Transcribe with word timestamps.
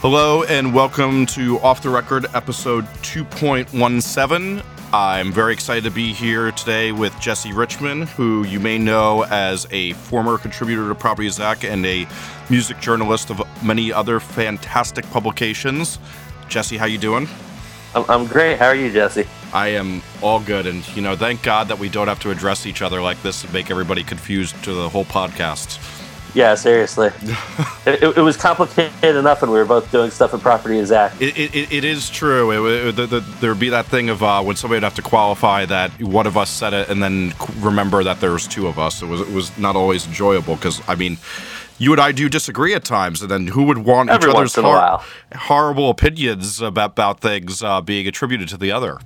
Hello 0.00 0.44
and 0.44 0.72
welcome 0.72 1.26
to 1.26 1.60
Off 1.60 1.82
the 1.82 1.90
Record 1.90 2.24
episode 2.32 2.86
2.17. 3.02 4.64
I'm 4.94 5.30
very 5.30 5.52
excited 5.52 5.84
to 5.84 5.90
be 5.90 6.14
here 6.14 6.52
today 6.52 6.90
with 6.90 7.14
Jesse 7.20 7.52
Richmond, 7.52 8.08
who 8.08 8.42
you 8.44 8.60
may 8.60 8.78
know 8.78 9.26
as 9.26 9.66
a 9.70 9.92
former 9.92 10.38
contributor 10.38 10.88
to 10.88 10.94
Property 10.94 11.28
Zack 11.28 11.64
and 11.64 11.84
a 11.84 12.08
music 12.48 12.80
journalist 12.80 13.28
of 13.28 13.42
many 13.62 13.92
other 13.92 14.20
fantastic 14.20 15.04
publications. 15.10 15.98
Jesse, 16.48 16.78
how 16.78 16.86
you 16.86 16.96
doing? 16.96 17.28
I'm, 17.94 18.06
I'm 18.08 18.26
great. 18.26 18.58
How 18.58 18.68
are 18.68 18.74
you, 18.74 18.90
Jesse? 18.90 19.28
I 19.52 19.68
am 19.68 20.00
all 20.22 20.40
good, 20.40 20.66
and 20.66 20.88
you 20.96 21.02
know, 21.02 21.14
thank 21.14 21.42
God 21.42 21.68
that 21.68 21.78
we 21.78 21.90
don't 21.90 22.08
have 22.08 22.20
to 22.20 22.30
address 22.30 22.64
each 22.64 22.80
other 22.80 23.02
like 23.02 23.22
this 23.22 23.44
and 23.44 23.52
make 23.52 23.70
everybody 23.70 24.02
confused 24.02 24.64
to 24.64 24.72
the 24.72 24.88
whole 24.88 25.04
podcast. 25.04 25.99
Yeah, 26.34 26.54
seriously. 26.54 27.08
it, 27.86 28.02
it, 28.02 28.16
it, 28.18 28.20
was 28.20 28.36
complicated 28.36 29.16
enough 29.16 29.42
when 29.42 29.50
we 29.50 29.58
were 29.58 29.64
both 29.64 29.90
doing 29.90 30.10
stuff 30.10 30.32
in 30.34 30.40
Property 30.40 30.78
and 30.78 30.86
Zack. 30.86 31.20
It, 31.20 31.36
it, 31.36 31.72
it 31.72 31.84
is 31.84 32.10
true. 32.10 32.50
It, 32.88 32.92
the, 32.96 33.06
the, 33.06 33.20
there 33.40 33.50
would 33.50 33.60
be 33.60 33.70
that 33.70 33.86
thing 33.86 34.10
of 34.10 34.22
uh, 34.22 34.42
when 34.42 34.56
somebody 34.56 34.76
would 34.76 34.84
have 34.84 34.94
to 34.94 35.02
qualify 35.02 35.64
that 35.66 35.90
one 36.02 36.26
of 36.26 36.36
us 36.36 36.50
said 36.50 36.72
it 36.72 36.88
and 36.88 37.02
then 37.02 37.34
remember 37.58 38.04
that 38.04 38.20
there 38.20 38.32
was 38.32 38.46
two 38.46 38.66
of 38.66 38.78
us. 38.78 39.02
It 39.02 39.06
was, 39.06 39.20
it 39.20 39.30
was 39.30 39.56
not 39.58 39.76
always 39.76 40.06
enjoyable 40.06 40.56
because, 40.56 40.80
I 40.88 40.94
mean, 40.94 41.18
you 41.78 41.92
and 41.92 42.00
I 42.00 42.12
do 42.12 42.28
disagree 42.28 42.74
at 42.74 42.84
times, 42.84 43.22
and 43.22 43.30
then 43.30 43.46
who 43.48 43.64
would 43.64 43.78
want 43.78 44.10
Every 44.10 44.30
each 44.30 44.36
other's 44.36 44.54
hor- 44.54 45.00
horrible 45.34 45.88
opinions 45.88 46.60
about, 46.60 46.90
about 46.90 47.20
things 47.20 47.62
uh, 47.62 47.80
being 47.80 48.06
attributed 48.06 48.48
to 48.48 48.58
the 48.58 48.70
other? 48.70 49.00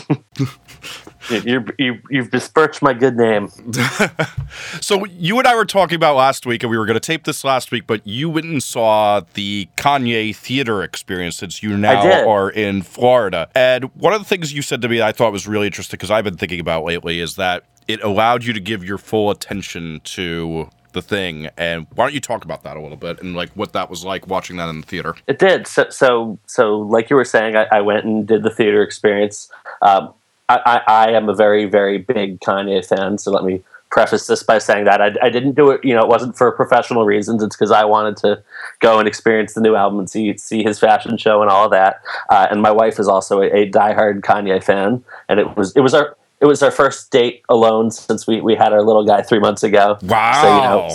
you 1.30 1.64
you, 1.78 1.98
you've 2.10 2.30
besmirched 2.30 2.82
my 2.82 2.92
good 2.92 3.16
name. 3.16 3.48
so 4.80 5.04
you 5.06 5.38
and 5.38 5.46
I 5.46 5.54
were 5.54 5.64
talking 5.64 5.96
about 5.96 6.16
last 6.16 6.46
week, 6.46 6.62
and 6.62 6.70
we 6.70 6.78
were 6.78 6.86
going 6.86 6.94
to 6.94 7.00
tape 7.00 7.24
this 7.24 7.44
last 7.44 7.70
week, 7.70 7.86
but 7.86 8.06
you 8.06 8.30
went 8.30 8.46
and 8.46 8.62
saw 8.62 9.22
the 9.34 9.68
Kanye 9.76 10.34
theater 10.34 10.82
experience 10.82 11.36
since 11.36 11.62
you 11.62 11.76
now 11.76 12.28
are 12.28 12.50
in 12.50 12.82
Florida. 12.82 13.48
And 13.54 13.84
one 13.94 14.12
of 14.12 14.20
the 14.20 14.26
things 14.26 14.52
you 14.52 14.62
said 14.62 14.82
to 14.82 14.88
me 14.88 15.02
I 15.02 15.12
thought 15.12 15.32
was 15.32 15.46
really 15.46 15.66
interesting 15.66 15.96
because 15.96 16.10
I've 16.10 16.24
been 16.24 16.36
thinking 16.36 16.60
about 16.60 16.84
lately 16.84 17.20
is 17.20 17.36
that 17.36 17.64
it 17.86 18.02
allowed 18.02 18.44
you 18.44 18.52
to 18.52 18.60
give 18.60 18.84
your 18.84 18.98
full 18.98 19.30
attention 19.30 20.00
to 20.04 20.68
the 20.92 21.02
thing. 21.02 21.48
And 21.56 21.86
why 21.94 22.04
don't 22.04 22.14
you 22.14 22.20
talk 22.20 22.44
about 22.44 22.62
that 22.62 22.76
a 22.76 22.80
little 22.80 22.96
bit 22.96 23.20
and 23.20 23.34
like 23.34 23.50
what 23.50 23.72
that 23.72 23.90
was 23.90 24.04
like 24.04 24.26
watching 24.26 24.56
that 24.56 24.68
in 24.68 24.80
the 24.80 24.86
theater? 24.86 25.14
It 25.26 25.38
did. 25.38 25.66
So 25.66 25.88
so 25.90 26.38
so 26.46 26.78
like 26.78 27.10
you 27.10 27.16
were 27.16 27.24
saying 27.24 27.56
i, 27.56 27.66
I 27.70 27.80
went 27.80 28.04
and 28.04 28.26
did 28.26 28.42
the 28.42 28.50
theater 28.50 28.82
experience 28.82 29.50
um, 29.82 30.12
I, 30.48 30.56
I, 30.64 31.06
I, 31.06 31.10
am 31.10 31.28
a 31.28 31.34
very 31.34 31.66
very 31.66 31.98
big 31.98 32.40
kanye 32.40 32.84
fan 32.84 33.18
so 33.18 33.30
let 33.30 33.44
me 33.44 33.62
preface 33.90 34.26
this 34.26 34.42
by 34.42 34.58
saying 34.58 34.84
that 34.84 35.00
I, 35.00 35.14
I 35.22 35.30
didn't 35.30 35.52
do 35.52 35.70
it 35.70 35.84
you 35.84 35.94
know 35.94 36.02
it 36.02 36.08
wasn't 36.08 36.36
for 36.36 36.50
professional 36.52 37.04
reasons 37.06 37.42
it's 37.42 37.56
because 37.56 37.70
i 37.70 37.84
wanted 37.84 38.16
to 38.18 38.42
go 38.80 38.98
and 38.98 39.08
experience 39.08 39.54
the 39.54 39.60
new 39.60 39.74
album 39.74 39.98
and 39.98 40.10
see 40.10 40.36
see 40.36 40.62
his 40.62 40.78
fashion 40.78 41.16
show 41.16 41.40
and 41.42 41.50
all 41.50 41.64
of 41.64 41.70
that 41.70 42.02
uh, 42.30 42.46
and 42.50 42.60
my 42.60 42.70
wife 42.70 42.98
is 42.98 43.08
also 43.08 43.40
a, 43.40 43.46
a 43.46 43.70
diehard 43.70 44.20
kanye 44.20 44.62
fan 44.62 45.02
and 45.28 45.40
it 45.40 45.56
was 45.56 45.74
it 45.74 45.80
was 45.80 45.94
our 45.94 46.16
it 46.40 46.46
was 46.46 46.62
our 46.62 46.70
first 46.70 47.10
date 47.10 47.42
alone 47.48 47.90
since 47.90 48.26
we, 48.26 48.40
we 48.40 48.54
had 48.54 48.72
our 48.72 48.82
little 48.82 49.04
guy 49.04 49.22
three 49.22 49.40
months 49.40 49.62
ago. 49.62 49.98
Wow. 50.02 50.42
So, 50.42 50.54
you 50.54 50.62
know, 50.62 50.88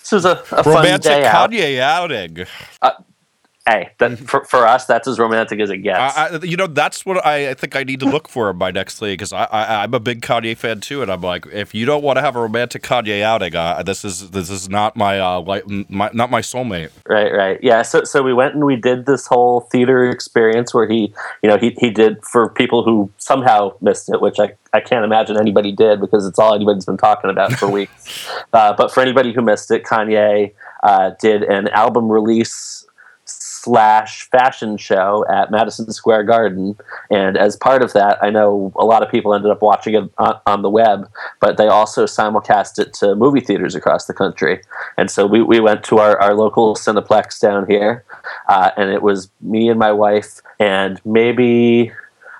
this 0.00 0.12
was 0.12 0.24
a, 0.24 0.42
a 0.52 0.62
romantic 0.62 1.24
fun 1.24 1.50
day 1.50 1.76
Kanye 1.76 1.80
out. 1.80 2.10
outing. 2.10 2.46
Uh, 2.80 2.90
hey, 3.66 3.90
that, 3.98 4.18
for, 4.18 4.44
for 4.44 4.66
us, 4.66 4.86
that's 4.86 5.06
as 5.06 5.18
romantic 5.18 5.60
as 5.60 5.70
it 5.70 5.78
gets. 5.78 5.98
I, 5.98 6.26
I, 6.26 6.44
you 6.44 6.56
know, 6.56 6.66
that's 6.66 7.06
what 7.06 7.24
I, 7.24 7.50
I, 7.50 7.54
think 7.54 7.76
I 7.76 7.84
need 7.84 8.00
to 8.00 8.06
look 8.06 8.28
for 8.28 8.50
in 8.50 8.56
my 8.56 8.70
next 8.70 9.00
league 9.00 9.18
because 9.18 9.32
I, 9.32 9.44
I, 9.44 9.84
am 9.84 9.94
a 9.94 10.00
big 10.00 10.20
Kanye 10.20 10.56
fan 10.56 10.80
too, 10.80 11.02
and 11.02 11.10
I'm 11.10 11.20
like, 11.20 11.46
if 11.46 11.74
you 11.74 11.86
don't 11.86 12.02
want 12.02 12.16
to 12.16 12.22
have 12.22 12.34
a 12.34 12.40
romantic 12.40 12.82
Kanye 12.82 13.22
outing, 13.22 13.54
uh, 13.54 13.82
this 13.82 14.04
is 14.04 14.30
this 14.30 14.50
is 14.50 14.68
not 14.68 14.96
my 14.96 15.20
uh, 15.20 15.40
like 15.40 15.68
my 15.68 16.10
not 16.12 16.30
my 16.30 16.40
soulmate. 16.40 16.90
Right, 17.08 17.32
right, 17.32 17.58
yeah. 17.62 17.82
So 17.82 18.04
so 18.04 18.22
we 18.22 18.32
went 18.32 18.54
and 18.54 18.64
we 18.64 18.76
did 18.76 19.06
this 19.06 19.26
whole 19.26 19.60
theater 19.60 20.08
experience 20.08 20.74
where 20.74 20.88
he, 20.88 21.14
you 21.42 21.48
know, 21.48 21.56
he 21.56 21.76
he 21.78 21.90
did 21.90 22.24
for 22.24 22.48
people 22.48 22.82
who 22.82 23.10
somehow 23.18 23.74
missed 23.80 24.08
it, 24.08 24.20
which 24.20 24.40
I 24.40 24.54
I 24.72 24.80
can't 24.80 25.04
imagine 25.04 25.36
anybody 25.36 25.70
did 25.70 26.00
because 26.00 26.26
it's 26.26 26.38
all 26.38 26.54
anybody's 26.54 26.86
been 26.86 26.96
talking 26.96 27.30
about 27.30 27.52
for 27.52 27.68
weeks. 27.70 28.28
uh, 28.52 28.72
but 28.72 28.92
for 28.92 29.00
anybody 29.00 29.32
who 29.32 29.42
missed 29.42 29.70
it, 29.70 29.84
Kanye 29.84 30.52
uh, 30.82 31.12
did 31.20 31.44
an 31.44 31.68
album 31.68 32.10
release 32.10 32.86
slash 33.62 34.28
fashion 34.30 34.76
show 34.76 35.24
at 35.30 35.50
Madison 35.52 35.90
Square 35.92 36.24
Garden. 36.24 36.76
And 37.10 37.36
as 37.36 37.56
part 37.56 37.82
of 37.82 37.92
that, 37.92 38.18
I 38.20 38.28
know 38.30 38.72
a 38.74 38.84
lot 38.84 39.04
of 39.04 39.10
people 39.10 39.34
ended 39.34 39.52
up 39.52 39.62
watching 39.62 39.94
it 39.94 40.10
on, 40.18 40.40
on 40.46 40.62
the 40.62 40.70
web, 40.70 41.08
but 41.40 41.58
they 41.58 41.68
also 41.68 42.04
simulcast 42.04 42.80
it 42.80 42.92
to 42.94 43.14
movie 43.14 43.40
theaters 43.40 43.76
across 43.76 44.06
the 44.06 44.14
country. 44.14 44.62
And 44.96 45.10
so 45.10 45.26
we, 45.26 45.42
we 45.42 45.60
went 45.60 45.84
to 45.84 45.98
our, 45.98 46.20
our 46.20 46.34
local 46.34 46.74
Cineplex 46.74 47.38
down 47.40 47.66
here, 47.68 48.04
uh, 48.48 48.70
and 48.76 48.90
it 48.90 49.00
was 49.00 49.30
me 49.40 49.68
and 49.68 49.78
my 49.78 49.92
wife, 49.92 50.40
and 50.58 51.00
maybe 51.04 51.92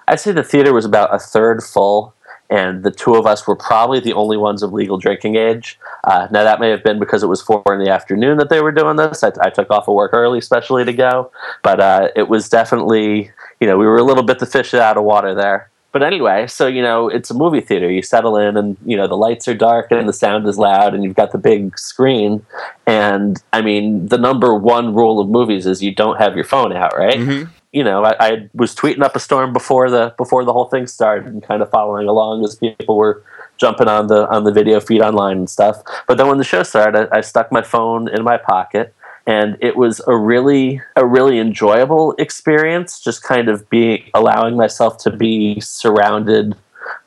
I'd 0.08 0.18
say 0.18 0.32
the 0.32 0.42
theater 0.42 0.72
was 0.72 0.84
about 0.84 1.14
a 1.14 1.20
third 1.20 1.62
full 1.62 2.14
and 2.52 2.82
the 2.82 2.90
two 2.90 3.14
of 3.14 3.24
us 3.24 3.46
were 3.46 3.56
probably 3.56 3.98
the 3.98 4.12
only 4.12 4.36
ones 4.36 4.62
of 4.62 4.74
legal 4.74 4.98
drinking 4.98 5.36
age. 5.36 5.78
Uh, 6.04 6.28
now 6.30 6.44
that 6.44 6.60
may 6.60 6.68
have 6.68 6.84
been 6.84 6.98
because 6.98 7.22
it 7.22 7.26
was 7.26 7.40
four 7.40 7.62
in 7.68 7.82
the 7.82 7.90
afternoon 7.90 8.36
that 8.36 8.50
they 8.50 8.60
were 8.60 8.70
doing 8.70 8.96
this. 8.96 9.24
I, 9.24 9.32
I 9.40 9.48
took 9.48 9.70
off 9.70 9.88
of 9.88 9.94
work 9.94 10.12
early, 10.12 10.38
especially 10.38 10.84
to 10.84 10.92
go, 10.92 11.32
but 11.62 11.80
uh, 11.80 12.08
it 12.14 12.28
was 12.28 12.50
definitely 12.50 13.30
you 13.58 13.66
know 13.66 13.78
we 13.78 13.86
were 13.86 13.96
a 13.96 14.04
little 14.04 14.22
bit 14.22 14.38
the 14.38 14.44
fish 14.44 14.74
out 14.74 14.98
of 14.98 15.04
water 15.04 15.34
there. 15.34 15.70
But 15.92 16.02
anyway, 16.02 16.46
so 16.46 16.66
you 16.66 16.82
know 16.82 17.08
it's 17.08 17.30
a 17.30 17.34
movie 17.34 17.62
theater. 17.62 17.90
You 17.90 18.02
settle 18.02 18.36
in, 18.36 18.58
and 18.58 18.76
you 18.84 18.98
know 18.98 19.08
the 19.08 19.16
lights 19.16 19.48
are 19.48 19.54
dark 19.54 19.90
and 19.90 20.06
the 20.06 20.12
sound 20.12 20.46
is 20.46 20.58
loud, 20.58 20.92
and 20.92 21.02
you've 21.02 21.16
got 21.16 21.32
the 21.32 21.38
big 21.38 21.78
screen. 21.78 22.44
And 22.86 23.42
I 23.54 23.62
mean, 23.62 24.08
the 24.08 24.18
number 24.18 24.54
one 24.54 24.94
rule 24.94 25.20
of 25.20 25.28
movies 25.30 25.64
is 25.64 25.82
you 25.82 25.94
don't 25.94 26.18
have 26.18 26.34
your 26.34 26.44
phone 26.44 26.74
out, 26.74 26.94
right? 26.98 27.18
Mm-hmm 27.18 27.50
you 27.72 27.82
know, 27.82 28.04
I, 28.04 28.14
I, 28.20 28.50
was 28.52 28.74
tweeting 28.74 29.02
up 29.02 29.16
a 29.16 29.20
storm 29.20 29.52
before 29.52 29.90
the 29.90 30.14
before 30.18 30.44
the 30.44 30.52
whole 30.52 30.66
thing 30.66 30.86
started, 30.86 31.26
and 31.26 31.42
kind 31.42 31.62
of 31.62 31.70
following 31.70 32.06
along 32.06 32.44
as 32.44 32.54
people 32.54 32.96
were 32.96 33.24
jumping 33.56 33.88
on 33.88 34.08
the 34.08 34.28
on 34.28 34.44
the 34.44 34.52
video 34.52 34.78
feed 34.78 35.00
online 35.00 35.38
and 35.38 35.50
stuff. 35.50 35.82
But 36.06 36.18
then 36.18 36.28
when 36.28 36.38
the 36.38 36.44
show 36.44 36.62
started, 36.62 37.08
I, 37.10 37.18
I 37.18 37.20
stuck 37.22 37.50
my 37.50 37.62
phone 37.62 38.08
in 38.08 38.22
my 38.22 38.36
pocket, 38.36 38.94
and 39.26 39.56
it 39.60 39.76
was 39.76 40.02
a 40.06 40.14
really 40.14 40.82
a 40.96 41.06
really 41.06 41.38
enjoyable 41.38 42.14
experience. 42.18 43.00
Just 43.00 43.22
kind 43.22 43.48
of 43.48 43.68
being 43.70 44.04
allowing 44.12 44.56
myself 44.56 44.98
to 44.98 45.10
be 45.10 45.58
surrounded 45.60 46.54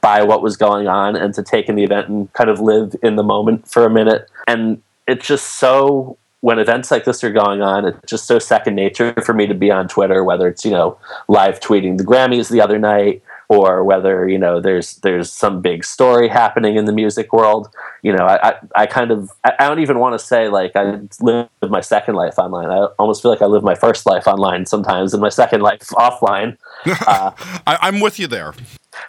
by 0.02 0.24
what 0.24 0.42
was 0.42 0.58
going 0.58 0.88
on 0.88 1.16
and 1.16 1.34
to 1.36 1.44
take 1.44 1.70
in 1.70 1.76
the 1.76 1.84
event 1.84 2.08
and 2.08 2.32
kind 2.34 2.50
of 2.50 2.60
live 2.60 2.96
in 3.04 3.18
the 3.18 3.24
moment 3.24 3.68
for 3.68 3.86
a 3.86 3.90
minute. 3.90 4.30
And 4.48 4.82
it's 5.08 5.28
just 5.28 5.60
so 5.60 6.18
when 6.46 6.60
events 6.60 6.92
like 6.92 7.06
this 7.06 7.24
are 7.24 7.32
going 7.32 7.64
on, 7.64 7.86
it's 7.86 7.98
just 8.06 8.28
so 8.28 8.38
second 8.38 8.76
nature 8.76 9.16
for 9.26 9.34
me 9.34 9.48
to 9.48 9.56
be 9.56 9.72
on 9.72 9.88
Twitter, 9.88 10.24
whether 10.24 10.48
it's, 10.48 10.64
you 10.64 10.70
know, 10.70 10.96
live 11.28 11.60
tweeting 11.60 11.98
the 11.98 12.04
Grammys 12.04 12.52
the 12.52 12.62
other 12.62 12.78
night 12.78 13.24
or 13.50 13.84
whether, 13.84 14.30
you 14.30 14.38
know, 14.38 14.62
there's 14.62 14.98
there's 14.98 15.34
some 15.34 15.60
big 15.60 15.84
story 15.84 16.28
happening 16.28 16.76
in 16.76 16.86
the 16.86 16.92
music 16.92 17.34
world. 17.34 17.74
You 18.04 18.14
know, 18.14 18.28
I, 18.28 18.50
I, 18.50 18.56
I 18.76 18.86
kind 18.86 19.10
of 19.10 19.32
I 19.44 19.68
don't 19.68 19.80
even 19.80 19.98
want 19.98 20.20
to 20.20 20.24
say 20.24 20.48
like 20.48 20.76
I 20.76 21.00
live 21.20 21.50
my 21.68 21.82
second 21.82 22.14
life 22.14 22.38
online. 22.38 22.70
I 22.70 22.90
almost 23.00 23.24
feel 23.24 23.32
like 23.32 23.42
I 23.42 23.48
live 23.48 23.64
my 23.64 23.74
first 23.74 24.06
life 24.06 24.28
online 24.28 24.68
sometimes 24.68 25.16
and 25.16 25.22
my 25.22 25.30
second 25.30 25.62
life 25.62 25.80
offline. 25.94 26.58
Uh, 27.08 27.32
I, 27.66 27.78
I'm 27.82 28.00
with 28.00 28.20
you 28.20 28.28
there 28.28 28.54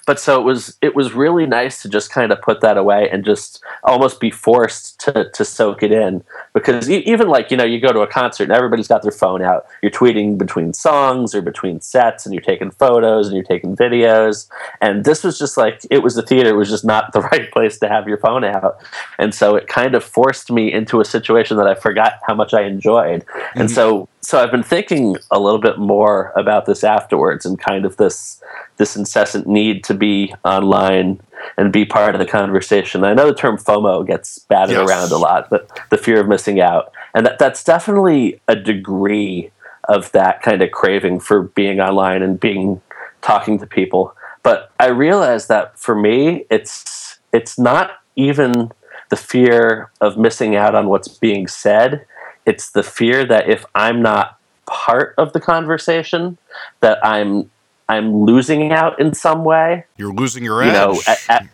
but 0.07 0.21
so 0.21 0.41
it 0.41 0.45
was 0.45 0.77
it 0.83 0.95
was 0.95 1.13
really 1.13 1.47
nice 1.47 1.83
to 1.83 1.89
just 1.89 2.11
kind 2.11 2.33
of 2.33 2.41
put 2.41 2.61
that 2.61 2.77
away 2.77 3.09
and 3.11 3.25
just 3.25 3.63
almost 3.85 4.21
be 4.21 4.31
forced 4.31 5.01
to 5.01 5.31
to 5.31 5.45
soak 5.45 5.83
it 5.83 5.93
in. 5.93 6.23
Because 6.55 6.89
even 6.91 7.29
like 7.29 7.51
you 7.51 7.57
know 7.57 7.65
you 7.65 7.81
go 7.81 7.93
to 7.93 8.01
a 8.01 8.07
concert 8.07 8.45
and 8.45 8.53
everybody's 8.53 8.89
got 8.89 9.03
their 9.03 9.13
phone 9.13 9.43
out. 9.43 9.67
You're 9.83 9.93
tweeting 9.93 10.39
between 10.39 10.73
songs 10.73 11.35
or 11.35 11.43
between 11.43 11.81
sets 11.81 12.27
and 12.27 12.35
you're 12.35 12.43
taking 12.43 12.71
photos 12.71 13.27
and 13.27 13.37
you're 13.37 13.45
taking 13.45 13.77
videos. 13.77 14.49
And 14.81 15.05
this 15.05 15.25
was 15.25 15.39
just 15.39 15.57
like 15.57 15.81
it 15.91 16.03
was 16.03 16.15
the 16.15 16.23
theater. 16.23 16.51
It 16.51 16.57
was 16.57 16.71
just 16.71 16.85
not 16.85 17.13
the 17.13 17.21
right 17.21 17.51
place 17.51 17.79
to 17.79 17.89
have 17.89 18.09
your 18.09 18.19
phone 18.19 18.45
out. 18.45 18.79
And 19.19 19.35
so 19.35 19.57
it 19.57 19.67
kind 19.67 19.95
of 19.95 20.05
forced 20.05 20.51
me 20.51 20.73
into 20.73 21.01
a 21.01 21.05
situation 21.05 21.57
that 21.57 21.67
I 21.67 21.75
forgot 21.75 22.21
how 22.27 22.35
much 22.35 22.55
I 22.55 22.63
enjoyed. 22.63 23.25
Mm-hmm. 23.27 23.61
and 23.61 23.71
so 23.71 24.09
so 24.27 24.43
I've 24.43 24.51
been 24.51 24.65
thinking 24.65 25.17
a 25.31 25.39
little 25.39 25.61
bit 25.61 25.79
more 25.79 26.33
about 26.35 26.67
this 26.67 26.83
afterwards 26.83 27.47
and 27.47 27.61
kind 27.61 27.85
of 27.85 27.97
this 27.97 28.43
this 28.77 28.97
incessant 28.97 29.47
need 29.47 29.85
to 29.85 29.95
be 29.95 30.35
online 30.45 31.21
and 31.57 31.73
be 31.73 31.85
part 31.85 32.17
of 32.17 32.19
the 32.19 32.27
conversation. 32.27 33.05
I 33.05 33.15
know 33.15 33.29
the 33.29 33.37
term 33.37 33.57
FOMO 33.57 34.05
gets 34.05 34.41
batted 34.41 34.75
yes. 34.75 34.91
around 34.91 35.13
a 35.13 35.17
lot, 35.17 35.49
but 35.49 35.81
the 35.91 35.97
fear 35.97 36.21
of 36.21 36.27
missing 36.27 36.61
out, 36.61 36.91
and 37.15 37.25
that, 37.25 37.39
that's 37.39 37.63
definitely 37.63 38.41
a 38.49 38.57
degree 38.57 39.53
of 39.89 40.11
that 40.11 40.43
kind 40.43 40.61
of 40.61 40.73
craving 40.73 41.21
for 41.21 41.43
being 41.43 41.79
online 41.79 42.21
and 42.21 42.41
being 42.41 42.83
talking 43.23 43.61
to 43.61 43.67
people. 43.67 44.13
But 44.43 44.73
I 44.81 44.89
realize 44.89 45.47
that 45.47 45.79
for 45.79 45.95
me, 45.95 46.47
it's 46.51 47.21
it's 47.33 47.61
not 47.61 48.01
even 48.17 48.73
the 49.09 49.17
fear 49.17 49.93
of 50.01 50.19
missing 50.19 50.57
out 50.57 50.75
on 50.75 50.89
what's 50.89 51.07
being 51.07 51.47
said. 51.47 52.05
It's 52.47 52.71
the 52.71 52.83
fear 52.83 53.25
that 53.27 53.49
if 53.49 53.65
I'm 53.75 54.01
not 54.03 54.39
part 54.67 55.15
of 55.19 55.33
the 55.33 55.41
conversation, 55.41 56.39
that 56.81 57.05
I'm 57.05 57.51
I'm 57.89 58.25
losing 58.25 58.73
out 58.73 58.99
in 59.01 59.15
some 59.15 59.45
way. 59.45 59.85
You're 59.97 60.15
losing 60.15 60.43
your 60.45 60.63
edge. 60.63 60.69
You 60.69 60.73
know, 60.73 61.01
at, 61.07 61.19
at, 61.29 61.49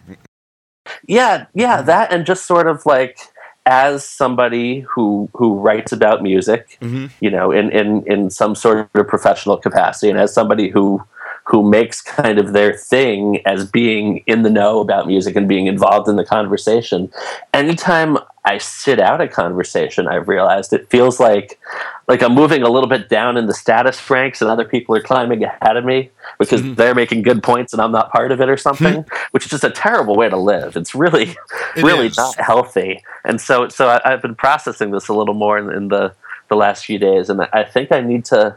yeah, 1.06 1.46
yeah, 1.54 1.82
that 1.82 2.12
and 2.12 2.24
just 2.24 2.46
sort 2.46 2.66
of 2.66 2.86
like 2.86 3.18
as 3.66 4.04
somebody 4.04 4.80
who 4.80 5.28
who 5.34 5.58
writes 5.58 5.92
about 5.92 6.22
music, 6.22 6.78
mm-hmm. 6.80 7.06
you 7.20 7.30
know, 7.30 7.52
in, 7.52 7.70
in 7.70 8.04
in 8.06 8.30
some 8.30 8.54
sort 8.54 8.88
of 8.94 9.08
professional 9.08 9.56
capacity, 9.56 10.10
and 10.10 10.18
as 10.18 10.32
somebody 10.32 10.68
who 10.68 11.02
who 11.44 11.68
makes 11.68 12.00
kind 12.00 12.38
of 12.38 12.52
their 12.52 12.72
thing 12.72 13.42
as 13.46 13.68
being 13.68 14.18
in 14.26 14.42
the 14.42 14.50
know 14.50 14.80
about 14.80 15.06
music 15.06 15.36
and 15.36 15.48
being 15.48 15.66
involved 15.66 16.08
in 16.08 16.16
the 16.16 16.24
conversation. 16.24 17.10
Anytime 17.52 18.16
I 18.44 18.58
sit 18.58 18.98
out 18.98 19.20
a 19.20 19.28
conversation, 19.28 20.08
I've 20.08 20.26
realized 20.26 20.72
it 20.72 20.90
feels 20.90 21.20
like 21.20 21.60
like 22.08 22.22
I'm 22.22 22.34
moving 22.34 22.62
a 22.62 22.68
little 22.68 22.88
bit 22.88 23.08
down 23.08 23.36
in 23.36 23.46
the 23.46 23.54
status 23.54 24.10
ranks 24.10 24.42
and 24.42 24.50
other 24.50 24.64
people 24.64 24.96
are 24.96 25.00
climbing 25.00 25.44
ahead 25.44 25.76
of 25.76 25.84
me 25.84 26.10
because 26.38 26.60
mm-hmm. 26.60 26.74
they're 26.74 26.94
making 26.94 27.22
good 27.22 27.42
points 27.42 27.72
and 27.72 27.80
I'm 27.80 27.92
not 27.92 28.10
part 28.10 28.32
of 28.32 28.40
it 28.40 28.48
or 28.48 28.56
something, 28.56 29.04
mm-hmm. 29.04 29.26
which 29.30 29.44
is 29.44 29.50
just 29.50 29.64
a 29.64 29.70
terrible 29.70 30.16
way 30.16 30.28
to 30.28 30.36
live. 30.36 30.76
It's 30.76 30.94
really, 30.94 31.36
it 31.76 31.82
really 31.82 32.06
is. 32.06 32.16
not 32.16 32.38
healthy. 32.38 33.02
And 33.24 33.40
so, 33.40 33.68
so 33.68 33.88
I, 34.04 34.10
have 34.10 34.20
been 34.20 34.34
processing 34.34 34.90
this 34.90 35.08
a 35.08 35.14
little 35.14 35.34
more 35.34 35.56
in, 35.56 35.70
in 35.70 35.88
the, 35.88 36.12
the 36.48 36.56
last 36.56 36.84
few 36.84 36.98
days. 36.98 37.30
And 37.30 37.42
I 37.52 37.62
think 37.62 37.92
I 37.92 38.00
need 38.00 38.24
to, 38.26 38.56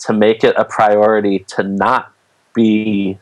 to 0.00 0.12
make 0.12 0.42
it 0.42 0.56
a 0.56 0.64
priority 0.64 1.40
to 1.40 1.62
not 1.62 2.12
be 2.54 3.18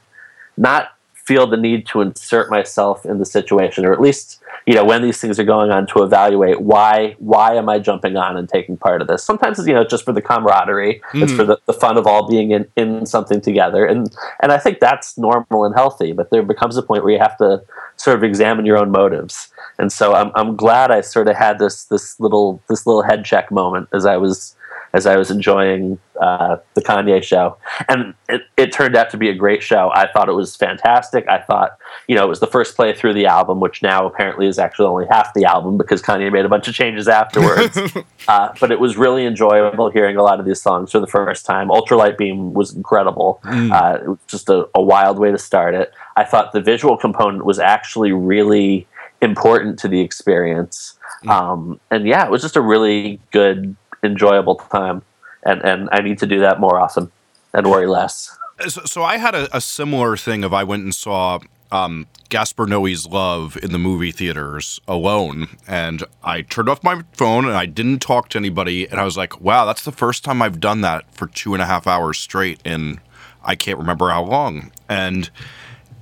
not 0.56 0.90
feel 1.12 1.46
the 1.46 1.56
need 1.56 1.86
to 1.86 2.00
insert 2.00 2.50
myself 2.50 3.04
in 3.04 3.18
the 3.18 3.24
situation 3.24 3.84
or 3.84 3.92
at 3.92 4.00
least 4.00 4.40
you 4.66 4.74
know 4.74 4.84
when 4.84 5.02
these 5.02 5.20
things 5.20 5.38
are 5.38 5.44
going 5.44 5.70
on 5.70 5.86
to 5.88 6.02
evaluate 6.02 6.60
why 6.60 7.14
why 7.18 7.54
am 7.54 7.68
i 7.68 7.78
jumping 7.78 8.16
on 8.16 8.36
and 8.36 8.48
taking 8.48 8.76
part 8.76 9.02
of 9.02 9.08
this? 9.08 9.22
Sometimes 9.22 9.58
it's 9.58 9.68
you 9.68 9.74
know 9.74 9.84
just 9.84 10.04
for 10.04 10.12
the 10.12 10.22
camaraderie. 10.22 11.00
Mm. 11.12 11.22
it's 11.22 11.32
for 11.32 11.44
the, 11.44 11.58
the 11.66 11.72
fun 11.72 11.96
of 11.96 12.06
all 12.06 12.28
being 12.28 12.50
in, 12.50 12.66
in 12.76 13.06
something 13.06 13.40
together. 13.40 13.84
And 13.84 14.14
and 14.40 14.52
i 14.52 14.58
think 14.58 14.80
that's 14.80 15.18
normal 15.18 15.64
and 15.64 15.74
healthy 15.74 16.12
but 16.12 16.30
there 16.30 16.42
becomes 16.42 16.76
a 16.76 16.82
point 16.82 17.04
where 17.04 17.12
you 17.12 17.18
have 17.18 17.36
to 17.38 17.62
sort 17.96 18.16
of 18.16 18.24
examine 18.24 18.66
your 18.66 18.78
own 18.78 18.90
motives. 18.90 19.50
And 19.78 19.92
so 19.92 20.14
i'm, 20.14 20.30
I'm 20.34 20.56
glad 20.56 20.90
i 20.90 21.00
sort 21.00 21.28
of 21.28 21.36
had 21.36 21.58
this 21.58 21.84
this 21.84 22.18
little 22.20 22.62
this 22.68 22.86
little 22.86 23.02
head 23.02 23.24
check 23.24 23.50
moment 23.50 23.88
as 23.92 24.06
i 24.06 24.16
was 24.16 24.56
as 24.94 25.06
I 25.06 25.16
was 25.16 25.28
enjoying 25.30 25.98
uh, 26.20 26.56
the 26.74 26.80
Kanye 26.80 27.22
show. 27.22 27.56
And 27.88 28.14
it, 28.28 28.42
it, 28.56 28.72
turned 28.72 28.94
out 28.94 29.10
to 29.10 29.16
be 29.16 29.28
a 29.28 29.34
great 29.34 29.60
show. 29.60 29.90
I 29.92 30.06
thought 30.10 30.28
it 30.28 30.34
was 30.34 30.54
fantastic. 30.54 31.28
I 31.28 31.40
thought, 31.40 31.76
you 32.06 32.14
know, 32.14 32.24
it 32.24 32.28
was 32.28 32.38
the 32.38 32.46
first 32.46 32.76
play 32.76 32.94
through 32.94 33.14
the 33.14 33.26
album, 33.26 33.58
which 33.58 33.82
now 33.82 34.06
apparently 34.06 34.46
is 34.46 34.56
actually 34.56 34.86
only 34.86 35.06
half 35.10 35.34
the 35.34 35.44
album 35.44 35.76
because 35.76 36.00
Kanye 36.00 36.32
made 36.32 36.44
a 36.44 36.48
bunch 36.48 36.68
of 36.68 36.74
changes 36.74 37.08
afterwards. 37.08 37.76
uh, 38.28 38.54
but 38.60 38.70
it 38.70 38.78
was 38.78 38.96
really 38.96 39.26
enjoyable 39.26 39.90
hearing 39.90 40.16
a 40.16 40.22
lot 40.22 40.38
of 40.38 40.46
these 40.46 40.62
songs 40.62 40.92
for 40.92 41.00
the 41.00 41.08
first 41.08 41.44
time. 41.44 41.68
Ultralight 41.68 42.16
Beam 42.16 42.54
was 42.54 42.72
incredible. 42.72 43.40
Mm. 43.44 43.72
Uh, 43.72 43.98
it 44.00 44.08
was 44.08 44.18
just 44.28 44.48
a, 44.48 44.68
a 44.76 44.82
wild 44.82 45.18
way 45.18 45.32
to 45.32 45.38
start 45.38 45.74
it. 45.74 45.92
I 46.16 46.22
thought 46.22 46.52
the 46.52 46.60
visual 46.60 46.96
component 46.96 47.44
was 47.44 47.58
actually 47.58 48.12
really 48.12 48.86
important 49.20 49.78
to 49.80 49.88
the 49.88 50.00
experience. 50.00 50.96
Mm. 51.24 51.30
Um, 51.30 51.80
and 51.90 52.06
yeah, 52.06 52.24
it 52.24 52.30
was 52.30 52.42
just 52.42 52.54
a 52.54 52.60
really 52.60 53.20
good 53.32 53.74
enjoyable 54.04 54.56
time, 54.56 55.02
and 55.44 55.62
and 55.64 55.88
I 55.92 56.00
need 56.00 56.18
to 56.18 56.26
do 56.26 56.40
that 56.40 56.60
more 56.60 56.80
often 56.80 57.10
and 57.52 57.66
worry 57.70 57.86
less. 57.86 58.36
So, 58.68 58.82
so 58.84 59.02
I 59.02 59.16
had 59.16 59.34
a, 59.34 59.56
a, 59.56 59.60
similar 59.60 60.16
thing 60.16 60.44
of 60.44 60.54
I 60.54 60.62
went 60.62 60.84
and 60.84 60.94
saw 60.94 61.40
um, 61.72 62.06
Gaspar 62.28 62.66
Noé's 62.66 63.06
Love 63.06 63.56
in 63.62 63.72
the 63.72 63.78
movie 63.78 64.12
theaters 64.12 64.80
alone, 64.86 65.48
and 65.66 66.04
I 66.22 66.42
turned 66.42 66.68
off 66.68 66.84
my 66.84 67.02
phone 67.12 67.46
and 67.46 67.54
I 67.54 67.66
didn't 67.66 67.98
talk 67.98 68.28
to 68.30 68.38
anybody, 68.38 68.86
and 68.88 69.00
I 69.00 69.04
was 69.04 69.16
like, 69.16 69.40
wow, 69.40 69.64
that's 69.64 69.84
the 69.84 69.92
first 69.92 70.22
time 70.22 70.40
I've 70.40 70.60
done 70.60 70.82
that 70.82 71.12
for 71.12 71.26
two 71.26 71.52
and 71.52 71.62
a 71.62 71.66
half 71.66 71.88
hours 71.88 72.18
straight, 72.18 72.60
and 72.64 73.00
I 73.42 73.56
can't 73.56 73.78
remember 73.78 74.10
how 74.10 74.22
long, 74.22 74.70
and 74.88 75.30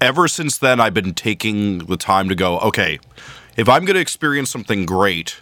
ever 0.03 0.29
since 0.29 0.59
then 0.59 0.81
I've 0.81 0.95
been 0.95 1.15
taking 1.15 1.79
the 1.79 1.97
time 1.97 2.29
to 2.29 2.35
go, 2.35 2.59
okay, 2.59 2.99
if 3.57 3.69
I'm 3.69 3.85
going 3.85 3.95
to 3.95 4.01
experience 4.01 4.51
something 4.51 4.85
great 4.85 5.41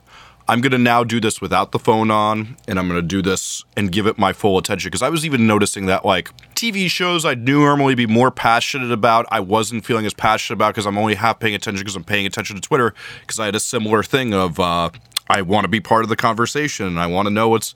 I'm 0.51 0.61
going 0.61 0.73
to 0.73 0.79
now 0.79 1.05
do 1.05 1.21
this 1.21 1.41
without 1.41 1.71
the 1.71 1.79
phone 1.79 2.11
on, 2.11 2.57
and 2.67 2.77
I'm 2.77 2.89
going 2.89 3.01
to 3.01 3.07
do 3.07 3.23
this 3.23 3.65
and 3.77 3.93
give 3.93 4.09
it 4.09 4.19
my 4.19 4.33
full 4.33 4.59
attention. 4.59 4.89
Because 4.89 5.01
I 5.01 5.09
was 5.09 5.25
even 5.25 5.47
noticing 5.47 5.87
that, 5.87 6.05
like, 6.05 6.37
TV 6.57 6.91
shows 6.91 7.25
I'd 7.25 7.47
normally 7.47 7.95
be 7.95 8.09
more 8.09 8.33
passionate 8.33 8.91
about, 8.91 9.27
I 9.31 9.39
wasn't 9.39 9.85
feeling 9.85 10.07
as 10.07 10.13
passionate 10.13 10.57
about 10.57 10.75
because 10.75 10.87
I'm 10.87 10.99
only 10.99 11.15
half 11.15 11.39
paying 11.39 11.55
attention 11.55 11.85
because 11.85 11.95
I'm 11.95 12.03
paying 12.03 12.27
attention 12.27 12.57
to 12.57 12.63
Twitter. 12.63 12.95
Because 13.21 13.39
I 13.39 13.45
had 13.45 13.55
a 13.55 13.61
similar 13.61 14.03
thing 14.03 14.35
of, 14.35 14.59
uh, 14.59 14.91
I 15.29 15.43
want 15.43 15.67
to 15.67 15.69
be 15.69 15.79
part 15.79 16.03
of 16.03 16.09
the 16.09 16.17
conversation. 16.17 16.85
And 16.85 16.99
I 16.99 17.07
want 17.07 17.27
to 17.27 17.31
know 17.31 17.49
what's 17.49 17.73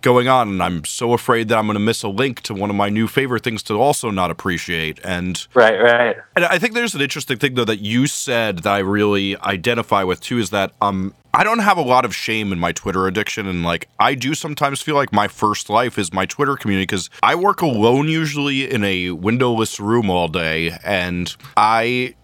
going 0.00 0.28
on 0.28 0.48
and 0.48 0.62
i'm 0.62 0.84
so 0.84 1.12
afraid 1.12 1.48
that 1.48 1.58
i'm 1.58 1.66
going 1.66 1.74
to 1.74 1.80
miss 1.80 2.04
a 2.04 2.08
link 2.08 2.40
to 2.40 2.54
one 2.54 2.70
of 2.70 2.76
my 2.76 2.88
new 2.88 3.08
favorite 3.08 3.42
things 3.42 3.64
to 3.64 3.74
also 3.74 4.10
not 4.10 4.30
appreciate 4.30 5.00
and 5.02 5.48
right 5.54 5.80
right 5.80 6.16
and 6.36 6.44
i 6.44 6.56
think 6.56 6.72
there's 6.74 6.94
an 6.94 7.00
interesting 7.00 7.36
thing 7.36 7.54
though 7.54 7.64
that 7.64 7.80
you 7.80 8.06
said 8.06 8.58
that 8.60 8.72
i 8.72 8.78
really 8.78 9.36
identify 9.38 10.04
with 10.04 10.20
too 10.20 10.38
is 10.38 10.50
that 10.50 10.72
um 10.80 11.12
I 11.38 11.44
don't 11.44 11.60
have 11.60 11.78
a 11.78 11.82
lot 11.82 12.04
of 12.04 12.16
shame 12.16 12.52
in 12.52 12.58
my 12.58 12.72
Twitter 12.72 13.06
addiction. 13.06 13.46
And 13.46 13.62
like, 13.62 13.88
I 14.00 14.16
do 14.16 14.34
sometimes 14.34 14.82
feel 14.82 14.96
like 14.96 15.12
my 15.12 15.28
first 15.28 15.70
life 15.70 15.96
is 15.96 16.12
my 16.12 16.26
Twitter 16.26 16.56
community 16.56 16.82
because 16.82 17.08
I 17.22 17.36
work 17.36 17.62
alone 17.62 18.08
usually 18.08 18.68
in 18.68 18.82
a 18.82 19.12
windowless 19.12 19.78
room 19.78 20.10
all 20.10 20.26
day. 20.26 20.76
And 20.82 21.32
I 21.56 22.16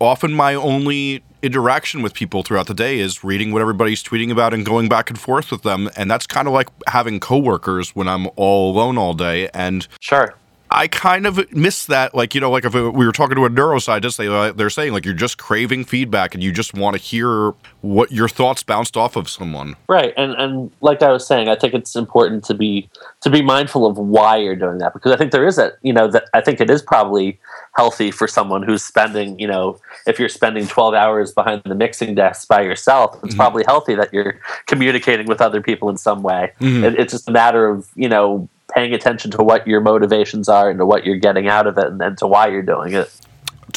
often 0.00 0.32
my 0.32 0.54
only 0.54 1.22
interaction 1.42 2.00
with 2.00 2.14
people 2.14 2.42
throughout 2.42 2.66
the 2.66 2.72
day 2.72 3.00
is 3.00 3.22
reading 3.22 3.52
what 3.52 3.60
everybody's 3.60 4.02
tweeting 4.02 4.30
about 4.30 4.54
and 4.54 4.64
going 4.64 4.88
back 4.88 5.10
and 5.10 5.20
forth 5.20 5.50
with 5.50 5.60
them. 5.60 5.90
And 5.94 6.10
that's 6.10 6.26
kind 6.26 6.48
of 6.48 6.54
like 6.54 6.70
having 6.86 7.20
coworkers 7.20 7.94
when 7.94 8.08
I'm 8.08 8.28
all 8.34 8.74
alone 8.74 8.96
all 8.96 9.12
day. 9.12 9.50
And 9.52 9.86
sure. 10.00 10.34
I 10.74 10.88
kind 10.88 11.24
of 11.24 11.52
miss 11.52 11.86
that. 11.86 12.14
Like, 12.14 12.34
you 12.34 12.40
know, 12.40 12.50
like 12.50 12.64
if 12.64 12.74
we 12.74 13.06
were 13.06 13.12
talking 13.12 13.36
to 13.36 13.44
a 13.44 13.48
neuroscientist, 13.50 14.16
they, 14.16 14.26
uh, 14.26 14.52
they're 14.52 14.70
saying 14.70 14.92
like 14.92 15.04
you're 15.04 15.14
just 15.14 15.38
craving 15.38 15.84
feedback 15.84 16.34
and 16.34 16.42
you 16.42 16.50
just 16.50 16.74
want 16.74 16.96
to 16.96 17.02
hear 17.02 17.54
what 17.80 18.10
your 18.10 18.28
thoughts 18.28 18.64
bounced 18.64 18.96
off 18.96 19.14
of 19.14 19.28
someone. 19.28 19.76
Right. 19.88 20.12
And, 20.16 20.32
and 20.32 20.72
like 20.80 21.00
I 21.02 21.12
was 21.12 21.24
saying, 21.24 21.48
I 21.48 21.54
think 21.54 21.74
it's 21.74 21.94
important 21.94 22.42
to 22.44 22.54
be, 22.54 22.90
to 23.20 23.30
be 23.30 23.40
mindful 23.40 23.86
of 23.86 23.98
why 23.98 24.36
you're 24.38 24.56
doing 24.56 24.78
that 24.78 24.92
because 24.94 25.12
I 25.12 25.16
think 25.16 25.30
there 25.30 25.46
is 25.46 25.58
a, 25.58 25.72
you 25.82 25.92
know, 25.92 26.08
that 26.08 26.24
I 26.34 26.40
think 26.40 26.60
it 26.60 26.68
is 26.68 26.82
probably 26.82 27.38
healthy 27.76 28.10
for 28.10 28.26
someone 28.26 28.64
who's 28.64 28.82
spending, 28.82 29.38
you 29.38 29.46
know, 29.46 29.78
if 30.08 30.18
you're 30.18 30.28
spending 30.28 30.66
12 30.66 30.94
hours 30.94 31.32
behind 31.32 31.62
the 31.64 31.74
mixing 31.76 32.16
desk 32.16 32.48
by 32.48 32.62
yourself, 32.62 33.14
it's 33.16 33.28
mm-hmm. 33.28 33.36
probably 33.36 33.64
healthy 33.66 33.94
that 33.94 34.12
you're 34.12 34.40
communicating 34.66 35.26
with 35.26 35.40
other 35.40 35.62
people 35.62 35.88
in 35.88 35.96
some 35.96 36.22
way. 36.22 36.52
Mm-hmm. 36.60 36.84
It, 36.84 36.98
it's 36.98 37.12
just 37.12 37.28
a 37.28 37.32
matter 37.32 37.68
of, 37.68 37.88
you 37.94 38.08
know, 38.08 38.48
paying 38.72 38.94
attention 38.94 39.30
to 39.32 39.42
what 39.42 39.66
your 39.66 39.80
motivations 39.80 40.48
are 40.48 40.70
and 40.70 40.78
to 40.78 40.86
what 40.86 41.04
you're 41.04 41.18
getting 41.18 41.48
out 41.48 41.66
of 41.66 41.78
it 41.78 41.86
and, 41.86 42.00
and 42.00 42.18
to 42.18 42.26
why 42.26 42.48
you're 42.48 42.62
doing 42.62 42.94
it. 42.94 43.10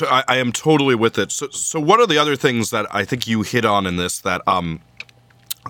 I, 0.01 0.23
I 0.27 0.37
am 0.37 0.51
totally 0.51 0.95
with 0.95 1.17
it. 1.17 1.31
So, 1.31 1.49
so 1.49 1.79
what 1.79 1.99
are 1.99 2.07
the 2.07 2.17
other 2.17 2.35
things 2.35 2.69
that 2.69 2.85
I 2.93 3.03
think 3.03 3.27
you 3.27 3.41
hit 3.41 3.65
on 3.65 3.87
in 3.87 3.95
this 3.95 4.19
that 4.19 4.41
um, 4.47 4.79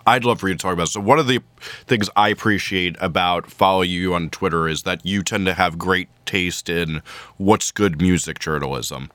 I'd 0.05 0.25
love 0.25 0.39
for 0.39 0.47
you 0.47 0.55
to 0.55 0.59
talk 0.59 0.73
about. 0.73 0.89
So, 0.89 0.99
one 0.99 1.19
of 1.19 1.27
the 1.27 1.41
things 1.85 2.09
I 2.15 2.29
appreciate 2.29 2.95
about 2.99 3.49
following 3.49 3.89
you 3.89 4.13
on 4.13 4.29
Twitter 4.29 4.67
is 4.67 4.83
that 4.83 5.05
you 5.05 5.23
tend 5.23 5.45
to 5.47 5.53
have 5.53 5.77
great 5.77 6.09
taste 6.25 6.69
in 6.69 7.01
what's 7.37 7.71
good 7.71 8.01
music 8.01 8.39
journalism. 8.39 9.09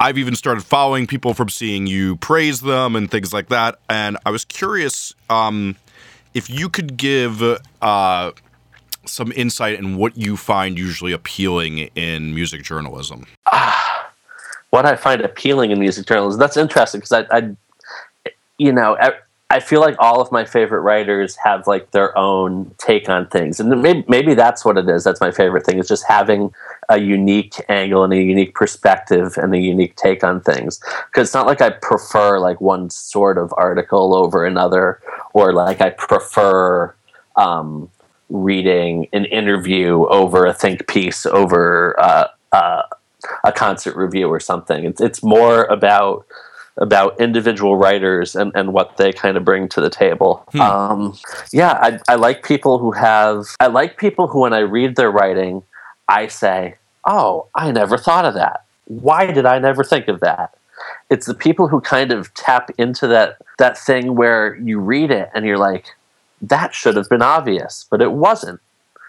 I've 0.00 0.18
even 0.18 0.34
started 0.34 0.64
following 0.64 1.06
people 1.06 1.34
from 1.34 1.48
seeing 1.48 1.86
you 1.86 2.16
praise 2.16 2.62
them 2.62 2.96
and 2.96 3.10
things 3.10 3.32
like 3.32 3.48
that. 3.48 3.78
And 3.88 4.16
I 4.26 4.30
was 4.30 4.44
curious 4.44 5.14
um, 5.30 5.76
if 6.32 6.50
you 6.50 6.68
could 6.68 6.96
give 6.96 7.42
uh, 7.80 8.32
some 9.06 9.32
insight 9.32 9.78
in 9.78 9.96
what 9.96 10.16
you 10.16 10.36
find 10.36 10.78
usually 10.78 11.12
appealing 11.12 11.78
in 11.94 12.34
music 12.34 12.62
journalism. 12.62 13.26
Ah, 13.46 14.10
what 14.70 14.86
I 14.86 14.96
find 14.96 15.20
appealing 15.20 15.70
in 15.70 15.78
music 15.78 16.06
journalism. 16.06 16.38
That's 16.40 16.56
interesting 16.56 17.00
because 17.00 17.12
I, 17.12 17.36
I, 17.36 18.30
you 18.58 18.72
know, 18.72 18.96
I 19.50 19.60
feel 19.60 19.80
like 19.80 19.94
all 19.98 20.20
of 20.20 20.32
my 20.32 20.44
favorite 20.44 20.80
writers 20.80 21.36
have 21.36 21.66
like 21.66 21.90
their 21.92 22.16
own 22.18 22.74
take 22.78 23.08
on 23.08 23.28
things, 23.28 23.60
and 23.60 23.82
maybe, 23.82 24.04
maybe 24.08 24.34
that's 24.34 24.64
what 24.64 24.78
it 24.78 24.88
is. 24.88 25.04
That's 25.04 25.20
my 25.20 25.30
favorite 25.30 25.64
thing 25.64 25.78
is 25.78 25.86
just 25.86 26.04
having 26.08 26.52
a 26.88 26.98
unique 26.98 27.54
angle 27.68 28.02
and 28.02 28.12
a 28.12 28.20
unique 28.20 28.54
perspective 28.54 29.36
and 29.36 29.54
a 29.54 29.58
unique 29.58 29.96
take 29.96 30.24
on 30.24 30.40
things. 30.40 30.80
Because 31.06 31.28
it's 31.28 31.34
not 31.34 31.46
like 31.46 31.60
I 31.60 31.70
prefer 31.70 32.40
like 32.40 32.60
one 32.60 32.90
sort 32.90 33.38
of 33.38 33.52
article 33.56 34.14
over 34.16 34.44
another, 34.44 35.00
or 35.34 35.52
like 35.52 35.80
I 35.80 35.90
prefer 35.90 36.94
um, 37.36 37.90
reading 38.34 39.06
an 39.12 39.24
interview 39.26 40.04
over 40.06 40.44
a 40.44 40.52
think 40.52 40.88
piece 40.88 41.24
over 41.24 41.98
uh, 42.00 42.26
uh, 42.52 42.82
a 43.44 43.52
concert 43.52 43.96
review 43.96 44.28
or 44.28 44.40
something. 44.40 44.84
It's 44.84 45.00
it's 45.00 45.22
more 45.22 45.64
about 45.64 46.26
about 46.76 47.20
individual 47.20 47.76
writers 47.76 48.34
and, 48.34 48.50
and 48.56 48.72
what 48.72 48.96
they 48.96 49.12
kind 49.12 49.36
of 49.36 49.44
bring 49.44 49.68
to 49.68 49.80
the 49.80 49.88
table. 49.88 50.44
Hmm. 50.50 50.60
Um, 50.60 51.18
yeah, 51.52 51.78
I, 51.80 52.00
I 52.08 52.16
like 52.16 52.42
people 52.42 52.78
who 52.78 52.90
have 52.90 53.46
I 53.60 53.68
like 53.68 53.96
people 53.96 54.26
who 54.26 54.40
when 54.40 54.52
I 54.52 54.58
read 54.58 54.96
their 54.96 55.10
writing, 55.10 55.62
I 56.08 56.26
say, 56.26 56.74
"Oh, 57.06 57.46
I 57.54 57.70
never 57.70 57.96
thought 57.96 58.24
of 58.24 58.34
that. 58.34 58.64
Why 58.86 59.26
did 59.26 59.46
I 59.46 59.60
never 59.60 59.84
think 59.84 60.08
of 60.08 60.20
that?" 60.20 60.54
It's 61.08 61.26
the 61.26 61.34
people 61.34 61.68
who 61.68 61.80
kind 61.80 62.10
of 62.10 62.34
tap 62.34 62.70
into 62.78 63.06
that 63.06 63.36
that 63.58 63.78
thing 63.78 64.16
where 64.16 64.56
you 64.56 64.80
read 64.80 65.12
it 65.12 65.30
and 65.34 65.46
you're 65.46 65.58
like, 65.58 65.94
that 66.48 66.74
should 66.74 66.96
have 66.96 67.08
been 67.08 67.22
obvious, 67.22 67.86
but 67.90 68.00
it 68.00 68.12
wasn't. 68.12 68.60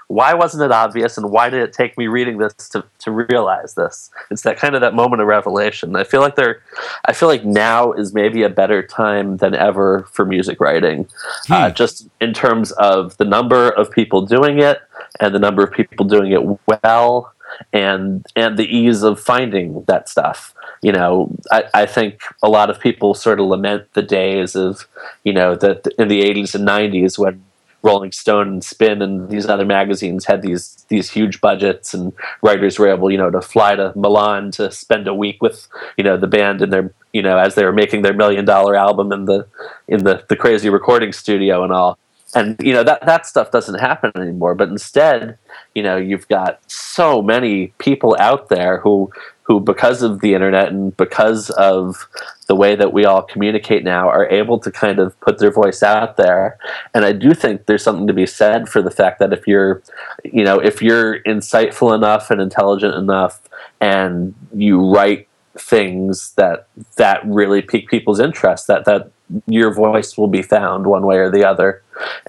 why 0.08 0.36
wasn't 0.36 0.62
it 0.62 0.72
obvious 0.72 1.18
and 1.18 1.32
why 1.32 1.50
did 1.50 1.62
it 1.62 1.74
take 1.74 1.98
me 1.98 2.06
reading 2.06 2.38
this 2.38 2.54
to, 2.70 2.84
to 3.00 3.10
realize 3.10 3.74
this 3.74 4.12
it's 4.30 4.44
that 4.44 4.56
kind 4.56 4.76
of 4.76 4.82
that 4.82 4.94
moment 4.94 5.20
of 5.20 5.28
revelation 5.28 5.96
i 5.96 6.04
feel 6.04 6.22
like 6.22 6.36
there 6.36 6.62
i 7.06 7.12
feel 7.12 7.28
like 7.28 7.44
now 7.44 7.92
is 7.92 8.14
maybe 8.14 8.44
a 8.44 8.50
better 8.50 8.86
time 8.86 9.38
than 9.38 9.56
ever 9.56 10.08
for 10.12 10.24
music 10.24 10.60
writing 10.60 11.08
uh, 11.10 11.48
hmm. 11.48 11.54
uh, 11.54 11.70
just 11.72 12.08
in 12.22 12.34
terms 12.34 12.72
of 12.74 13.18
the 13.18 13.26
number 13.26 13.70
of 13.70 13.90
people 13.90 14.22
doing 14.22 14.60
it 14.60 14.80
and 15.20 15.34
the 15.34 15.40
number 15.40 15.64
of 15.64 15.72
people 15.72 16.06
doing 16.06 16.32
it 16.32 16.60
well 16.84 17.34
and 17.74 18.26
and 18.36 18.58
the 18.58 18.66
ease 18.66 19.04
of 19.04 19.20
finding 19.20 19.84
that 19.88 20.10
stuff 20.10 20.54
you 20.82 20.92
know 20.92 21.34
I, 21.52 21.64
I 21.74 21.86
think 21.86 22.22
a 22.44 22.50
lot 22.50 22.70
of 22.70 22.80
people 22.80 23.14
sort 23.14 23.40
of 23.40 23.48
lament 23.48 23.94
the 23.94 24.02
days 24.02 24.56
of 24.56 24.88
you 25.24 25.34
know 25.34 25.56
that 25.56 25.88
in 25.98 26.08
the 26.08 26.22
80s 26.22 26.56
and 26.56 26.68
90s 26.68 27.18
when 27.18 27.44
Rolling 27.86 28.12
Stone 28.12 28.48
and 28.48 28.64
Spin 28.64 29.04
and 29.04 29.30
these 29.30 29.46
other 29.46 29.64
magazines 29.64 30.26
had 30.26 30.42
these 30.42 30.84
these 30.90 31.12
huge 31.12 31.40
budgets, 31.40 31.94
and 31.94 32.14
writers 32.42 32.80
were 32.80 32.90
able, 32.90 33.12
you 33.12 33.18
know, 33.18 33.30
to 33.30 33.42
fly 33.42 33.76
to 33.76 33.94
Milan 33.96 34.50
to 34.52 34.72
spend 34.72 35.08
a 35.08 35.14
week 35.14 35.40
with, 35.40 35.68
you 35.96 36.04
know, 36.04 36.18
the 36.18 36.26
band 36.26 36.64
in 36.64 36.72
their, 36.72 36.92
you 37.14 37.22
know, 37.22 37.38
as 37.38 37.54
they 37.54 37.64
were 37.64 37.72
making 37.72 38.02
their 38.02 38.14
million 38.14 38.44
dollar 38.44 38.76
album 38.76 39.12
in 39.12 39.26
the 39.26 39.48
in 39.88 40.04
the 40.04 40.26
the 40.28 40.36
crazy 40.36 40.70
recording 40.70 41.14
studio 41.14 41.64
and 41.64 41.72
all. 41.72 42.00
And 42.34 42.58
you 42.62 42.74
know 42.74 42.84
that 42.84 43.06
that 43.06 43.26
stuff 43.26 43.52
doesn't 43.52 43.80
happen 43.80 44.12
anymore. 44.16 44.56
But 44.56 44.70
instead, 44.70 45.38
you 45.74 45.84
know, 45.84 45.96
you've 45.96 46.28
got 46.28 46.60
so 46.68 47.22
many 47.22 47.68
people 47.78 48.16
out 48.20 48.50
there 48.50 48.80
who 48.80 49.12
who, 49.46 49.60
because 49.60 50.02
of 50.02 50.22
the 50.22 50.34
internet 50.34 50.70
and 50.70 50.96
because 50.98 51.52
of 51.52 52.08
the 52.48 52.56
way 52.56 52.76
that 52.76 52.92
we 52.92 53.06
all 53.06 53.22
communicate 53.22 53.84
now, 53.84 54.10
are 54.10 54.28
able 54.28 54.58
to 54.60 54.72
kind 54.72 54.98
of 54.98 55.20
put 55.20 55.38
their 55.38 55.52
voice 55.52 55.84
out 55.84 56.18
there. 56.18 56.58
And 56.96 57.06
I 57.06 57.12
do 57.12 57.36
think 57.36 57.68
there's 57.68 57.84
something 57.84 58.08
to 58.08 58.14
be 58.14 58.26
said 58.26 58.68
for 58.68 58.82
the 58.82 58.90
fact 58.90 59.20
that 59.20 59.34
if 59.34 59.48
you're, 59.48 59.84
you 60.24 60.44
know, 60.44 60.60
if 60.60 60.82
you're 60.82 61.22
insightful 61.24 61.94
enough 61.94 62.32
and 62.32 62.42
intelligent 62.42 62.96
enough, 62.96 63.40
and 63.80 64.34
you 64.56 64.92
write 64.92 65.25
things 65.58 66.34
that 66.36 66.68
that 66.98 67.26
really 67.26 67.62
pique 67.62 67.90
people's 67.90 68.20
interest, 68.20 68.68
that 68.68 68.86
that 68.86 69.12
your 69.48 69.74
voice 69.74 70.18
will 70.18 70.28
be 70.28 70.42
found 70.42 70.86
one 70.86 71.06
way 71.06 71.18
or 71.18 71.30
the 71.32 71.46
other. 71.46 71.82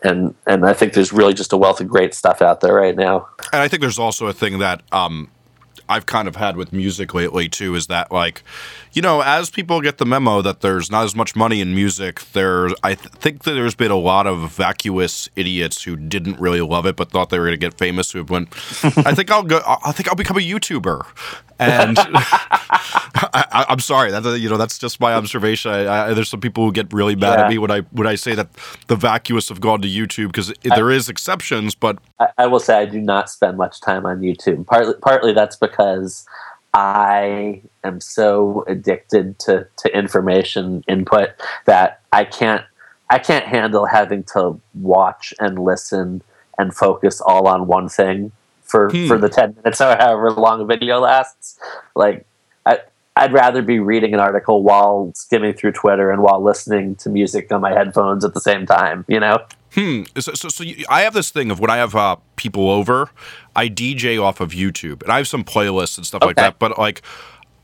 And 0.02 0.34
and 0.46 0.64
i 0.64 0.72
think 0.72 0.92
there's 0.92 1.12
really 1.12 1.34
just 1.34 1.52
a 1.52 1.56
wealth 1.56 1.80
of 1.80 1.88
great 1.88 2.14
stuff 2.14 2.40
out 2.40 2.60
there 2.60 2.74
right 2.74 2.96
now. 2.96 3.28
And 3.52 3.62
i 3.62 3.68
think 3.68 3.80
there's 3.80 3.98
also 3.98 4.26
a 4.26 4.32
thing 4.32 4.58
that 4.60 4.82
um 4.92 5.28
I've 5.88 6.06
kind 6.06 6.26
of 6.26 6.36
had 6.36 6.56
with 6.56 6.72
music 6.72 7.14
lately 7.14 7.48
too 7.48 7.74
is 7.74 7.86
that 7.86 8.10
like, 8.10 8.42
you 8.92 9.02
know, 9.02 9.20
as 9.20 9.50
people 9.50 9.80
get 9.80 9.98
the 9.98 10.06
memo 10.06 10.42
that 10.42 10.60
there's 10.60 10.90
not 10.90 11.04
as 11.04 11.14
much 11.14 11.36
money 11.36 11.60
in 11.60 11.74
music, 11.74 12.20
there 12.32 12.68
I 12.82 12.94
th- 12.94 13.12
think 13.14 13.44
that 13.44 13.52
there's 13.52 13.74
been 13.74 13.90
a 13.90 13.96
lot 13.96 14.26
of 14.26 14.52
vacuous 14.52 15.28
idiots 15.36 15.82
who 15.82 15.96
didn't 15.96 16.40
really 16.40 16.60
love 16.60 16.86
it 16.86 16.96
but 16.96 17.10
thought 17.10 17.30
they 17.30 17.38
were 17.38 17.46
going 17.46 17.58
to 17.58 17.64
get 17.66 17.78
famous 17.78 18.12
who 18.12 18.24
went, 18.24 18.48
I 18.82 19.14
think 19.14 19.30
I'll 19.30 19.42
go, 19.42 19.60
I 19.84 19.92
think 19.92 20.08
I'll 20.08 20.16
become 20.16 20.36
a 20.36 20.40
YouTuber, 20.40 21.06
and 21.58 21.98
I, 23.32 23.66
am 23.68 23.80
sorry 23.80 24.10
that 24.10 24.24
you 24.38 24.48
know 24.48 24.56
that's 24.56 24.78
just 24.78 25.00
my 25.00 25.14
observation. 25.14 25.70
I, 25.70 26.08
I, 26.10 26.14
there's 26.14 26.28
some 26.28 26.40
people 26.40 26.64
who 26.64 26.72
get 26.72 26.92
really 26.92 27.16
mad 27.16 27.38
yeah. 27.38 27.44
at 27.44 27.50
me 27.50 27.58
when 27.58 27.70
I 27.70 27.80
when 27.92 28.06
I 28.06 28.14
say 28.14 28.34
that 28.34 28.48
the 28.88 28.96
vacuous 28.96 29.48
have 29.48 29.60
gone 29.60 29.80
to 29.82 29.88
YouTube 29.88 30.28
because 30.28 30.52
there 30.62 30.90
is 30.90 31.08
exceptions, 31.08 31.74
but 31.74 31.98
I, 32.38 32.46
will 32.46 32.60
say 32.60 32.78
I 32.78 32.86
do 32.86 33.00
not 33.00 33.30
spend 33.30 33.56
much 33.56 33.80
time 33.80 34.06
on 34.06 34.20
YouTube. 34.20 34.66
Partly 34.66 34.94
partly 34.94 35.32
that's 35.32 35.56
because 35.56 36.26
I 36.74 37.62
am 37.84 38.00
so 38.00 38.64
addicted 38.66 39.38
to 39.40 39.66
to 39.78 39.96
information 39.96 40.84
input 40.88 41.30
that 41.64 42.00
I 42.12 42.24
can't 42.24 42.64
I 43.08 43.18
can't 43.18 43.46
handle 43.46 43.86
having 43.86 44.24
to 44.34 44.60
watch 44.74 45.32
and 45.38 45.58
listen 45.58 46.22
and 46.58 46.74
focus 46.74 47.20
all 47.20 47.46
on 47.46 47.66
one 47.66 47.88
thing 47.88 48.32
for 48.66 48.90
hmm. 48.90 49.06
for 49.06 49.18
the 49.18 49.28
10 49.28 49.56
minutes 49.56 49.80
or 49.80 49.96
however 49.96 50.30
long 50.32 50.60
a 50.60 50.64
video 50.64 51.00
lasts 51.00 51.58
like 51.94 52.26
I, 52.64 52.80
i'd 53.16 53.32
rather 53.32 53.62
be 53.62 53.78
reading 53.78 54.14
an 54.14 54.20
article 54.20 54.62
while 54.62 55.12
skimming 55.14 55.54
through 55.54 55.72
twitter 55.72 56.10
and 56.10 56.22
while 56.22 56.42
listening 56.42 56.96
to 56.96 57.08
music 57.08 57.50
on 57.52 57.60
my 57.60 57.72
headphones 57.72 58.24
at 58.24 58.34
the 58.34 58.40
same 58.40 58.66
time 58.66 59.04
you 59.08 59.20
know 59.20 59.38
hmm 59.74 60.02
so, 60.18 60.32
so, 60.32 60.48
so 60.48 60.64
you, 60.64 60.84
i 60.88 61.02
have 61.02 61.14
this 61.14 61.30
thing 61.30 61.50
of 61.50 61.60
when 61.60 61.70
i 61.70 61.76
have 61.76 61.94
uh, 61.94 62.16
people 62.36 62.70
over 62.70 63.10
i 63.54 63.68
dj 63.68 64.22
off 64.22 64.40
of 64.40 64.50
youtube 64.50 65.02
and 65.02 65.12
i 65.12 65.18
have 65.18 65.28
some 65.28 65.44
playlists 65.44 65.96
and 65.96 66.06
stuff 66.06 66.22
okay. 66.22 66.28
like 66.28 66.36
that 66.36 66.58
but 66.58 66.78
like 66.78 67.02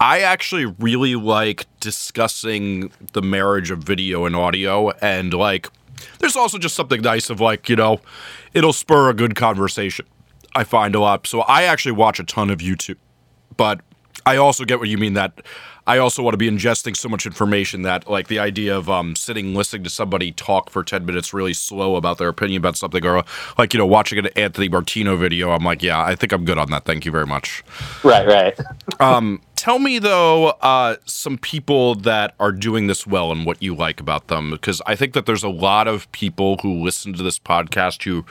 I 0.05 0.23
actually 0.23 0.65
really 0.65 1.15
like 1.15 1.67
discussing 1.79 2.91
the 3.13 3.23
marriage 3.23 3.71
of 3.71 3.79
video 3.85 4.25
and 4.25 4.35
audio 4.35 4.91
and 5.01 5.33
like 5.33 5.69
there's 6.19 6.35
also 6.35 6.59
just 6.59 6.75
something 6.75 7.01
nice 7.03 7.31
of 7.31 7.41
like, 7.41 7.69
you 7.69 7.77
know, 7.77 8.01
it'll 8.53 8.73
spur 8.73 9.11
a 9.11 9.15
good 9.15 9.35
conversation. 9.37 10.07
I 10.55 10.65
find 10.65 10.95
a 10.95 11.01
lot. 11.01 11.27
So 11.27 11.41
I 11.43 11.63
actually 11.65 11.93
watch 11.93 12.21
a 12.21 12.25
ton 12.25 12.51
of 12.51 12.59
YouTube, 12.59 12.99
but 13.57 13.81
I 14.27 14.37
also 14.37 14.65
get 14.65 14.79
what 14.79 14.89
you 14.89 14.99
mean 14.99 15.15
that 15.15 15.43
I 15.87 15.99
also 15.99 16.23
want 16.23 16.35
to 16.35 16.39
be 16.39 16.49
ingesting 16.49 16.97
so 16.97 17.09
much 17.09 17.27
information 17.27 17.83
that 17.83 18.09
like 18.09 18.29
the 18.29 18.39
idea 18.39 18.77
of 18.77 18.89
um, 18.89 19.17
sitting 19.17 19.55
listening 19.55 19.83
to 19.85 19.91
somebody 19.91 20.31
talk 20.31 20.71
for 20.71 20.85
10 20.85 21.05
minutes 21.05 21.35
really 21.35 21.55
slow 21.55 21.97
about 21.97 22.19
their 22.19 22.29
opinion 22.29 22.59
about 22.59 22.77
something 22.77 23.05
or 23.05 23.25
like 23.59 23.75
you 23.75 23.79
know 23.79 23.87
watching 23.87 24.19
an 24.19 24.29
Anthony 24.37 24.69
Fantano 24.69 25.19
video 25.19 25.51
I'm 25.51 25.65
like 25.65 25.83
yeah 25.83 26.01
I 26.01 26.15
think 26.15 26.33
I'm 26.33 26.45
good 26.45 26.59
on 26.59 26.71
that. 26.71 26.85
Thank 26.85 27.05
you 27.05 27.11
very 27.11 27.27
much. 27.27 27.65
Right 28.05 28.27
right. 28.27 28.59
Um 29.01 29.41
tell 29.57 29.79
me 29.79 29.99
though 29.99 30.49
uh, 30.61 30.97
some 31.05 31.39
people 31.39 31.95
that 31.95 32.35
are 32.39 32.53
doing 32.53 32.87
this 32.87 33.07
well 33.07 33.33
and 33.33 33.47
what 33.47 33.63
you 33.63 33.75
like 33.75 34.01
about 34.01 34.29
them 34.29 34.51
because 34.51 34.83
I 34.87 34.95
think 34.95 35.15
that 35.15 35.27
there's 35.27 35.45
a 35.45 35.49
lot 35.49 35.89
of 35.89 36.11
people 36.13 36.59
who 36.59 36.83
listen 36.83 37.13
to 37.15 37.23
this 37.23 37.39
podcast 37.39 38.03
who 38.05 38.25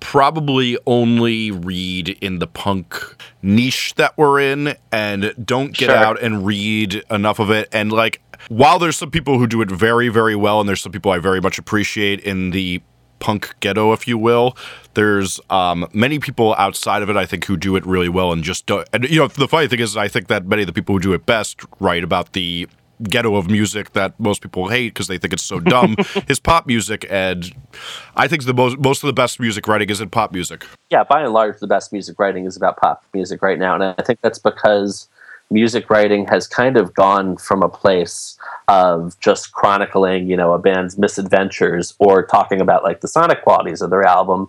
probably 0.00 0.78
only 0.86 1.50
read 1.50 2.10
in 2.20 2.38
the 2.38 2.46
punk 2.46 3.16
niche 3.42 3.94
that 3.96 4.16
we're 4.16 4.40
in 4.40 4.76
and 4.92 5.34
don't 5.44 5.76
get 5.76 5.86
sure. 5.86 5.96
out 5.96 6.22
and 6.22 6.46
read 6.46 7.02
enough 7.10 7.38
of 7.38 7.50
it. 7.50 7.68
And 7.72 7.92
like, 7.92 8.20
while 8.48 8.78
there's 8.78 8.96
some 8.96 9.10
people 9.10 9.38
who 9.38 9.46
do 9.46 9.60
it 9.60 9.70
very, 9.70 10.08
very 10.08 10.36
well, 10.36 10.60
and 10.60 10.68
there's 10.68 10.80
some 10.80 10.92
people 10.92 11.10
I 11.10 11.18
very 11.18 11.40
much 11.40 11.58
appreciate 11.58 12.20
in 12.20 12.50
the 12.50 12.80
punk 13.18 13.54
ghetto, 13.60 13.92
if 13.92 14.06
you 14.06 14.16
will. 14.16 14.56
There's 14.94 15.40
um, 15.50 15.88
many 15.92 16.18
people 16.18 16.54
outside 16.56 17.02
of 17.02 17.10
it, 17.10 17.16
I 17.16 17.26
think, 17.26 17.44
who 17.44 17.56
do 17.56 17.76
it 17.76 17.84
really 17.84 18.08
well 18.08 18.32
and 18.32 18.42
just 18.42 18.66
don't. 18.66 18.88
And 18.92 19.08
you 19.08 19.18
know, 19.18 19.28
the 19.28 19.48
funny 19.48 19.68
thing 19.68 19.80
is, 19.80 19.96
I 19.96 20.08
think 20.08 20.28
that 20.28 20.46
many 20.46 20.62
of 20.62 20.66
the 20.66 20.72
people 20.72 20.94
who 20.94 21.00
do 21.00 21.12
it 21.12 21.26
best 21.26 21.60
write 21.80 22.04
about 22.04 22.32
the 22.32 22.68
ghetto 23.02 23.36
of 23.36 23.50
music 23.50 23.92
that 23.92 24.18
most 24.18 24.42
people 24.42 24.68
hate 24.68 24.94
because 24.94 25.06
they 25.06 25.18
think 25.18 25.32
it's 25.32 25.42
so 25.42 25.60
dumb. 25.60 25.96
Is 26.28 26.40
pop 26.40 26.66
music 26.66 27.06
and 27.10 27.54
i 28.16 28.26
think 28.26 28.44
the 28.44 28.54
most 28.54 28.78
most 28.78 29.02
of 29.02 29.06
the 29.06 29.12
best 29.12 29.40
music 29.40 29.68
writing 29.68 29.90
is 29.90 30.00
in 30.00 30.10
pop 30.10 30.32
music. 30.32 30.64
Yeah 30.90 31.04
by 31.04 31.22
and 31.22 31.32
large 31.32 31.58
the 31.58 31.66
best 31.66 31.92
music 31.92 32.18
writing 32.18 32.44
is 32.44 32.56
about 32.56 32.76
pop 32.76 33.04
music 33.12 33.42
right 33.42 33.58
now 33.58 33.74
and 33.74 33.82
i 33.84 34.02
think 34.02 34.20
that's 34.22 34.38
because 34.38 35.08
music 35.50 35.90
writing 35.90 36.26
has 36.26 36.46
kind 36.46 36.76
of 36.76 36.94
gone 36.94 37.36
from 37.36 37.62
a 37.62 37.68
place 37.68 38.37
of 38.68 39.18
just 39.18 39.52
chronicling, 39.52 40.28
you 40.28 40.36
know, 40.36 40.52
a 40.52 40.58
band's 40.58 40.98
misadventures 40.98 41.94
or 41.98 42.24
talking 42.24 42.60
about 42.60 42.84
like 42.84 43.00
the 43.00 43.08
sonic 43.08 43.42
qualities 43.42 43.80
of 43.80 43.88
their 43.88 44.04
album. 44.04 44.48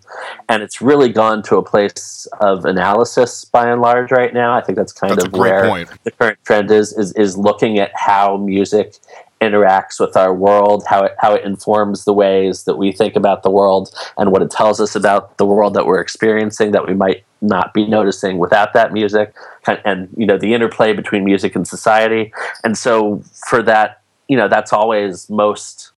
And 0.50 0.62
it's 0.62 0.82
really 0.82 1.10
gone 1.10 1.42
to 1.44 1.56
a 1.56 1.64
place 1.64 2.28
of 2.42 2.66
analysis 2.66 3.46
by 3.46 3.70
and 3.70 3.82
large 3.82 4.12
right 4.12 4.34
now. 4.34 4.54
I 4.54 4.62
think 4.62 4.78
that's 4.78 4.92
kind 4.92 5.14
that's 5.14 5.26
of 5.26 5.34
where 5.34 5.68
point. 5.68 5.90
the 6.04 6.12
current 6.12 6.38
trend 6.44 6.70
is, 6.70 6.92
is 6.94 7.14
is 7.14 7.38
looking 7.38 7.80
at 7.80 7.92
how 7.96 8.36
music 8.38 8.96
interacts 9.40 10.00
with 10.00 10.18
our 10.18 10.34
world, 10.34 10.84
how 10.88 11.04
it 11.04 11.16
how 11.20 11.34
it 11.34 11.46
informs 11.46 12.04
the 12.04 12.14
ways 12.14 12.66
that 12.66 12.76
we 12.76 12.92
think 12.92 13.16
about 13.16 13.44
the 13.44 13.50
world 13.50 13.90
and 14.18 14.32
what 14.32 14.42
it 14.42 14.52
tells 14.52 14.82
us 14.82 14.96
about 14.96 15.38
the 15.38 15.46
world 15.46 15.74
that 15.76 15.86
we're 15.86 16.02
experiencing 16.02 16.72
that 16.72 16.86
we 16.86 16.94
might 16.94 17.24
not 17.42 17.74
be 17.74 17.88
noticing 17.88 18.38
without 18.38 18.74
that 18.74 18.92
music 18.92 19.34
and, 19.66 19.80
and 19.86 20.10
you 20.18 20.26
know 20.26 20.38
the 20.38 20.54
interplay 20.54 20.92
between 20.92 21.24
music 21.24 21.56
and 21.56 21.66
society. 21.66 22.34
And 22.66 22.78
so 22.78 23.24
for 23.48 23.64
that 23.64 23.99
you 24.30 24.38
know 24.38 24.48
that's 24.48 24.72
always 24.72 25.30
most 25.30 25.92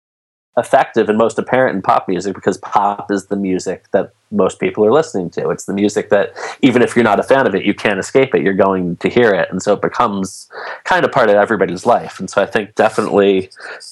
effective 0.57 1.07
and 1.07 1.17
most 1.17 1.39
apparent 1.39 1.75
in 1.75 1.81
pop 1.81 2.09
music 2.09 2.35
because 2.35 2.57
pop 2.57 3.09
is 3.09 3.27
the 3.27 3.37
music 3.37 3.85
that 3.91 4.11
most 4.31 4.59
people 4.59 4.85
are 4.85 4.91
listening 4.91 5.29
to. 5.29 5.49
It's 5.49 5.65
the 5.65 5.73
music 5.73 6.09
that 6.09 6.33
even 6.61 6.81
if 6.81 6.93
you're 6.93 7.03
not 7.03 7.19
a 7.19 7.23
fan 7.23 7.47
of 7.47 7.55
it, 7.55 7.65
you 7.65 7.73
can't 7.73 7.99
escape 7.99 8.35
it. 8.35 8.41
You're 8.41 8.53
going 8.53 8.97
to 8.97 9.09
hear 9.09 9.33
it, 9.33 9.49
and 9.49 9.61
so 9.61 9.73
it 9.73 9.81
becomes 9.81 10.49
kind 10.83 11.05
of 11.05 11.11
part 11.11 11.29
of 11.29 11.35
everybody's 11.35 11.85
life. 11.85 12.19
And 12.19 12.29
so 12.29 12.41
I 12.41 12.45
think 12.45 12.75
definitely 12.75 13.49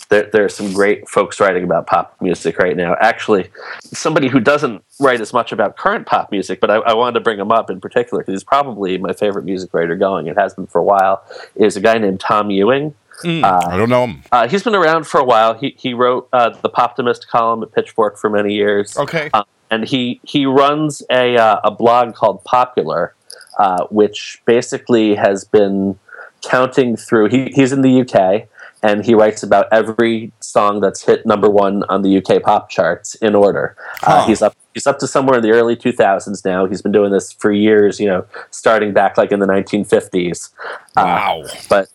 there, 0.09 0.29
there 0.31 0.45
are 0.45 0.49
some 0.49 0.73
great 0.73 1.07
folks 1.07 1.39
writing 1.39 1.63
about 1.63 1.87
pop 1.87 2.15
music 2.21 2.57
right 2.57 2.75
now. 2.75 2.95
Actually, 2.99 3.49
somebody 3.83 4.27
who 4.27 4.39
doesn't 4.39 4.83
write 4.99 5.21
as 5.21 5.31
much 5.31 5.51
about 5.51 5.77
current 5.77 6.07
pop 6.07 6.29
music, 6.31 6.59
but 6.59 6.69
I, 6.69 6.75
I 6.75 6.93
wanted 6.93 7.13
to 7.15 7.21
bring 7.21 7.39
him 7.39 7.51
up 7.51 7.69
in 7.69 7.79
particular 7.79 8.21
because 8.21 8.33
he's 8.33 8.43
probably 8.43 8.97
my 8.97 9.13
favorite 9.13 9.45
music 9.45 9.73
writer 9.73 9.95
going. 9.95 10.27
It 10.27 10.37
has 10.37 10.53
been 10.53 10.67
for 10.67 10.79
a 10.79 10.83
while. 10.83 11.23
Is 11.55 11.77
a 11.77 11.81
guy 11.81 11.97
named 11.97 12.19
Tom 12.19 12.51
Ewing 12.51 12.95
Mm, 13.23 13.43
uh, 13.43 13.67
I 13.67 13.77
don't 13.77 13.89
know 13.89 14.05
him. 14.05 14.23
Uh, 14.31 14.47
he's 14.47 14.63
been 14.63 14.75
around 14.75 15.05
for 15.05 15.19
a 15.19 15.23
while. 15.23 15.53
He 15.53 15.75
he 15.77 15.93
wrote 15.93 16.29
uh, 16.31 16.49
the 16.49 16.69
Poptimist 16.69 17.27
column 17.27 17.63
at 17.63 17.71
Pitchfork 17.71 18.17
for 18.17 18.29
many 18.29 18.53
years. 18.53 18.97
Okay. 18.97 19.29
Uh, 19.33 19.43
and 19.69 19.87
he 19.87 20.19
he 20.23 20.45
runs 20.45 21.03
a 21.11 21.37
uh, 21.37 21.59
a 21.63 21.71
blog 21.71 22.15
called 22.15 22.43
Popular, 22.43 23.13
uh, 23.57 23.85
which 23.89 24.41
basically 24.45 25.15
has 25.15 25.43
been 25.43 25.99
counting 26.41 26.95
through. 26.95 27.27
He, 27.27 27.51
he's 27.53 27.71
in 27.71 27.81
the 27.81 28.01
UK, 28.01 28.47
and 28.81 29.05
he 29.05 29.13
writes 29.13 29.43
about 29.43 29.67
every 29.71 30.31
song 30.39 30.79
that's 30.79 31.03
hit 31.03 31.25
number 31.25 31.49
one 31.49 31.83
on 31.89 32.01
the 32.01 32.17
UK 32.17 32.41
pop 32.41 32.69
charts 32.69 33.15
in 33.15 33.35
order. 33.35 33.75
Uh, 34.03 34.05
huh. 34.05 34.11
Uh, 34.11 34.27
he's 34.27 34.41
up 34.41 34.55
he's 34.73 34.87
up 34.87 34.99
to 34.99 35.07
somewhere 35.07 35.37
in 35.37 35.43
the 35.43 35.51
early 35.51 35.75
2000s 35.75 36.45
now. 36.45 36.65
He's 36.65 36.81
been 36.81 36.91
doing 36.91 37.11
this 37.11 37.31
for 37.31 37.51
years, 37.51 37.99
you 37.99 38.07
know, 38.07 38.25
starting 38.51 38.93
back 38.93 39.17
like 39.17 39.31
in 39.31 39.39
the 39.39 39.47
1950s. 39.47 40.51
Uh, 40.95 41.03
wow! 41.03 41.41
Uh, 41.41 41.55
but 41.69 41.89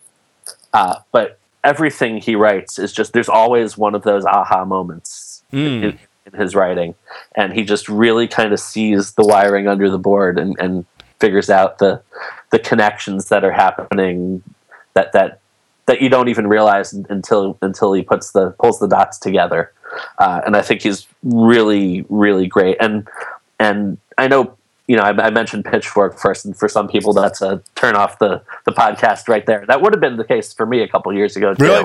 uh, 0.75 0.97
but 1.13 1.39
everything 1.63 2.19
he 2.19 2.35
writes 2.35 2.79
is 2.79 2.93
just 2.93 3.15
there's 3.15 3.29
always 3.29 3.79
one 3.79 3.95
of 3.95 4.03
those 4.03 4.27
aha 4.27 4.65
moments 4.65 5.43
mm. 5.53 5.83
in, 5.83 5.99
in, 6.27 6.39
his 6.39 6.55
writing, 6.55 6.95
and 7.37 7.53
he 7.53 7.63
just 7.63 7.89
really 7.89 8.27
kind 8.27 8.53
of 8.53 8.61
sees 8.61 9.13
the 9.13 9.25
wiring 9.25 9.69
under 9.69 9.89
the 9.89 9.99
board 9.99 10.39
and, 10.39 10.57
and 10.59 10.85
figures 11.21 11.49
out 11.49 11.79
the 11.79 12.03
the 12.51 12.59
connections 12.59 13.29
that 13.29 13.45
are 13.45 13.53
happening 13.53 14.43
that 14.95 15.13
that 15.13 15.41
that 15.87 16.01
you 16.01 16.09
don't 16.09 16.29
even 16.29 16.47
realize 16.47 16.93
until 16.93 17.57
until 17.63 17.93
he 17.93 18.03
puts 18.03 18.33
the 18.33 18.51
pulls 18.59 18.79
the 18.81 18.89
dots 18.89 19.19
together. 19.19 19.73
Uh, 20.19 20.41
and 20.45 20.57
I 20.57 20.63
think 20.63 20.83
he's 20.83 21.07
really 21.23 22.05
really 22.09 22.47
great. 22.47 22.77
And 22.81 23.07
and 23.61 23.99
I 24.19 24.29
know 24.29 24.57
you 24.87 24.97
know 24.97 25.03
I, 25.03 25.27
I, 25.27 25.31
mentioned 25.31 25.65
Pitchfork 25.65 26.19
first, 26.19 26.45
and 26.45 26.57
for 26.57 26.69
some 26.69 26.89
people 26.89 27.13
that's 27.13 27.41
a 27.41 27.63
turn 27.75 27.97
off 27.97 28.19
the 28.19 28.43
the 28.65 28.73
podcast 28.73 29.29
right 29.29 29.45
there. 29.47 29.65
That 29.67 29.83
would 29.83 29.93
have 29.93 30.01
been 30.01 30.17
the 30.17 30.25
case 30.25 30.53
for 30.53 30.67
me 30.67 30.83
a 30.83 30.89
couple 30.89 31.13
years 31.13 31.37
ago 31.37 31.55
too. 31.55 31.65
Really? 31.65 31.85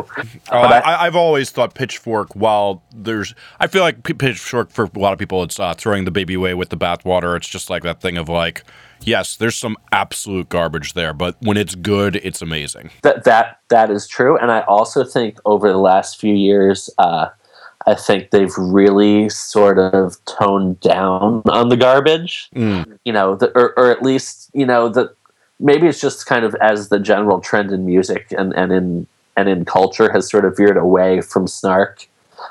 Oh, 0.51 0.57
I, 0.61 1.05
have 1.05 1.15
always 1.15 1.49
thought 1.49 1.73
Pitchfork. 1.73 2.35
While 2.35 2.83
there's, 2.93 3.33
I 3.59 3.67
feel 3.67 3.81
like 3.81 4.03
Pitchfork 4.03 4.71
for 4.71 4.89
a 4.93 4.99
lot 4.99 5.13
of 5.13 5.19
people, 5.19 5.43
it's 5.43 5.59
uh, 5.59 5.73
throwing 5.73 6.05
the 6.05 6.11
baby 6.11 6.33
away 6.33 6.53
with 6.53 6.69
the 6.69 6.77
bathwater. 6.77 7.35
It's 7.35 7.47
just 7.47 7.69
like 7.69 7.83
that 7.83 8.01
thing 8.01 8.17
of 8.17 8.29
like 8.29 8.63
yes, 9.05 9.35
there's 9.35 9.55
some 9.55 9.77
absolute 9.91 10.49
garbage 10.49 10.93
there, 10.93 11.13
but 11.13 11.35
when 11.41 11.57
it's 11.57 11.75
good, 11.75 12.17
it's 12.17 12.41
amazing. 12.41 12.91
That 13.03 13.23
that 13.23 13.59
that 13.69 13.89
is 13.89 14.07
true, 14.07 14.37
and 14.37 14.51
I 14.51 14.61
also 14.61 15.03
think 15.03 15.37
over 15.45 15.71
the 15.71 15.77
last 15.77 16.19
few 16.19 16.33
years, 16.33 16.89
uh, 16.97 17.27
I 17.89 17.95
think 17.95 18.29
they've 18.29 18.55
really 18.57 19.29
sort 19.29 19.79
of 19.79 20.17
toned 20.25 20.79
down 20.79 21.41
on 21.45 21.69
the 21.69 21.77
garbage. 21.77 22.49
Mm. 22.55 22.99
You 23.03 23.13
know, 23.13 23.35
the, 23.35 23.47
or 23.57 23.77
or 23.77 23.89
at 23.91 24.03
least 24.03 24.51
you 24.53 24.65
know 24.65 24.89
that 24.89 25.15
maybe 25.59 25.87
it's 25.87 25.99
just 25.99 26.25
kind 26.25 26.45
of 26.45 26.55
as 26.61 26.89
the 26.89 26.99
general 26.99 27.39
trend 27.39 27.71
in 27.71 27.85
music 27.85 28.31
and 28.37 28.53
and 28.53 28.71
in 28.71 29.07
and 29.35 29.49
in 29.49 29.65
culture 29.65 30.11
has 30.11 30.29
sort 30.29 30.45
of 30.45 30.55
veered 30.55 30.77
away 30.77 31.21
from 31.21 31.47
snark. 31.47 32.07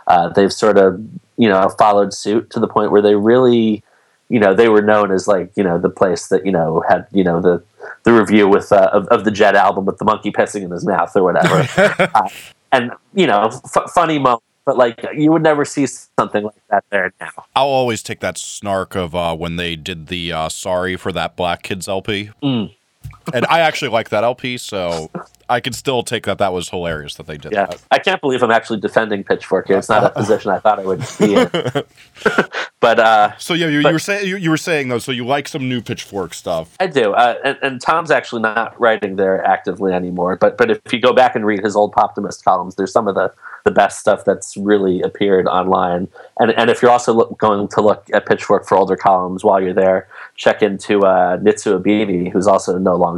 Uh, 0.06 0.28
they've 0.28 0.52
sort 0.52 0.76
of 0.76 1.00
you 1.36 1.48
know 1.48 1.68
followed 1.78 2.12
suit 2.12 2.50
to 2.50 2.58
the 2.60 2.68
point 2.68 2.90
where 2.90 3.02
they 3.02 3.14
really 3.14 3.84
you 4.28 4.40
know 4.40 4.54
they 4.54 4.68
were 4.68 4.82
known 4.82 5.12
as 5.12 5.28
like 5.28 5.52
you 5.56 5.62
know 5.62 5.78
the 5.78 5.88
place 5.88 6.28
that 6.28 6.44
you 6.44 6.52
know 6.52 6.82
had 6.88 7.06
you 7.12 7.22
know 7.22 7.40
the 7.40 7.62
the 8.02 8.12
review 8.12 8.48
with 8.48 8.72
uh, 8.72 8.90
of, 8.92 9.06
of 9.08 9.24
the 9.24 9.30
Jet 9.30 9.54
album 9.54 9.84
with 9.84 9.98
the 9.98 10.04
monkey 10.04 10.32
pissing 10.32 10.62
in 10.62 10.70
his 10.70 10.84
mouth 10.84 11.14
or 11.16 11.22
whatever, 11.22 11.66
uh, 12.14 12.28
and 12.72 12.90
you 13.14 13.26
know 13.26 13.50
f- 13.64 13.90
funny 13.94 14.18
moment. 14.18 14.42
But 14.68 14.76
like 14.76 15.02
you 15.14 15.32
would 15.32 15.42
never 15.42 15.64
see 15.64 15.86
something 15.86 16.44
like 16.44 16.62
that 16.68 16.84
there 16.90 17.14
now. 17.18 17.30
I'll 17.56 17.68
always 17.68 18.02
take 18.02 18.20
that 18.20 18.36
snark 18.36 18.94
of 18.94 19.14
uh, 19.14 19.34
when 19.34 19.56
they 19.56 19.76
did 19.76 20.08
the 20.08 20.30
uh, 20.30 20.50
"Sorry 20.50 20.94
for 20.94 21.10
That 21.10 21.36
Black 21.36 21.62
Kids" 21.62 21.88
LP, 21.88 22.32
mm. 22.42 22.74
And 23.34 23.46
I 23.46 23.60
actually 23.60 23.90
like 23.90 24.10
that 24.10 24.24
LP. 24.24 24.58
So 24.58 25.10
I 25.48 25.60
can 25.60 25.72
still 25.72 26.02
take 26.02 26.26
that 26.26 26.38
that 26.38 26.52
was 26.52 26.68
hilarious 26.68 27.14
that 27.14 27.26
they 27.26 27.38
did 27.38 27.52
yeah. 27.52 27.66
that. 27.66 27.82
I 27.90 27.98
can't 27.98 28.20
believe 28.20 28.42
I'm 28.42 28.50
actually 28.50 28.80
defending 28.80 29.24
Pitchfork 29.24 29.68
here. 29.68 29.78
It's 29.78 29.88
not 29.88 30.04
a 30.04 30.10
position 30.10 30.50
I 30.50 30.58
thought 30.58 30.78
I 30.78 30.84
would 30.84 31.02
be 31.18 31.34
in. 31.34 31.50
but 32.80 33.00
uh, 33.00 33.36
so 33.38 33.54
yeah, 33.54 33.68
you, 33.68 33.82
but, 33.82 33.88
you 33.88 33.94
were 33.94 33.98
saying 33.98 34.28
you, 34.28 34.36
you, 34.36 34.50
were 34.50 34.58
saying 34.58 34.88
though, 34.88 34.98
so 34.98 35.10
you 35.10 35.24
like 35.24 35.48
some 35.48 35.68
new 35.68 35.80
Pitchfork 35.80 36.34
stuff. 36.34 36.76
I 36.80 36.86
do, 36.86 37.12
uh, 37.12 37.36
and, 37.44 37.58
and, 37.62 37.80
Tom's 37.80 38.10
actually 38.10 38.42
not 38.42 38.78
writing 38.78 39.16
there 39.16 39.42
actively 39.44 39.92
anymore. 39.92 40.36
But 40.36 40.58
but 40.58 40.70
if 40.70 40.80
you 40.92 41.00
go 41.00 41.14
back 41.14 41.34
and 41.34 41.46
read 41.46 41.64
his 41.64 41.76
old 41.76 41.94
Poptimist 41.94 42.44
columns, 42.44 42.74
there's 42.74 42.92
some 42.92 43.08
of 43.08 43.14
the 43.14 43.32
the 43.64 43.70
best 43.70 44.00
stuff 44.00 44.24
that's 44.24 44.56
really 44.56 45.00
appeared 45.00 45.46
online. 45.46 46.08
And 46.38 46.50
and 46.52 46.68
if 46.68 46.82
you're 46.82 46.90
also 46.90 47.14
look, 47.14 47.38
going 47.38 47.68
to 47.68 47.80
look 47.80 48.06
at 48.12 48.26
Pitchfork 48.26 48.66
for 48.66 48.76
older 48.76 48.96
columns 48.96 49.44
while 49.44 49.62
you're 49.62 49.72
there, 49.72 50.08
check 50.36 50.62
into 50.62 51.06
uh, 51.06 51.38
Nitsuh 51.38 51.80
Abebe, 51.80 52.30
who's 52.30 52.46
also 52.46 52.78
no 52.78 52.96
longer 52.96 53.17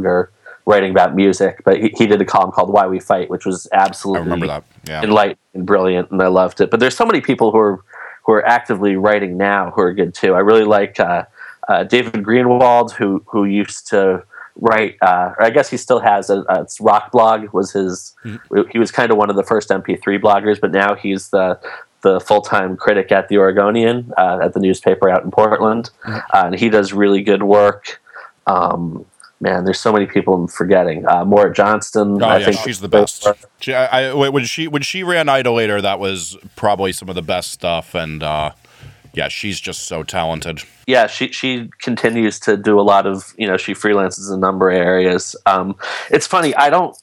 writing 0.65 0.91
about 0.91 1.15
music, 1.15 1.61
but 1.65 1.77
he, 1.77 1.91
he, 1.97 2.07
did 2.07 2.21
a 2.21 2.25
column 2.25 2.51
called 2.51 2.71
"Why 2.71 2.87
We 2.87 2.99
Fight," 2.99 3.29
which 3.29 3.45
was 3.45 3.67
absolutely 3.71 4.21
I 4.21 4.23
remember 4.23 4.47
that. 4.47 4.63
Yeah. 4.87 5.03
enlightening 5.03 5.37
and 5.53 5.65
brilliant, 5.65 6.11
and 6.11 6.21
I 6.21 6.27
loved 6.27 6.61
it. 6.61 6.71
But 6.71 6.79
there's 6.79 6.95
so 6.95 7.05
many 7.05 7.21
people 7.21 7.51
who 7.51 7.57
are 7.57 7.83
who 8.25 8.33
are 8.33 8.45
actively 8.45 8.95
writing 8.95 9.37
now 9.37 9.71
who 9.71 9.81
are 9.81 9.93
good 9.93 10.13
too. 10.13 10.33
I 10.33 10.39
really 10.39 10.63
like 10.63 10.99
uh, 10.99 11.25
uh, 11.67 11.83
David 11.83 12.23
Greenwald, 12.23 12.91
who 12.91 13.23
who 13.27 13.45
used 13.45 13.87
to 13.89 14.23
write, 14.55 14.97
uh, 15.01 15.33
or 15.37 15.43
I 15.43 15.49
guess 15.49 15.69
he 15.69 15.77
still 15.77 15.99
has 15.99 16.29
a, 16.29 16.41
a 16.49 16.65
rock 16.79 17.11
blog. 17.11 17.51
Was 17.53 17.71
his 17.71 18.13
mm-hmm. 18.23 18.69
he 18.71 18.79
was 18.79 18.91
kind 18.91 19.11
of 19.11 19.17
one 19.17 19.29
of 19.29 19.35
the 19.35 19.43
first 19.43 19.69
MP3 19.69 20.21
bloggers, 20.21 20.59
but 20.59 20.71
now 20.71 20.95
he's 20.95 21.29
the 21.29 21.59
the 22.01 22.19
full 22.19 22.41
time 22.41 22.75
critic 22.77 23.11
at 23.11 23.27
the 23.27 23.37
Oregonian 23.37 24.11
uh, 24.17 24.39
at 24.41 24.53
the 24.53 24.59
newspaper 24.59 25.09
out 25.09 25.23
in 25.23 25.31
Portland, 25.31 25.89
mm-hmm. 26.05 26.19
Uh, 26.33 26.45
and 26.45 26.59
he 26.59 26.69
does 26.69 26.93
really 26.93 27.21
good 27.21 27.43
work. 27.43 27.99
Um, 28.47 29.05
man, 29.41 29.65
there's 29.65 29.79
so 29.79 29.91
many 29.91 30.05
people 30.05 30.35
I'm 30.35 30.47
forgetting. 30.47 31.05
Uh, 31.07 31.25
Maura 31.25 31.51
Johnston, 31.51 32.21
oh, 32.21 32.25
I 32.25 32.37
yeah, 32.37 32.45
think 32.45 32.59
she's 32.59 32.79
the 32.79 32.87
best. 32.87 33.27
She, 33.59 33.73
I, 33.73 34.09
I, 34.09 34.13
when 34.13 34.45
she 34.45 34.67
when 34.67 34.83
she 34.83 35.03
ran 35.03 35.27
Idolator, 35.27 35.81
that 35.81 35.99
was 35.99 36.37
probably 36.55 36.91
some 36.91 37.09
of 37.09 37.15
the 37.15 37.21
best 37.21 37.51
stuff, 37.51 37.95
and 37.95 38.23
uh, 38.23 38.51
yeah, 39.13 39.27
she's 39.27 39.59
just 39.59 39.83
so 39.83 40.03
talented. 40.03 40.61
Yeah, 40.87 41.07
she 41.07 41.31
she 41.31 41.69
continues 41.79 42.39
to 42.41 42.55
do 42.55 42.79
a 42.79 42.83
lot 42.83 43.05
of 43.05 43.33
you 43.37 43.47
know 43.47 43.57
she 43.57 43.73
freelances 43.73 44.29
in 44.29 44.35
a 44.35 44.39
number 44.39 44.69
of 44.69 44.77
areas. 44.77 45.35
Um, 45.45 45.75
it's 46.09 46.27
funny. 46.27 46.55
I 46.55 46.69
don't. 46.69 46.95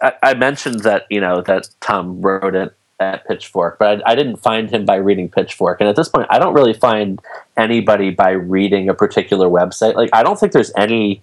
I, 0.00 0.14
I, 0.22 0.34
mentioned 0.34 0.80
that 0.80 1.06
you 1.10 1.20
know 1.20 1.42
that 1.42 1.68
Tom 1.80 2.20
wrote 2.20 2.54
it 2.54 2.74
at 3.00 3.26
Pitchfork, 3.26 3.78
but 3.78 4.02
I, 4.06 4.12
I 4.12 4.14
didn't 4.14 4.36
find 4.36 4.70
him 4.70 4.84
by 4.84 4.96
reading 4.96 5.28
Pitchfork. 5.28 5.80
And 5.80 5.88
at 5.88 5.96
this 5.96 6.08
point, 6.08 6.26
I 6.30 6.38
don't 6.38 6.54
really 6.54 6.74
find 6.74 7.20
anybody 7.56 8.10
by 8.10 8.30
reading 8.30 8.88
a 8.88 8.94
particular 8.94 9.48
website. 9.48 9.94
Like 9.94 10.10
I 10.12 10.22
don't 10.22 10.38
think 10.38 10.52
there's 10.52 10.72
any 10.76 11.22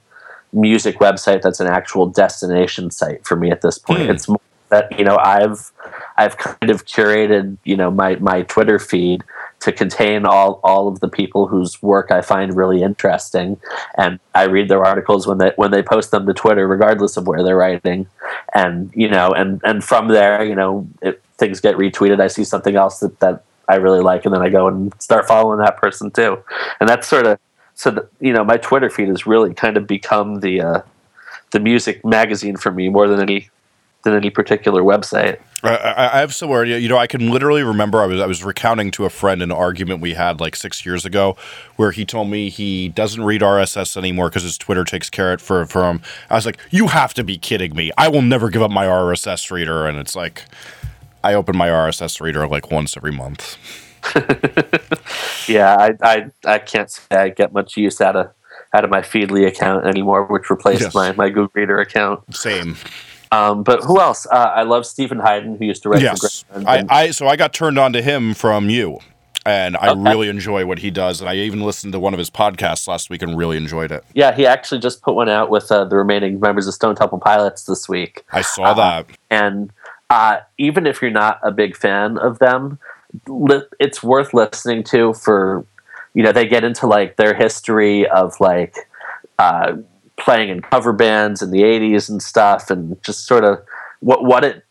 music 0.51 0.99
website 0.99 1.41
that's 1.41 1.59
an 1.59 1.67
actual 1.67 2.07
destination 2.07 2.89
site 2.91 3.25
for 3.25 3.35
me 3.35 3.51
at 3.51 3.61
this 3.61 3.77
point. 3.77 4.01
Mm. 4.01 4.13
It's 4.13 4.27
more 4.27 4.39
that 4.69 4.97
you 4.97 5.03
know 5.03 5.17
I've 5.17 5.71
I've 6.17 6.37
kind 6.37 6.69
of 6.69 6.85
curated 6.85 7.57
you 7.63 7.75
know 7.75 7.91
my 7.91 8.15
my 8.15 8.43
Twitter 8.43 8.79
feed 8.79 9.23
to 9.61 9.71
contain 9.71 10.25
all 10.25 10.59
all 10.63 10.87
of 10.87 10.99
the 11.01 11.09
people 11.09 11.47
whose 11.47 11.81
work 11.81 12.11
I 12.11 12.21
find 12.21 12.55
really 12.55 12.81
interesting, 12.81 13.59
and 13.97 14.19
I 14.33 14.43
read 14.43 14.69
their 14.69 14.85
articles 14.85 15.27
when 15.27 15.37
they 15.37 15.51
when 15.55 15.71
they 15.71 15.83
post 15.83 16.11
them 16.11 16.25
to 16.27 16.33
Twitter, 16.33 16.67
regardless 16.67 17.17
of 17.17 17.27
where 17.27 17.43
they're 17.43 17.57
writing, 17.57 18.07
and 18.53 18.91
you 18.95 19.09
know 19.09 19.31
and 19.31 19.61
and 19.63 19.83
from 19.83 20.07
there 20.07 20.43
you 20.43 20.55
know 20.55 20.87
if 21.01 21.19
things 21.37 21.59
get 21.59 21.75
retweeted, 21.75 22.19
I 22.19 22.27
see 22.27 22.43
something 22.43 22.75
else 22.75 22.99
that 22.99 23.19
that 23.19 23.43
I 23.67 23.75
really 23.75 24.01
like, 24.01 24.25
and 24.25 24.33
then 24.33 24.41
I 24.41 24.49
go 24.49 24.67
and 24.67 24.93
start 25.01 25.27
following 25.27 25.59
that 25.59 25.77
person 25.77 26.11
too, 26.11 26.43
and 26.79 26.87
that's 26.87 27.07
sort 27.07 27.25
of 27.25 27.39
so 27.79 28.05
you 28.19 28.33
know 28.33 28.43
my 28.43 28.57
Twitter 28.57 28.89
feed 28.89 29.07
has 29.07 29.25
really 29.25 29.53
kind 29.53 29.77
of 29.77 29.87
become 29.87 30.41
the 30.41 30.59
uh, 30.61 30.81
the 31.51 31.61
music 31.61 32.03
magazine 32.03 32.57
for 32.57 32.71
me 32.71 32.89
more 32.89 33.07
than 33.07 33.21
any 33.21 33.49
than 34.03 34.13
any 34.13 34.29
particular 34.29 34.81
website. 34.81 35.39
I, 35.63 36.09
I 36.13 36.19
have 36.19 36.33
somewhere, 36.33 36.63
you 36.63 36.87
know, 36.87 36.97
I 36.97 37.07
can 37.07 37.31
literally 37.31 37.63
remember 37.63 38.01
I 38.01 38.05
was 38.05 38.19
I 38.19 38.25
was 38.25 38.43
recounting 38.43 38.91
to 38.91 39.05
a 39.05 39.09
friend 39.09 39.41
an 39.41 39.53
argument 39.53 40.01
we 40.01 40.13
had 40.13 40.41
like 40.41 40.57
six 40.57 40.85
years 40.85 41.05
ago, 41.05 41.37
where 41.77 41.91
he 41.91 42.03
told 42.03 42.29
me 42.29 42.49
he 42.49 42.89
doesn't 42.89 43.23
read 43.23 43.39
RSS 43.39 43.95
anymore 43.95 44.27
because 44.27 44.43
his 44.43 44.57
Twitter 44.57 44.83
takes 44.83 45.09
care 45.09 45.31
of 45.31 45.39
it 45.39 45.41
for 45.41 45.65
for 45.65 45.89
him. 45.89 46.01
I 46.29 46.35
was 46.35 46.45
like, 46.45 46.57
you 46.71 46.87
have 46.87 47.13
to 47.13 47.23
be 47.23 47.37
kidding 47.37 47.73
me! 47.73 47.93
I 47.97 48.09
will 48.09 48.21
never 48.21 48.49
give 48.49 48.61
up 48.61 48.71
my 48.71 48.87
RSS 48.87 49.51
reader, 49.51 49.87
and 49.87 49.97
it's 49.97 50.17
like 50.17 50.43
I 51.23 51.33
open 51.33 51.55
my 51.55 51.69
RSS 51.69 52.19
reader 52.19 52.45
like 52.45 52.71
once 52.71 52.97
every 52.97 53.13
month. 53.13 53.57
yeah, 55.47 55.75
I, 55.77 55.91
I 56.01 56.31
I 56.45 56.59
can't 56.59 56.89
say 56.89 57.03
I 57.11 57.29
get 57.29 57.53
much 57.53 57.77
use 57.77 58.01
out 58.01 58.15
of 58.15 58.31
out 58.73 58.83
of 58.83 58.89
my 58.89 59.01
Feedly 59.01 59.47
account 59.47 59.85
anymore, 59.85 60.25
which 60.25 60.49
replaced 60.49 60.81
yes. 60.81 60.93
my 60.93 61.11
my 61.13 61.29
Google 61.29 61.51
Reader 61.53 61.79
account. 61.79 62.35
Same. 62.35 62.75
Um, 63.31 63.63
but 63.63 63.83
who 63.83 63.99
else? 63.99 64.25
Uh, 64.25 64.51
I 64.55 64.63
love 64.63 64.85
Stephen 64.85 65.19
Hyden, 65.19 65.57
who 65.57 65.65
used 65.65 65.83
to 65.83 65.89
write. 65.89 66.01
Yes, 66.01 66.45
I, 66.53 66.83
I 66.89 67.11
so 67.11 67.27
I 67.27 67.35
got 67.35 67.53
turned 67.53 67.77
on 67.77 67.93
to 67.93 68.01
him 68.01 68.33
from 68.33 68.69
you, 68.69 68.99
and 69.45 69.77
I 69.77 69.89
okay. 69.89 70.01
really 70.01 70.29
enjoy 70.29 70.65
what 70.65 70.79
he 70.79 70.89
does. 70.89 71.21
And 71.21 71.29
I 71.29 71.35
even 71.35 71.61
listened 71.61 71.93
to 71.93 71.99
one 71.99 72.13
of 72.13 72.17
his 72.17 72.29
podcasts 72.29 72.87
last 72.87 73.09
week 73.09 73.21
and 73.21 73.37
really 73.37 73.57
enjoyed 73.57 73.91
it. 73.91 74.03
Yeah, 74.13 74.35
he 74.35 74.47
actually 74.47 74.79
just 74.79 75.03
put 75.03 75.13
one 75.13 75.29
out 75.29 75.51
with 75.51 75.71
uh, 75.71 75.85
the 75.85 75.95
remaining 75.95 76.39
members 76.39 76.67
of 76.67 76.73
Stone 76.73 76.95
Temple 76.95 77.19
Pilots 77.19 77.65
this 77.65 77.87
week. 77.87 78.23
I 78.31 78.41
saw 78.41 78.73
that, 78.73 79.05
and 79.29 79.71
uh, 80.09 80.39
even 80.57 80.87
if 80.87 81.01
you're 81.01 81.11
not 81.11 81.39
a 81.43 81.51
big 81.51 81.75
fan 81.75 82.17
of 82.17 82.39
them, 82.39 82.79
li- 83.27 83.61
it's 83.79 84.03
worth 84.03 84.33
listening 84.33 84.83
to 84.83 85.13
for 85.13 85.65
you 86.13 86.23
know 86.23 86.31
they 86.31 86.47
get 86.47 86.63
into 86.63 86.87
like 86.87 87.15
their 87.15 87.33
history 87.33 88.07
of 88.07 88.39
like 88.39 88.75
uh, 89.37 89.77
playing 90.17 90.49
in 90.49 90.61
cover 90.61 90.93
bands 90.93 91.41
in 91.41 91.51
the 91.51 91.61
80s 91.61 92.09
and 92.09 92.21
stuff 92.21 92.69
and 92.69 93.01
just 93.03 93.25
sort 93.25 93.43
of 93.43 93.59
what 94.01 94.23
what 94.23 94.43
it 94.43 94.65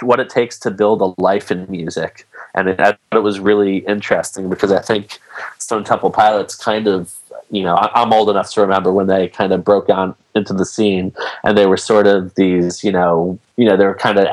what 0.00 0.20
it 0.20 0.28
takes 0.28 0.58
to 0.60 0.70
build 0.70 1.00
a 1.00 1.20
life 1.20 1.50
in 1.50 1.70
music. 1.70 2.26
And 2.54 2.68
it, 2.68 2.98
it 3.12 3.18
was 3.18 3.40
really 3.40 3.78
interesting 3.78 4.48
because 4.48 4.70
I 4.70 4.80
think 4.80 5.18
Stone 5.58 5.84
Temple 5.84 6.10
Pilots 6.10 6.54
kind 6.54 6.86
of 6.86 7.14
you 7.50 7.62
know 7.62 7.76
I'm 7.76 8.12
old 8.12 8.30
enough 8.30 8.50
to 8.52 8.60
remember 8.60 8.92
when 8.92 9.06
they 9.06 9.28
kind 9.28 9.52
of 9.52 9.64
broke 9.64 9.88
on 9.88 10.14
into 10.34 10.52
the 10.52 10.64
scene 10.64 11.12
and 11.42 11.56
they 11.56 11.66
were 11.66 11.76
sort 11.76 12.06
of 12.06 12.34
these 12.34 12.82
you 12.82 12.90
know 12.90 13.38
you 13.56 13.66
know 13.66 13.76
they 13.76 13.84
were 13.84 13.94
kind 13.94 14.18
of 14.18 14.26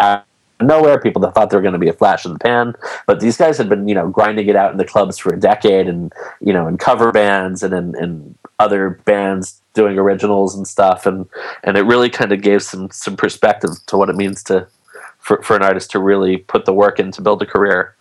nowhere. 0.64 1.00
People 1.00 1.22
that 1.22 1.34
thought 1.34 1.50
they 1.50 1.56
were 1.56 1.62
going 1.62 1.74
to 1.74 1.80
be 1.80 1.90
a 1.90 1.94
flash 1.94 2.26
in 2.26 2.34
the 2.34 2.40
pan, 2.40 2.76
but 3.06 3.20
these 3.20 3.38
guys 3.38 3.58
had 3.58 3.70
been, 3.70 3.88
you 3.88 3.96
know, 3.96 4.10
grinding 4.10 4.48
it 4.48 4.56
out 4.56 4.72
in 4.72 4.78
the 4.78 4.86
clubs 4.86 5.18
for 5.18 5.34
a 5.34 5.40
decade, 5.40 5.88
and 5.88 6.12
you 6.40 6.54
know, 6.54 6.68
in 6.68 6.78
cover 6.78 7.12
bands 7.12 7.64
and 7.64 7.74
in, 7.74 7.96
in 8.02 8.36
other 8.60 8.92
bands 9.06 9.62
doing 9.74 9.98
originals 9.98 10.56
and 10.56 10.68
stuff, 10.68 11.06
and 11.06 11.28
and 11.64 11.78
it 11.78 11.84
really 11.84 12.10
kind 12.10 12.32
of 12.32 12.42
gave 12.42 12.62
some 12.64 12.90
some 12.92 13.16
perspective 13.16 13.72
to 13.88 13.98
what 13.98 14.10
it 14.10 14.16
means 14.16 14.44
to 14.44 14.68
for, 15.20 15.42
for 15.44 15.56
an 15.56 15.64
artist 15.64 15.92
to 15.92 16.00
really 16.00 16.38
put 16.38 16.66
the 16.66 16.74
work 16.74 17.00
in 17.00 17.12
to 17.12 17.22
build 17.22 17.42
a 17.42 17.46
career. 17.46 17.96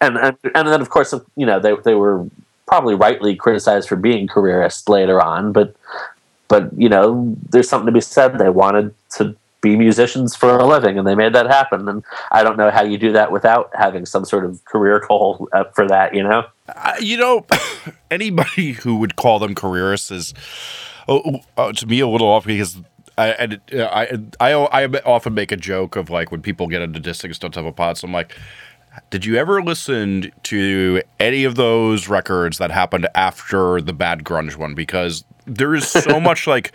And, 0.00 0.16
and 0.16 0.36
and 0.54 0.68
then 0.68 0.80
of 0.80 0.88
course 0.88 1.12
you 1.36 1.44
know 1.44 1.60
they 1.60 1.74
they 1.84 1.94
were 1.94 2.26
probably 2.66 2.94
rightly 2.94 3.34
criticized 3.34 3.88
for 3.88 3.96
being 3.96 4.28
careerists 4.28 4.88
later 4.88 5.20
on, 5.20 5.52
but 5.52 5.74
but 6.48 6.72
you 6.76 6.88
know 6.88 7.36
there's 7.50 7.68
something 7.68 7.86
to 7.86 7.92
be 7.92 8.00
said. 8.00 8.38
They 8.38 8.48
wanted 8.48 8.94
to 9.16 9.36
be 9.60 9.76
musicians 9.76 10.34
for 10.34 10.56
a 10.56 10.66
living, 10.66 10.98
and 10.98 11.06
they 11.06 11.14
made 11.14 11.34
that 11.34 11.46
happen. 11.46 11.88
And 11.88 12.02
I 12.30 12.42
don't 12.42 12.56
know 12.56 12.70
how 12.70 12.82
you 12.82 12.98
do 12.98 13.12
that 13.12 13.32
without 13.32 13.70
having 13.74 14.06
some 14.06 14.24
sort 14.24 14.44
of 14.44 14.64
career 14.64 15.04
goal 15.06 15.48
for 15.74 15.86
that. 15.88 16.14
You 16.14 16.22
know, 16.22 16.44
uh, 16.68 16.94
you 17.00 17.16
know, 17.16 17.46
anybody 18.10 18.72
who 18.72 18.96
would 18.96 19.16
call 19.16 19.38
them 19.38 19.54
careerists 19.54 20.10
is. 20.10 20.34
Oh, 21.08 21.40
uh, 21.56 21.72
to 21.72 21.86
me, 21.86 21.98
a 21.98 22.06
little 22.06 22.28
off 22.28 22.46
because 22.46 22.76
I, 23.18 23.58
I, 23.72 24.40
I, 24.40 24.84
I 24.84 24.84
often 25.04 25.34
make 25.34 25.52
a 25.52 25.56
joke 25.56 25.96
of 25.96 26.10
like 26.10 26.30
when 26.30 26.42
people 26.42 26.66
get 26.68 26.82
into 26.82 27.00
dissing 27.00 27.34
Stone 27.34 27.52
Temple 27.52 27.72
Pilots, 27.72 28.02
I'm 28.02 28.12
like, 28.12 28.36
did 29.10 29.24
you 29.24 29.36
ever 29.36 29.62
listen 29.62 30.32
to 30.44 31.02
any 31.18 31.44
of 31.44 31.54
those 31.54 32.08
records 32.08 32.58
that 32.58 32.70
happened 32.70 33.08
after 33.14 33.80
the 33.80 33.92
bad 33.92 34.24
grunge 34.24 34.56
one? 34.56 34.74
Because 34.74 35.24
there 35.46 35.74
is 35.74 35.88
so 35.88 36.20
much 36.20 36.46
like, 36.46 36.72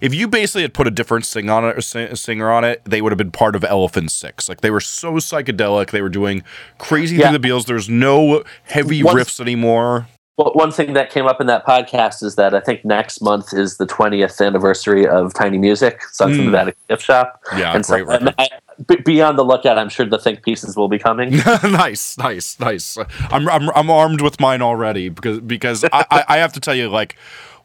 if 0.00 0.14
you 0.14 0.28
basically 0.28 0.62
had 0.62 0.74
put 0.74 0.86
a 0.86 0.90
different 0.90 1.24
sing 1.24 1.48
on 1.48 1.64
it, 1.64 1.82
singer 1.82 2.50
on 2.50 2.64
it, 2.64 2.82
they 2.84 3.00
would 3.00 3.12
have 3.12 3.18
been 3.18 3.30
part 3.30 3.56
of 3.56 3.64
Elephant 3.64 4.10
Six. 4.10 4.48
Like 4.48 4.60
they 4.60 4.70
were 4.70 4.80
so 4.80 5.14
psychedelic, 5.14 5.90
they 5.90 6.02
were 6.02 6.08
doing 6.08 6.42
crazy 6.78 7.16
yeah. 7.16 7.30
through 7.30 7.38
the 7.38 7.48
Beatles. 7.48 7.66
There's 7.66 7.88
no 7.88 8.44
heavy 8.64 9.02
Once, 9.02 9.18
riffs 9.18 9.40
anymore. 9.40 10.08
Well, 10.38 10.52
one 10.54 10.72
thing 10.72 10.94
that 10.94 11.10
came 11.10 11.26
up 11.26 11.42
in 11.42 11.46
that 11.48 11.66
podcast 11.66 12.22
is 12.22 12.36
that 12.36 12.54
I 12.54 12.60
think 12.60 12.86
next 12.86 13.20
month 13.20 13.52
is 13.52 13.76
the 13.76 13.86
20th 13.86 14.44
anniversary 14.44 15.06
of 15.06 15.34
Tiny 15.34 15.58
Music, 15.58 16.02
Songs 16.04 16.32
mm. 16.32 16.36
from 16.36 16.44
the 16.46 16.50
Vatican 16.52 16.82
Gift 16.88 17.02
Shop. 17.02 17.42
Yeah, 17.54 17.74
and 17.74 17.84
great 17.84 18.06
so, 18.06 18.32
I, 18.38 18.48
be 19.04 19.20
on 19.20 19.36
the 19.36 19.44
lookout. 19.44 19.76
I'm 19.76 19.90
sure 19.90 20.06
the 20.06 20.18
think 20.18 20.42
pieces 20.42 20.74
will 20.74 20.88
be 20.88 20.98
coming. 20.98 21.30
nice, 21.62 22.16
nice, 22.16 22.58
nice. 22.58 22.96
I'm, 23.30 23.46
I'm 23.46 23.68
I'm 23.70 23.90
armed 23.90 24.22
with 24.22 24.40
mine 24.40 24.62
already 24.62 25.10
because 25.10 25.40
because 25.40 25.84
I, 25.84 26.06
I, 26.10 26.24
I 26.28 26.36
have 26.38 26.54
to 26.54 26.60
tell 26.60 26.74
you 26.74 26.88
like 26.88 27.16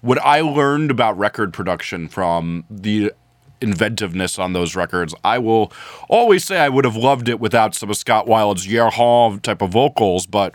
what 0.02 0.20
I 0.20 0.42
learned 0.42 0.92
about 0.92 1.18
record 1.18 1.54
production 1.54 2.10
from 2.10 2.66
the 2.70 3.14
inventiveness 3.62 4.38
on 4.38 4.54
those 4.54 4.76
records. 4.76 5.16
I 5.24 5.40
will 5.40 5.72
always 6.10 6.44
say 6.44 6.60
I 6.60 6.70
would 6.70 6.86
have 6.86 6.98
loved 6.98 7.30
it 7.30 7.40
without 7.40 7.76
some 7.76 7.90
of 7.90 7.98
Scott 7.98 8.28
Weiland's 8.28 8.68
Year 8.68 8.90
type 8.92 9.62
of 9.62 9.72
vocals, 9.72 10.26
but 10.26 10.54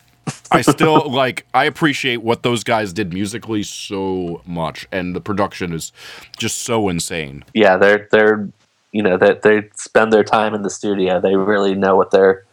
I 0.51 0.61
still 0.63 1.11
like 1.11 1.47
I 1.55 1.65
appreciate 1.65 2.19
what 2.19 2.43
those 2.43 2.65
guys 2.65 2.93
did 2.93 3.13
musically 3.13 3.63
so 3.63 4.43
much, 4.47 4.87
and 4.93 5.17
the 5.17 5.21
production 5.21 5.73
is 5.73 5.93
just 6.39 6.59
so 6.59 6.89
insane. 6.89 7.45
Yeah, 7.55 7.77
they're 7.77 8.09
they're 8.11 8.49
you 8.93 9.03
know 9.03 9.17
that 9.17 9.43
they, 9.43 9.61
they 9.61 9.69
spend 9.75 10.13
their 10.13 10.25
time 10.25 10.55
in 10.55 10.63
the 10.63 10.71
studio. 10.71 11.21
They 11.21 11.37
really 11.37 11.75
know 11.75 11.97
what 11.97 12.11
they're 12.11 12.45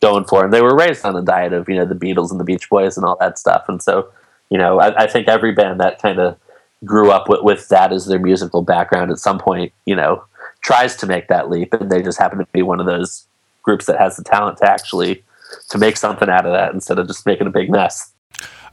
going 0.00 0.24
for, 0.24 0.44
and 0.44 0.52
they 0.52 0.60
were 0.62 0.76
raised 0.76 1.04
on 1.04 1.16
a 1.16 1.22
diet 1.22 1.52
of 1.52 1.68
you 1.68 1.76
know 1.76 1.84
the 1.84 1.94
Beatles 1.94 2.30
and 2.30 2.38
the 2.38 2.44
Beach 2.44 2.68
Boys 2.68 2.96
and 2.96 3.04
all 3.04 3.16
that 3.20 3.38
stuff. 3.38 3.64
And 3.68 3.82
so 3.82 4.08
you 4.50 4.58
know 4.58 4.78
I, 4.78 5.04
I 5.04 5.06
think 5.06 5.28
every 5.28 5.52
band 5.52 5.80
that 5.80 6.00
kind 6.00 6.18
of 6.18 6.36
grew 6.84 7.10
up 7.10 7.28
with, 7.28 7.42
with 7.42 7.68
that 7.68 7.92
as 7.92 8.06
their 8.06 8.18
musical 8.18 8.62
background 8.62 9.10
at 9.10 9.18
some 9.18 9.38
point 9.38 9.72
you 9.86 9.96
know 9.96 10.22
tries 10.60 10.96
to 10.96 11.06
make 11.06 11.28
that 11.28 11.50
leap, 11.50 11.72
and 11.74 11.90
they 11.90 12.02
just 12.02 12.18
happen 12.18 12.38
to 12.38 12.46
be 12.52 12.62
one 12.62 12.80
of 12.80 12.86
those 12.86 13.26
groups 13.62 13.86
that 13.86 13.98
has 13.98 14.16
the 14.16 14.22
talent 14.22 14.58
to 14.58 14.70
actually 14.70 15.24
to 15.70 15.78
make 15.78 15.96
something 15.96 16.28
out 16.28 16.46
of 16.46 16.52
that 16.52 16.72
instead 16.72 16.98
of 16.98 17.06
just 17.06 17.26
making 17.26 17.46
a 17.46 17.50
big 17.50 17.70
mess. 17.70 18.12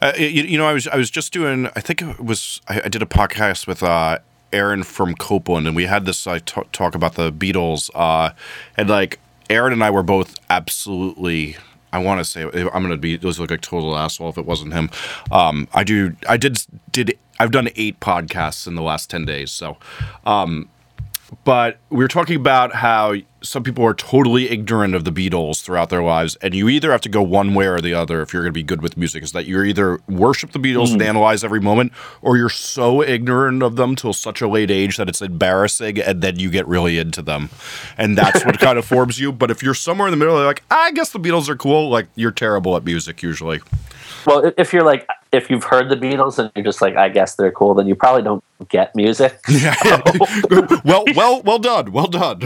Uh, 0.01 0.11
you, 0.17 0.27
you, 0.27 0.57
know, 0.57 0.65
I 0.65 0.73
was 0.73 0.87
I 0.87 0.97
was 0.97 1.09
just 1.09 1.31
doing. 1.31 1.67
I 1.75 1.79
think 1.79 2.01
it 2.01 2.19
was. 2.19 2.59
I, 2.67 2.81
I 2.85 2.89
did 2.89 3.01
a 3.01 3.05
podcast 3.05 3.67
with 3.67 3.81
uh, 3.81 4.19
Aaron 4.51 4.83
from 4.83 5.15
Copeland, 5.15 5.65
and 5.65 5.75
we 5.75 5.85
had 5.85 6.05
this 6.05 6.27
uh, 6.27 6.39
t- 6.45 6.61
talk 6.73 6.93
about 6.93 7.15
the 7.15 7.31
Beatles. 7.31 7.89
Uh, 7.95 8.31
and 8.75 8.89
like 8.89 9.19
Aaron 9.49 9.71
and 9.71 9.83
I 9.83 9.89
were 9.89 10.03
both 10.03 10.35
absolutely. 10.49 11.55
I 11.93 11.99
want 11.99 12.19
to 12.19 12.25
say 12.25 12.43
I'm 12.43 12.51
going 12.51 12.89
to 12.89 12.97
be 12.97 13.17
those 13.17 13.39
look 13.39 13.51
like 13.51 13.61
total 13.61 13.95
asshole 13.95 14.29
if 14.29 14.37
it 14.37 14.45
wasn't 14.45 14.73
him. 14.73 14.89
Um, 15.31 15.67
I 15.73 15.83
do. 15.83 16.15
I 16.27 16.37
did 16.37 16.57
did. 16.91 17.17
I've 17.39 17.51
done 17.51 17.69
eight 17.75 17.99
podcasts 17.99 18.67
in 18.67 18.75
the 18.75 18.81
last 18.81 19.09
ten 19.09 19.25
days. 19.25 19.51
So, 19.51 19.77
um, 20.25 20.69
but 21.45 21.77
we 21.89 21.97
were 21.97 22.09
talking 22.09 22.35
about 22.35 22.75
how 22.75 23.13
some 23.43 23.61
people 23.61 23.85
are 23.85 23.93
totally 23.93 24.49
ignorant 24.49 24.95
of 24.95 25.03
the 25.03 25.11
Beatles 25.11 25.61
throughout 25.61 25.89
their 25.89 26.01
lives, 26.01 26.35
and 26.37 26.53
you 26.53 26.69
either 26.69 26.91
have 26.91 27.01
to 27.01 27.09
go 27.09 27.21
one 27.21 27.53
way 27.53 27.67
or 27.67 27.79
the 27.81 27.93
other 27.93 28.21
if 28.21 28.33
you're 28.33 28.43
going 28.43 28.53
to 28.53 28.53
be 28.53 28.63
good 28.63 28.81
with 28.81 28.97
music. 28.97 29.23
Is 29.23 29.33
that 29.33 29.45
you 29.45 29.61
either 29.63 29.99
worship 30.07 30.51
the 30.51 30.59
Beatles 30.59 30.87
mm. 30.87 30.93
and 30.93 31.01
analyze 31.01 31.43
every 31.43 31.59
moment, 31.59 31.91
or 32.21 32.37
you're 32.37 32.49
so 32.49 33.03
ignorant 33.03 33.61
of 33.61 33.75
them 33.75 33.95
till 33.95 34.13
such 34.13 34.41
a 34.41 34.47
late 34.47 34.71
age 34.71 34.97
that 34.97 35.09
it's 35.09 35.21
embarrassing, 35.21 35.99
and 35.99 36.21
then 36.21 36.39
you 36.39 36.49
get 36.49 36.67
really 36.67 36.97
into 36.97 37.21
them, 37.21 37.49
and 37.97 38.17
that's 38.17 38.45
what 38.45 38.59
kind 38.59 38.79
of 38.79 38.85
forms 38.93 39.19
you. 39.19 39.31
But 39.31 39.51
if 39.51 39.61
you're 39.61 39.73
somewhere 39.73 40.07
in 40.07 40.11
the 40.11 40.17
middle, 40.17 40.41
like 40.43 40.63
I 40.71 40.91
guess 40.91 41.11
the 41.11 41.19
Beatles 41.19 41.49
are 41.49 41.55
cool, 41.55 41.89
like 41.89 42.07
you're 42.15 42.31
terrible 42.31 42.75
at 42.77 42.85
music 42.85 43.21
usually. 43.21 43.59
Well, 44.25 44.53
if 44.57 44.71
you're 44.71 44.83
like, 44.83 45.07
if 45.31 45.49
you've 45.49 45.63
heard 45.63 45.89
the 45.89 45.95
Beatles 45.95 46.39
and 46.39 46.51
you're 46.55 46.63
just 46.63 46.81
like, 46.81 46.95
I 46.95 47.09
guess 47.09 47.35
they're 47.35 47.51
cool, 47.51 47.73
then 47.73 47.87
you 47.87 47.95
probably 47.95 48.21
don't 48.21 48.43
get 48.69 48.95
music. 48.95 49.39
Yeah. 49.49 49.75
well, 50.85 51.05
well, 51.15 51.41
well 51.43 51.59
done. 51.59 51.91
Well 51.91 52.07
done. 52.07 52.41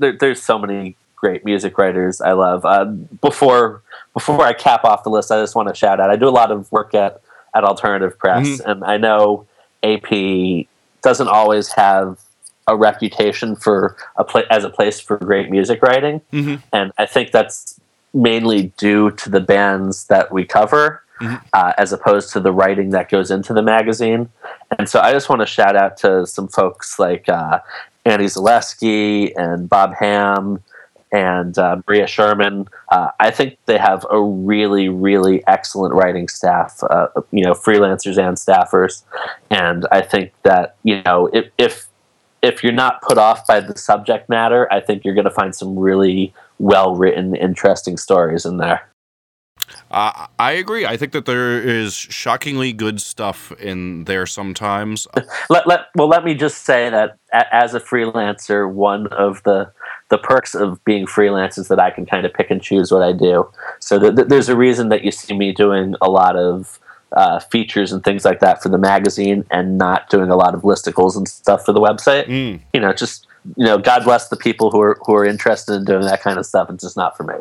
There, 0.00 0.16
there's 0.18 0.42
so 0.42 0.58
many 0.58 0.96
great 1.20 1.44
music 1.44 1.76
writers 1.78 2.20
I 2.20 2.32
love. 2.32 2.64
Uh, 2.64 2.86
before 2.86 3.82
before 4.14 4.42
I 4.42 4.52
cap 4.52 4.84
off 4.84 5.04
the 5.04 5.10
list, 5.10 5.30
I 5.30 5.40
just 5.40 5.54
want 5.54 5.68
to 5.68 5.74
shout 5.74 6.00
out. 6.00 6.10
I 6.10 6.16
do 6.16 6.28
a 6.28 6.30
lot 6.30 6.50
of 6.50 6.70
work 6.72 6.94
at 6.94 7.20
at 7.54 7.62
Alternative 7.62 8.18
Press, 8.18 8.48
mm-hmm. 8.48 8.70
and 8.70 8.84
I 8.84 8.96
know 8.96 9.46
AP 9.82 10.66
doesn't 11.02 11.28
always 11.28 11.72
have 11.72 12.20
a 12.66 12.76
reputation 12.76 13.56
for 13.56 13.96
a 14.16 14.24
pla- 14.24 14.42
as 14.50 14.64
a 14.64 14.70
place 14.70 15.00
for 15.00 15.18
great 15.18 15.50
music 15.50 15.82
writing, 15.82 16.20
mm-hmm. 16.32 16.56
and 16.72 16.92
I 16.98 17.06
think 17.06 17.30
that's 17.30 17.78
mainly 18.12 18.72
due 18.76 19.12
to 19.12 19.30
the 19.30 19.40
bands 19.40 20.06
that 20.06 20.32
we 20.32 20.44
cover. 20.44 21.04
Mm-hmm. 21.20 21.36
Uh, 21.52 21.74
as 21.76 21.92
opposed 21.92 22.32
to 22.32 22.40
the 22.40 22.50
writing 22.50 22.92
that 22.92 23.10
goes 23.10 23.30
into 23.30 23.52
the 23.52 23.60
magazine. 23.60 24.30
And 24.78 24.88
so 24.88 25.00
I 25.00 25.12
just 25.12 25.28
want 25.28 25.40
to 25.40 25.46
shout 25.46 25.76
out 25.76 25.98
to 25.98 26.26
some 26.26 26.48
folks 26.48 26.98
like 26.98 27.28
uh, 27.28 27.58
Annie 28.10 28.24
Zaleski 28.24 29.32
and 29.36 29.68
Bob 29.68 29.94
Ham 29.94 30.62
and 31.12 31.56
uh, 31.58 31.80
Maria 31.86 32.06
Sherman. 32.06 32.68
Uh, 32.90 33.10
I 33.18 33.30
think 33.30 33.58
they 33.66 33.78
have 33.78 34.06
a 34.10 34.20
really, 34.20 34.88
really 34.88 35.46
excellent 35.46 35.94
writing 35.94 36.28
staff, 36.28 36.82
uh, 36.88 37.08
you 37.32 37.44
know, 37.44 37.52
freelancers 37.52 38.18
and 38.18 38.36
staffers. 38.36 39.02
And 39.50 39.86
I 39.90 40.02
think 40.02 40.32
that, 40.42 40.76
you 40.82 41.02
know, 41.02 41.28
if, 41.32 41.50
if, 41.58 41.86
if 42.42 42.62
you're 42.62 42.72
not 42.72 43.02
put 43.02 43.18
off 43.18 43.46
by 43.46 43.60
the 43.60 43.76
subject 43.76 44.28
matter, 44.28 44.72
I 44.72 44.80
think 44.80 45.04
you're 45.04 45.14
going 45.14 45.24
to 45.24 45.30
find 45.30 45.54
some 45.54 45.78
really 45.78 46.32
well 46.58 46.96
written, 46.96 47.34
interesting 47.34 47.96
stories 47.96 48.44
in 48.44 48.58
there. 48.58 48.89
Uh, 49.90 50.26
I 50.38 50.52
agree. 50.52 50.86
I 50.86 50.96
think 50.96 51.12
that 51.12 51.26
there 51.26 51.60
is 51.60 51.94
shockingly 51.94 52.72
good 52.72 53.00
stuff 53.00 53.52
in 53.52 54.04
there 54.04 54.26
sometimes. 54.26 55.06
let, 55.50 55.66
let, 55.66 55.86
well, 55.94 56.08
let 56.08 56.24
me 56.24 56.34
just 56.34 56.62
say 56.64 56.90
that 56.90 57.18
as 57.32 57.74
a 57.74 57.80
freelancer, 57.80 58.70
one 58.70 59.06
of 59.08 59.42
the 59.42 59.72
the 60.10 60.18
perks 60.18 60.56
of 60.56 60.84
being 60.84 61.06
freelance 61.06 61.56
is 61.56 61.68
that 61.68 61.78
I 61.78 61.90
can 61.90 62.04
kind 62.04 62.26
of 62.26 62.34
pick 62.34 62.50
and 62.50 62.60
choose 62.60 62.90
what 62.90 63.02
I 63.02 63.12
do. 63.12 63.48
So 63.78 63.98
th- 63.98 64.16
th- 64.16 64.26
there's 64.26 64.48
a 64.48 64.56
reason 64.56 64.88
that 64.88 65.04
you 65.04 65.12
see 65.12 65.36
me 65.36 65.52
doing 65.52 65.94
a 66.00 66.10
lot 66.10 66.34
of 66.34 66.80
uh, 67.12 67.38
features 67.38 67.92
and 67.92 68.02
things 68.02 68.24
like 68.24 68.40
that 68.40 68.62
for 68.62 68.68
the 68.68 68.78
magazine, 68.78 69.44
and 69.50 69.78
not 69.78 70.08
doing 70.10 70.30
a 70.30 70.36
lot 70.36 70.54
of 70.54 70.62
listicles 70.62 71.16
and 71.16 71.28
stuff 71.28 71.64
for 71.64 71.72
the 71.72 71.80
website. 71.80 72.26
Mm. 72.26 72.60
You 72.72 72.80
know, 72.80 72.92
just 72.92 73.26
you 73.56 73.64
know, 73.64 73.78
God 73.78 74.04
bless 74.04 74.28
the 74.28 74.36
people 74.36 74.70
who 74.70 74.80
are 74.80 74.98
who 75.06 75.14
are 75.14 75.24
interested 75.24 75.74
in 75.74 75.84
doing 75.84 76.02
that 76.02 76.22
kind 76.22 76.38
of 76.38 76.46
stuff. 76.46 76.70
It's 76.70 76.82
just 76.82 76.96
not 76.96 77.16
for 77.16 77.24
me. 77.24 77.34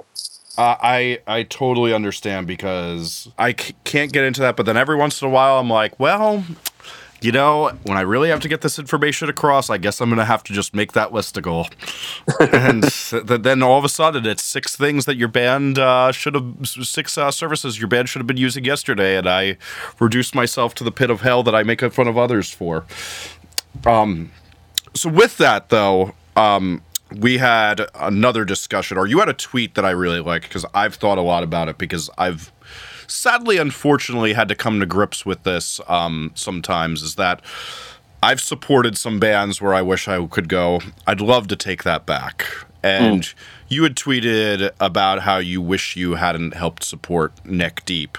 Uh, 0.60 0.76
I 0.82 1.20
I 1.26 1.44
totally 1.44 1.94
understand 1.94 2.46
because 2.46 3.30
I 3.38 3.54
c- 3.54 3.76
can't 3.86 4.12
get 4.12 4.26
into 4.26 4.42
that, 4.42 4.58
but 4.58 4.66
then 4.66 4.76
every 4.76 4.98
once 4.98 5.22
in 5.22 5.28
a 5.30 5.32
while 5.32 5.58
I'm 5.58 5.70
like, 5.70 5.98
well, 6.02 6.44
you 7.22 7.32
know, 7.32 7.72
when 7.84 7.98
I 7.98 8.02
really 8.02 8.28
have 8.28 8.42
to 8.42 8.50
get 8.50 8.60
this 8.60 8.78
information 8.78 9.30
across, 9.30 9.70
I 9.70 9.78
guess 9.78 10.02
I'm 10.02 10.10
going 10.10 10.18
to 10.20 10.26
have 10.26 10.44
to 10.44 10.54
just 10.54 10.76
make 10.76 10.92
that 10.92 11.12
listicle. 11.12 11.70
and 12.54 12.84
th- 12.84 13.42
then 13.42 13.64
all 13.64 13.78
of 13.78 13.86
a 13.86 13.90
sudden, 13.90 14.26
it's 14.26 14.44
six 14.44 14.76
things 14.76 15.06
that 15.06 15.16
your 15.16 15.30
band 15.30 15.80
uh, 15.80 16.12
should 16.12 16.36
have, 16.36 16.54
six 16.66 17.18
uh, 17.18 17.32
services 17.32 17.80
your 17.80 17.88
band 17.88 18.10
should 18.10 18.20
have 18.20 18.28
been 18.28 18.36
using 18.36 18.66
yesterday, 18.66 19.16
and 19.16 19.30
I 19.30 19.56
reduced 19.98 20.36
myself 20.36 20.76
to 20.76 20.84
the 20.84 20.92
pit 20.92 21.10
of 21.10 21.22
hell 21.22 21.42
that 21.44 21.56
I 21.56 21.64
make 21.64 21.80
fun 21.94 22.10
of 22.10 22.18
others 22.18 22.52
for. 22.52 22.84
Um, 23.86 24.32
so 24.94 25.08
with 25.08 25.38
that 25.38 25.70
though, 25.70 26.16
um, 26.36 26.82
we 27.16 27.38
had 27.38 27.88
another 27.96 28.46
discussion, 28.46 28.98
or 28.98 29.08
you 29.08 29.20
had 29.20 29.30
a 29.30 29.34
tweet 29.34 29.76
that 29.76 29.86
I 29.86 29.92
really 29.92 30.20
like 30.20 30.44
because 30.44 30.66
I've 30.74 30.96
thought 30.96 31.18
a 31.18 31.22
lot 31.22 31.44
about 31.44 31.70
it 31.70 31.78
because 31.78 32.10
I've 32.18 32.52
sadly, 33.08 33.58
unfortunately, 33.58 34.34
had 34.34 34.48
to 34.50 34.56
come 34.56 34.80
to 34.80 34.86
grips 34.86 35.26
with 35.26 35.44
this 35.44 35.82
um, 35.88 36.32
sometimes. 36.36 37.02
Is 37.02 37.16
that 37.16 37.42
I've 38.22 38.42
supported 38.42 38.98
some 38.98 39.20
bands 39.20 39.62
where 39.62 39.74
I 39.74 39.82
wish 39.82 40.08
I 40.08 40.26
could 40.28 40.50
go. 40.50 40.82
I'd 41.08 41.22
love 41.22 41.48
to 41.48 41.56
take 41.56 41.84
that 41.84 42.06
back. 42.06 42.46
And 42.84 43.24
mm. 43.24 43.34
you 43.68 43.84
had 43.84 43.96
tweeted 43.96 44.72
about 44.80 45.22
how 45.22 45.38
you 45.38 45.62
wish 45.62 45.96
you 45.96 46.16
hadn't 46.16 46.54
helped 46.54 46.84
support 46.84 47.34
Neck 47.46 47.84
Deep. 47.86 48.18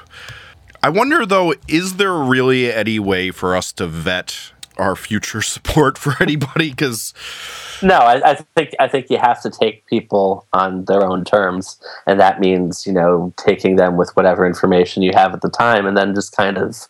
I 0.82 0.88
wonder 0.88 1.26
though, 1.26 1.54
is 1.68 1.96
there 1.96 2.14
really 2.14 2.72
any 2.72 2.98
way 2.98 3.30
for 3.30 3.54
us 3.54 3.72
to 3.72 3.86
vet 3.86 4.52
our 4.80 4.96
future 4.96 5.42
support 5.54 5.98
for 5.98 6.14
anybody? 6.20 6.70
Because 6.70 7.14
no, 7.82 7.98
I, 7.98 8.30
I, 8.30 8.34
think 8.34 8.74
I 8.78 8.88
think 8.88 9.10
you 9.10 9.18
have 9.18 9.40
to 9.42 9.50
take 9.50 9.86
people 9.86 10.46
on 10.52 10.84
their 10.86 11.04
own 11.04 11.24
terms, 11.24 11.80
and 12.06 12.18
that 12.18 12.40
means 12.40 12.86
you 12.86 12.92
know 12.92 13.32
taking 13.36 13.76
them 13.76 13.96
with 13.96 14.10
whatever 14.16 14.46
information 14.46 15.02
you 15.02 15.12
have 15.14 15.34
at 15.34 15.42
the 15.42 15.50
time, 15.50 15.86
and 15.86 15.96
then 15.96 16.14
just 16.14 16.36
kind 16.36 16.58
of 16.58 16.88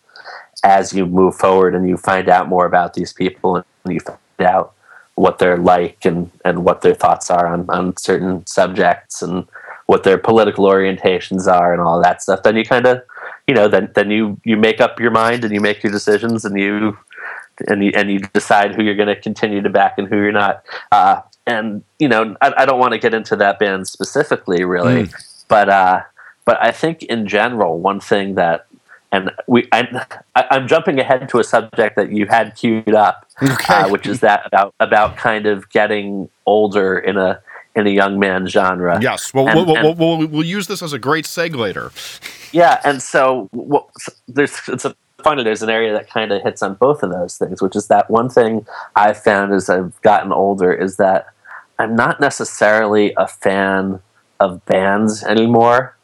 as 0.63 0.93
you 0.93 1.05
move 1.05 1.35
forward 1.35 1.73
and 1.75 1.87
you 1.87 1.97
find 1.97 2.29
out 2.29 2.47
more 2.47 2.65
about 2.65 2.93
these 2.93 3.13
people 3.13 3.55
and 3.55 3.65
you 3.93 3.99
find 3.99 4.19
out 4.41 4.73
what 5.15 5.39
they're 5.39 5.57
like 5.57 6.05
and, 6.05 6.29
and 6.45 6.63
what 6.63 6.81
their 6.81 6.93
thoughts 6.93 7.29
are 7.29 7.47
on, 7.47 7.69
on 7.69 7.95
certain 7.97 8.45
subjects 8.45 9.21
and 9.21 9.47
what 9.87 10.03
their 10.03 10.17
political 10.17 10.65
orientations 10.65 11.51
are 11.51 11.73
and 11.73 11.81
all 11.81 12.01
that 12.01 12.21
stuff, 12.21 12.43
then 12.43 12.55
you 12.55 12.63
kind 12.63 12.85
of, 12.85 13.01
you 13.47 13.53
know, 13.53 13.67
then, 13.67 13.91
then 13.95 14.09
you, 14.09 14.39
you 14.43 14.55
make 14.55 14.79
up 14.79 14.99
your 14.99 15.11
mind 15.11 15.43
and 15.43 15.53
you 15.53 15.59
make 15.59 15.83
your 15.83 15.91
decisions 15.91 16.45
and 16.45 16.57
you, 16.57 16.97
and 17.67 17.83
you, 17.83 17.91
and 17.95 18.11
you 18.11 18.19
decide 18.33 18.75
who 18.75 18.83
you're 18.83 18.95
going 18.95 19.07
to 19.07 19.19
continue 19.19 19.61
to 19.61 19.69
back 19.69 19.97
and 19.97 20.07
who 20.07 20.17
you're 20.17 20.31
not. 20.31 20.63
Uh, 20.91 21.21
and, 21.45 21.83
you 21.99 22.07
know, 22.07 22.35
I, 22.41 22.53
I 22.57 22.65
don't 22.65 22.79
want 22.79 22.93
to 22.93 22.99
get 22.99 23.13
into 23.13 23.35
that 23.37 23.59
band 23.59 23.87
specifically 23.87 24.63
really, 24.63 25.03
mm. 25.03 25.45
but, 25.47 25.69
uh, 25.69 26.01
but 26.45 26.61
I 26.61 26.71
think 26.71 27.03
in 27.03 27.27
general, 27.27 27.79
one 27.79 27.99
thing 27.99 28.35
that 28.35 28.67
and 29.11 29.31
we 29.47 29.67
I, 29.73 30.05
am 30.35 30.67
jumping 30.67 30.99
ahead 30.99 31.27
to 31.29 31.39
a 31.39 31.43
subject 31.43 31.95
that 31.97 32.11
you 32.11 32.27
had 32.27 32.55
queued 32.55 32.95
up, 32.95 33.27
okay. 33.43 33.73
uh, 33.73 33.89
which 33.89 34.07
is 34.07 34.21
that 34.21 34.45
about 34.45 34.73
about 34.79 35.17
kind 35.17 35.45
of 35.45 35.69
getting 35.69 36.29
older 36.45 36.97
in 36.97 37.17
a 37.17 37.41
in 37.75 37.87
a 37.87 37.89
young 37.89 38.19
man 38.19 38.47
genre. 38.47 38.99
Yes, 39.01 39.33
well, 39.33 39.47
and, 39.47 39.55
we'll, 39.55 39.75
and, 39.75 39.99
we'll, 39.99 40.17
we'll, 40.17 40.27
we'll, 40.27 40.45
use 40.45 40.67
this 40.67 40.81
as 40.81 40.93
a 40.93 40.99
great 40.99 41.25
seg 41.25 41.55
later. 41.55 41.91
Yeah, 42.51 42.79
and 42.83 43.01
so 43.01 43.49
well, 43.51 43.91
there's 44.27 44.57
it's 44.67 44.85
a 44.85 44.95
funny 45.23 45.43
there's 45.43 45.61
an 45.61 45.69
area 45.69 45.93
that 45.93 46.09
kind 46.09 46.31
of 46.31 46.41
hits 46.41 46.61
on 46.61 46.75
both 46.75 47.03
of 47.03 47.11
those 47.11 47.37
things, 47.37 47.61
which 47.61 47.75
is 47.75 47.87
that 47.87 48.09
one 48.09 48.29
thing 48.29 48.65
I've 48.95 49.21
found 49.21 49.53
as 49.53 49.69
I've 49.69 49.99
gotten 50.01 50.31
older 50.31 50.73
is 50.73 50.97
that 50.97 51.27
I'm 51.79 51.95
not 51.95 52.19
necessarily 52.19 53.13
a 53.17 53.27
fan 53.27 54.01
of 54.39 54.63
bands 54.65 55.23
anymore. 55.23 55.95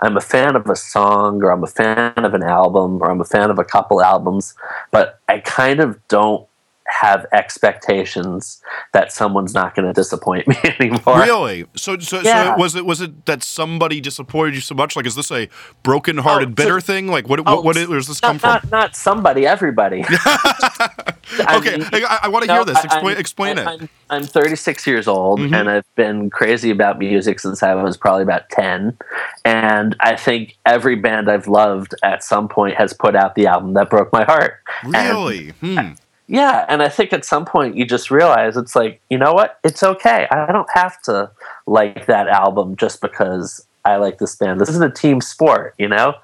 I'm 0.00 0.16
a 0.16 0.20
fan 0.20 0.56
of 0.56 0.68
a 0.68 0.76
song 0.76 1.42
or 1.42 1.50
I'm 1.50 1.64
a 1.64 1.68
fan 1.68 2.12
of 2.16 2.34
an 2.34 2.42
album 2.42 3.02
or 3.02 3.10
I'm 3.10 3.20
a 3.20 3.24
fan 3.24 3.50
of 3.50 3.58
a 3.58 3.64
couple 3.64 4.02
albums, 4.02 4.54
but 4.90 5.20
I 5.28 5.38
kind 5.38 5.80
of 5.80 5.98
don't 6.08 6.46
have 7.00 7.26
expectations 7.32 8.62
that 8.92 9.12
someone's 9.12 9.54
not 9.54 9.74
going 9.74 9.86
to 9.86 9.92
disappoint 9.92 10.48
me 10.48 10.56
anymore. 10.80 11.18
Really? 11.18 11.66
So, 11.76 11.98
so, 11.98 12.20
yeah. 12.20 12.54
so 12.54 12.60
was 12.60 12.74
it 12.74 12.86
was 12.86 13.00
it 13.00 13.26
that 13.26 13.42
somebody 13.42 14.00
disappointed 14.00 14.54
you 14.54 14.60
so 14.60 14.74
much? 14.74 14.96
Like, 14.96 15.06
is 15.06 15.14
this 15.14 15.30
a 15.30 15.48
broken-hearted, 15.82 16.48
oh, 16.50 16.52
bitter 16.52 16.80
thing? 16.80 17.08
Like, 17.08 17.28
what 17.28 17.40
oh, 17.40 17.56
what, 17.56 17.64
what 17.64 17.76
is, 17.76 17.88
does 17.88 18.08
this 18.08 18.22
not, 18.22 18.28
come 18.28 18.38
from? 18.38 18.48
Not, 18.48 18.70
not 18.70 18.96
somebody, 18.96 19.46
everybody. 19.46 20.00
okay, 20.04 21.82
I, 21.82 21.88
I, 21.92 22.18
I 22.24 22.28
want 22.28 22.44
to 22.44 22.52
hear 22.52 22.64
this. 22.64 22.82
Explain, 22.82 23.16
I, 23.16 23.20
explain 23.20 23.58
it. 23.58 23.66
I'm, 23.66 23.88
I'm 24.08 24.22
36 24.22 24.86
years 24.86 25.08
old, 25.08 25.40
mm-hmm. 25.40 25.54
and 25.54 25.68
I've 25.68 25.94
been 25.96 26.30
crazy 26.30 26.70
about 26.70 26.98
music 26.98 27.40
since 27.40 27.62
I 27.62 27.74
was 27.74 27.96
probably 27.96 28.22
about 28.22 28.48
10. 28.50 28.96
And 29.44 29.96
I 30.00 30.16
think 30.16 30.56
every 30.64 30.96
band 30.96 31.30
I've 31.30 31.48
loved 31.48 31.94
at 32.02 32.22
some 32.22 32.48
point 32.48 32.76
has 32.76 32.92
put 32.92 33.14
out 33.14 33.34
the 33.34 33.46
album 33.46 33.74
that 33.74 33.90
broke 33.90 34.12
my 34.12 34.24
heart. 34.24 34.60
Really? 34.84 35.52
And, 35.60 35.78
hmm 35.78 35.92
yeah, 36.28 36.64
and 36.68 36.82
I 36.82 36.88
think 36.88 37.12
at 37.12 37.24
some 37.24 37.44
point 37.44 37.76
you 37.76 37.84
just 37.84 38.10
realize 38.10 38.56
it's 38.56 38.74
like, 38.74 39.00
you 39.10 39.18
know 39.18 39.32
what? 39.32 39.58
It's 39.62 39.82
okay. 39.82 40.26
I 40.30 40.50
don't 40.50 40.70
have 40.74 41.00
to 41.02 41.30
like 41.66 42.06
that 42.06 42.28
album 42.28 42.76
just 42.76 43.00
because 43.00 43.64
I 43.84 43.96
like 43.96 44.18
this 44.18 44.34
band. 44.34 44.60
This 44.60 44.68
isn't 44.70 44.90
a 44.90 44.92
team 44.92 45.20
sport, 45.20 45.74
you 45.78 45.88
know? 45.88 46.14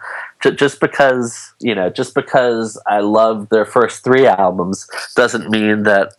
just 0.50 0.80
because, 0.80 1.52
you 1.60 1.74
know, 1.74 1.88
just 1.88 2.14
because 2.14 2.80
I 2.86 2.98
love 2.98 3.48
their 3.50 3.64
first 3.64 4.02
3 4.02 4.26
albums 4.26 4.88
doesn't 5.14 5.48
mean 5.50 5.84
that 5.84 6.14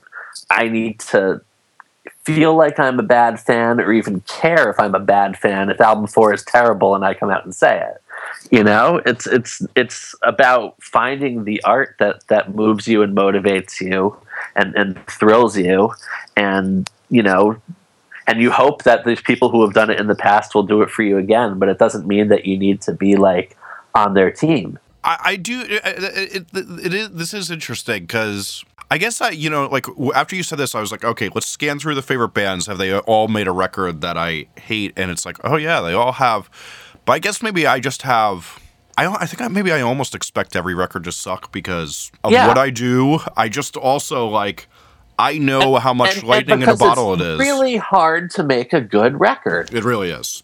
I 0.50 0.70
need 0.70 1.00
to 1.02 1.42
feel 2.24 2.56
like 2.56 2.80
I'm 2.80 3.00
a 3.00 3.04
bad 3.04 3.40
fan 3.40 3.82
or 3.82 3.92
even 3.92 4.22
care 4.22 4.70
if 4.70 4.80
I'm 4.80 4.96
a 4.96 5.00
bad 5.00 5.38
fan 5.38 5.70
if 5.70 5.82
album 5.82 6.08
4 6.08 6.34
is 6.34 6.44
terrible 6.44 6.96
and 6.96 7.04
I 7.04 7.14
come 7.14 7.30
out 7.30 7.44
and 7.44 7.54
say 7.54 7.82
it 7.82 8.02
you 8.52 8.64
know 8.64 9.02
it's 9.06 9.28
it's 9.28 9.66
it's 9.76 10.16
about 10.24 10.76
finding 10.82 11.44
the 11.44 11.62
art 11.64 11.96
that 12.00 12.26
that 12.28 12.54
moves 12.54 12.88
you 12.88 13.02
and 13.02 13.16
motivates 13.16 13.80
you 13.80 14.16
and 14.56 14.76
and 14.76 15.06
thrills 15.08 15.58
you 15.58 15.92
and 16.36 16.90
you 17.10 17.24
know 17.24 17.60
and 18.28 18.42
you 18.42 18.52
hope 18.52 18.84
that 18.84 19.06
these 19.06 19.22
people 19.22 19.50
who 19.50 19.62
have 19.62 19.74
done 19.74 19.90
it 19.90 20.00
in 20.00 20.08
the 20.08 20.16
past 20.16 20.56
will 20.56 20.64
do 20.64 20.82
it 20.82 20.90
for 20.90 21.04
you 21.04 21.18
again 21.18 21.60
but 21.60 21.70
it 21.70 21.78
doesn't 21.78 22.08
mean 22.08 22.28
that 22.28 22.46
you 22.46 22.58
need 22.58 22.82
to 22.82 22.94
be 22.94 23.16
like 23.16 23.58
on 23.96 24.14
their 24.14 24.32
team 24.32 24.78
i, 25.04 25.18
I 25.24 25.36
do 25.36 25.62
uh, 25.62 25.64
uh, 25.64 25.92
it, 26.16 26.46
it, 26.54 26.86
it 26.86 26.94
is 26.94 27.10
this 27.12 27.34
is 27.34 27.52
interesting 27.52 28.04
because 28.04 28.64
I 28.92 29.00
guess 29.00 29.22
I, 29.22 29.30
you 29.30 29.50
know, 29.50 29.66
like 29.66 29.88
after 30.14 30.36
you 30.36 30.44
said 30.44 30.60
this, 30.60 30.76
I 30.76 30.80
was 30.80 30.92
like, 30.92 31.04
okay, 31.04 31.28
let's 31.34 31.48
scan 31.48 31.80
through 31.80 31.96
the 31.96 32.04
favorite 32.04 32.36
bands. 32.36 32.68
Have 32.68 32.78
they 32.78 32.96
all 32.96 33.28
made 33.28 33.48
a 33.48 33.52
record 33.52 34.02
that 34.02 34.18
I 34.18 34.46
hate? 34.56 34.94
And 34.96 35.10
it's 35.10 35.26
like, 35.26 35.38
oh 35.44 35.56
yeah, 35.56 35.82
they 35.82 35.94
all 35.94 36.12
have 36.12 36.48
but 37.06 37.14
I 37.14 37.20
guess 37.20 37.42
maybe 37.42 37.66
I 37.68 37.80
just 37.80 38.04
have. 38.04 38.60
I, 38.98 39.08
I 39.08 39.26
think 39.26 39.42
I, 39.42 39.48
maybe 39.48 39.72
I 39.72 39.82
almost 39.82 40.14
expect 40.14 40.56
every 40.56 40.76
record 40.76 41.04
to 41.06 41.12
suck 41.12 41.52
because 41.52 42.12
of 42.24 42.32
yeah. 42.32 42.48
what 42.48 42.58
I 42.58 42.70
do. 42.70 43.20
I 43.36 43.50
just 43.50 43.76
also 43.76 44.28
like 44.28 44.68
I 45.18 45.38
know 45.38 45.76
and, 45.76 45.84
how 45.84 45.94
much 45.94 46.18
and, 46.18 46.28
lightning 46.28 46.54
and 46.54 46.64
in 46.64 46.70
a 46.70 46.78
bottle 46.78 47.14
it 47.14 47.22
is. 47.22 47.40
Really 47.40 47.78
hard 47.78 48.30
to 48.32 48.44
make 48.44 48.74
a 48.74 48.82
good 48.82 49.20
record. 49.20 49.74
It 49.74 49.84
really 49.84 50.12
is. 50.12 50.44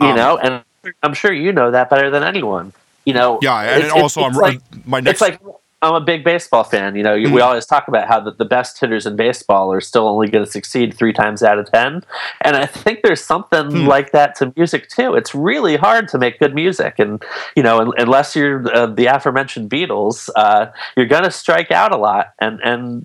You 0.00 0.08
um, 0.08 0.16
know, 0.16 0.38
and 0.38 0.64
I'm 1.02 1.14
sure 1.14 1.32
you 1.32 1.52
know 1.52 1.70
that 1.70 1.90
better 1.90 2.10
than 2.10 2.22
anyone. 2.22 2.72
You 3.04 3.14
know, 3.14 3.40
yeah, 3.42 3.60
and 3.60 3.90
also 3.90 4.22
I'm 4.22 4.32
like, 4.32 4.60
my 4.86 5.00
next. 5.00 5.20
It's 5.20 5.20
like 5.20 5.40
I'm 5.82 5.94
a 5.94 6.00
big 6.00 6.22
baseball 6.22 6.62
fan. 6.62 6.94
You 6.94 7.02
know, 7.02 7.14
we 7.16 7.40
always 7.40 7.66
talk 7.66 7.88
about 7.88 8.06
how 8.06 8.20
the, 8.20 8.30
the 8.30 8.44
best 8.44 8.78
hitters 8.78 9.04
in 9.04 9.16
baseball 9.16 9.72
are 9.72 9.80
still 9.80 10.06
only 10.06 10.28
going 10.28 10.44
to 10.44 10.50
succeed 10.50 10.94
three 10.94 11.12
times 11.12 11.42
out 11.42 11.58
of 11.58 11.70
ten, 11.70 12.04
and 12.40 12.56
I 12.56 12.66
think 12.66 13.00
there's 13.02 13.22
something 13.22 13.66
mm. 13.66 13.86
like 13.86 14.12
that 14.12 14.36
to 14.36 14.52
music 14.56 14.88
too. 14.88 15.14
It's 15.14 15.34
really 15.34 15.76
hard 15.76 16.06
to 16.08 16.18
make 16.18 16.38
good 16.38 16.54
music, 16.54 17.00
and 17.00 17.22
you 17.56 17.64
know, 17.64 17.92
unless 17.98 18.36
you're 18.36 18.72
uh, 18.74 18.86
the 18.86 19.06
aforementioned 19.06 19.68
Beatles, 19.70 20.30
uh, 20.36 20.66
you're 20.96 21.06
going 21.06 21.24
to 21.24 21.32
strike 21.32 21.72
out 21.72 21.92
a 21.92 21.96
lot, 21.96 22.32
and 22.38 22.60
and 22.62 23.04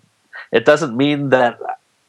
it 0.52 0.63
doesn't 0.63 0.96
mean 0.96 1.30
that 1.30 1.60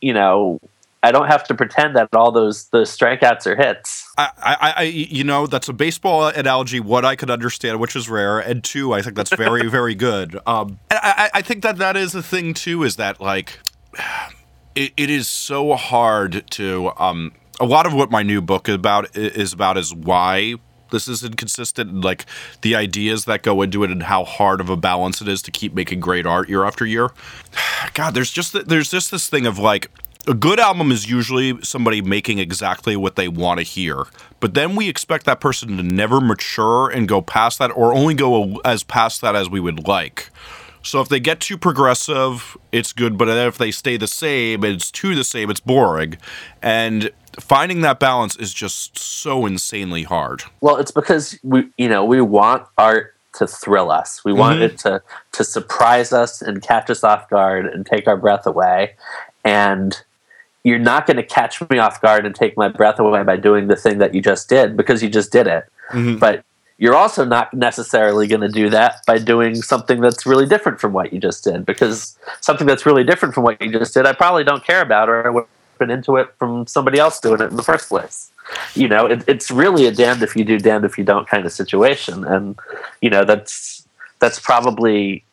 you 0.03 0.13
know 0.13 0.61
I 1.03 1.13
don't 1.13 1.29
have 1.29 1.45
to 1.45 1.55
pretend 1.55 1.95
that 1.97 2.09
all 2.13 2.33
those 2.33 2.69
those 2.71 2.97
strikeouts 2.97 3.47
are 3.47 3.55
hits. 3.55 4.11
I, 4.19 4.31
I, 4.39 4.75
I, 4.77 4.83
you 4.83 5.23
know, 5.23 5.47
that's 5.47 5.69
a 5.69 5.73
baseball 5.73 6.27
analogy. 6.27 6.81
What 6.81 7.05
I 7.05 7.15
could 7.15 7.31
understand, 7.31 7.79
which 7.79 7.95
is 7.95 8.09
rare, 8.09 8.39
and 8.39 8.65
two, 8.65 8.93
I 8.93 9.03
think 9.03 9.15
that's 9.15 9.35
very, 9.35 9.69
very 9.71 9.95
good. 9.95 10.39
Um, 10.47 10.79
I, 10.91 11.31
I 11.35 11.43
think 11.43 11.63
that 11.63 11.79
that 11.79 11.97
is 11.97 12.13
the 12.13 12.23
thing 12.23 12.53
too. 12.53 12.83
Is 12.83 12.97
that 12.97 13.21
like, 13.21 13.61
it, 14.75 14.93
it 14.97 15.11
is 15.11 15.29
so 15.29 15.75
hard 15.75 16.45
to. 16.53 16.93
Um, 16.97 17.33
a 17.61 17.67
lot 17.67 17.87
of 17.87 17.95
what 17.95 18.11
my 18.11 18.23
new 18.23 18.41
book 18.41 18.69
about 18.69 19.17
is 19.17 19.53
about 19.53 19.77
is 19.77 19.93
why 19.95 20.55
this 20.91 21.09
is 21.09 21.23
inconsistent 21.23 21.91
and 21.91 22.05
like 22.05 22.25
the 22.63 22.75
ideas 22.75 23.25
that 23.27 23.43
go 23.43 23.63
into 23.63 23.85
it 23.85 23.91
and 23.91 24.05
how 24.05 24.25
hard 24.25 24.61
of 24.61 24.71
a 24.71 24.77
balance 24.77 25.21
it 25.21 25.29
is 25.29 25.43
to 25.43 25.51
keep 25.51 25.75
making 25.75 26.01
great 26.01 26.25
art 26.25 26.49
year 26.49 26.65
after 26.65 26.87
year 26.87 27.11
god 27.95 28.15
there's 28.15 28.31
just 28.31 28.53
there's 28.69 28.91
just 28.91 29.11
this 29.11 29.29
thing 29.29 29.45
of 29.45 29.59
like 29.59 29.91
a 30.27 30.35
good 30.35 30.61
album 30.61 30.91
is 30.91 31.09
usually 31.09 31.61
somebody 31.63 32.03
making 32.03 32.39
exactly 32.39 32.97
what 32.97 33.17
they 33.17 33.29
want 33.29 33.59
to 33.59 33.65
hear. 33.65 34.07
But 34.41 34.55
then 34.55 34.77
we 34.77 34.89
expect 34.89 35.25
that 35.27 35.41
person 35.41 35.77
to 35.77 35.83
never 35.83 36.21
mature 36.21 36.89
and 36.89 37.09
go 37.09 37.23
past 37.23 37.59
that 37.59 37.71
or 37.71 37.95
only 37.95 38.15
go 38.15 38.57
as 38.65 38.83
past 38.83 39.21
that 39.23 39.35
as 39.35 39.49
we 39.49 39.61
would 39.61 39.87
like. 39.87 40.31
So 40.83 41.01
if 41.01 41.09
they 41.09 41.21
get 41.21 41.41
too 41.41 41.59
progressive, 41.59 42.57
it's 42.73 42.93
good, 42.93 43.19
but 43.19 43.29
if 43.29 43.59
they 43.59 43.71
stay 43.71 43.97
the 43.97 44.07
same, 44.07 44.65
it's 44.65 44.91
too 44.91 45.15
the 45.15 45.25
same, 45.25 45.51
it's 45.51 45.61
boring. 45.61 46.19
And 46.63 47.11
finding 47.41 47.81
that 47.83 47.99
balance 47.99 48.37
is 48.37 48.55
just 48.55 48.99
so 48.99 49.45
insanely 49.47 50.05
hard. 50.05 50.45
Well, 50.61 50.77
it's 50.77 50.91
because 50.91 51.39
we 51.43 51.69
you 51.77 51.89
know, 51.89 52.05
we 52.05 52.21
want 52.21 52.67
art 52.77 53.15
to 53.35 53.47
thrill 53.47 53.91
us. 53.91 54.25
We 54.25 54.33
want 54.33 54.57
mm-hmm. 54.57 54.75
it 54.75 54.79
to 54.79 55.03
to 55.33 55.45
surprise 55.45 56.13
us 56.13 56.43
and 56.43 56.63
catch 56.63 56.91
us 56.91 57.05
off 57.05 57.29
guard 57.29 57.67
and 57.67 57.85
take 57.85 58.07
our 58.07 58.17
breath 58.17 58.47
away. 58.47 58.95
And 59.45 60.01
you're 60.69 60.79
not 60.79 61.07
going 61.07 61.17
to 61.17 61.23
catch 61.23 61.69
me 61.71 61.79
off 61.79 62.01
guard 62.01 62.27
and 62.27 62.35
take 62.35 62.57
my 62.57 62.69
breath 62.69 62.99
away 62.99 63.23
by 63.23 63.37
doing 63.37 63.69
the 63.69 63.77
thing 63.77 63.99
that 63.99 64.15
you 64.15 64.21
just 64.21 64.49
did 64.49 64.77
because 64.77 65.03
you 65.03 65.09
just 65.09 65.33
did 65.33 65.47
it. 65.47 65.65
Mm-hmm. 65.91 66.19
But 66.19 66.45
you're 66.77 66.95
also 66.95 67.25
not 67.25 67.53
necessarily 67.55 68.27
going 68.27 68.43
to 68.43 68.49
do 68.49 68.71
that 68.71 69.01
by 69.07 69.19
doing 69.19 69.57
something 69.57 70.01
that's 70.01 70.27
really 70.27 70.47
different 70.47 70.79
from 70.79 70.93
what 70.93 71.13
you 71.13 71.19
just 71.19 71.43
did 71.43 71.67
because 71.67 72.17
something 72.41 72.67
that's 72.67 72.87
really 72.87 73.03
different 73.03 73.35
from 73.35 73.45
what 73.45 73.61
you 73.61 73.73
just 73.73 73.95
did, 73.95 74.07
I 74.07 74.13
probably 74.13 74.45
don't 74.45 74.63
care 74.63 74.83
about 74.83 75.09
or 75.09 75.27
I 75.27 75.31
would 75.31 75.41
have 75.45 75.79
been 75.79 75.91
into 75.91 76.17
it 76.17 76.29
from 76.39 76.67
somebody 76.67 76.99
else 76.99 77.19
doing 77.19 77.41
it 77.41 77.51
in 77.51 77.57
the 77.57 77.63
first 77.63 77.89
place. 77.89 78.31
You 78.75 78.89
know, 78.89 79.07
it, 79.07 79.25
it's 79.27 79.51
really 79.51 79.87
a 79.87 79.91
damned 79.91 80.23
if 80.23 80.37
you 80.37 80.45
do, 80.45 80.59
damned 80.59 80.85
if 80.85 80.99
you 80.99 81.05
don't 81.05 81.27
kind 81.27 81.45
of 81.45 81.53
situation. 81.53 82.25
And, 82.25 82.59
you 83.01 83.11
know, 83.11 83.25
that's, 83.25 83.87
that's 84.21 84.39
probably 84.39 85.25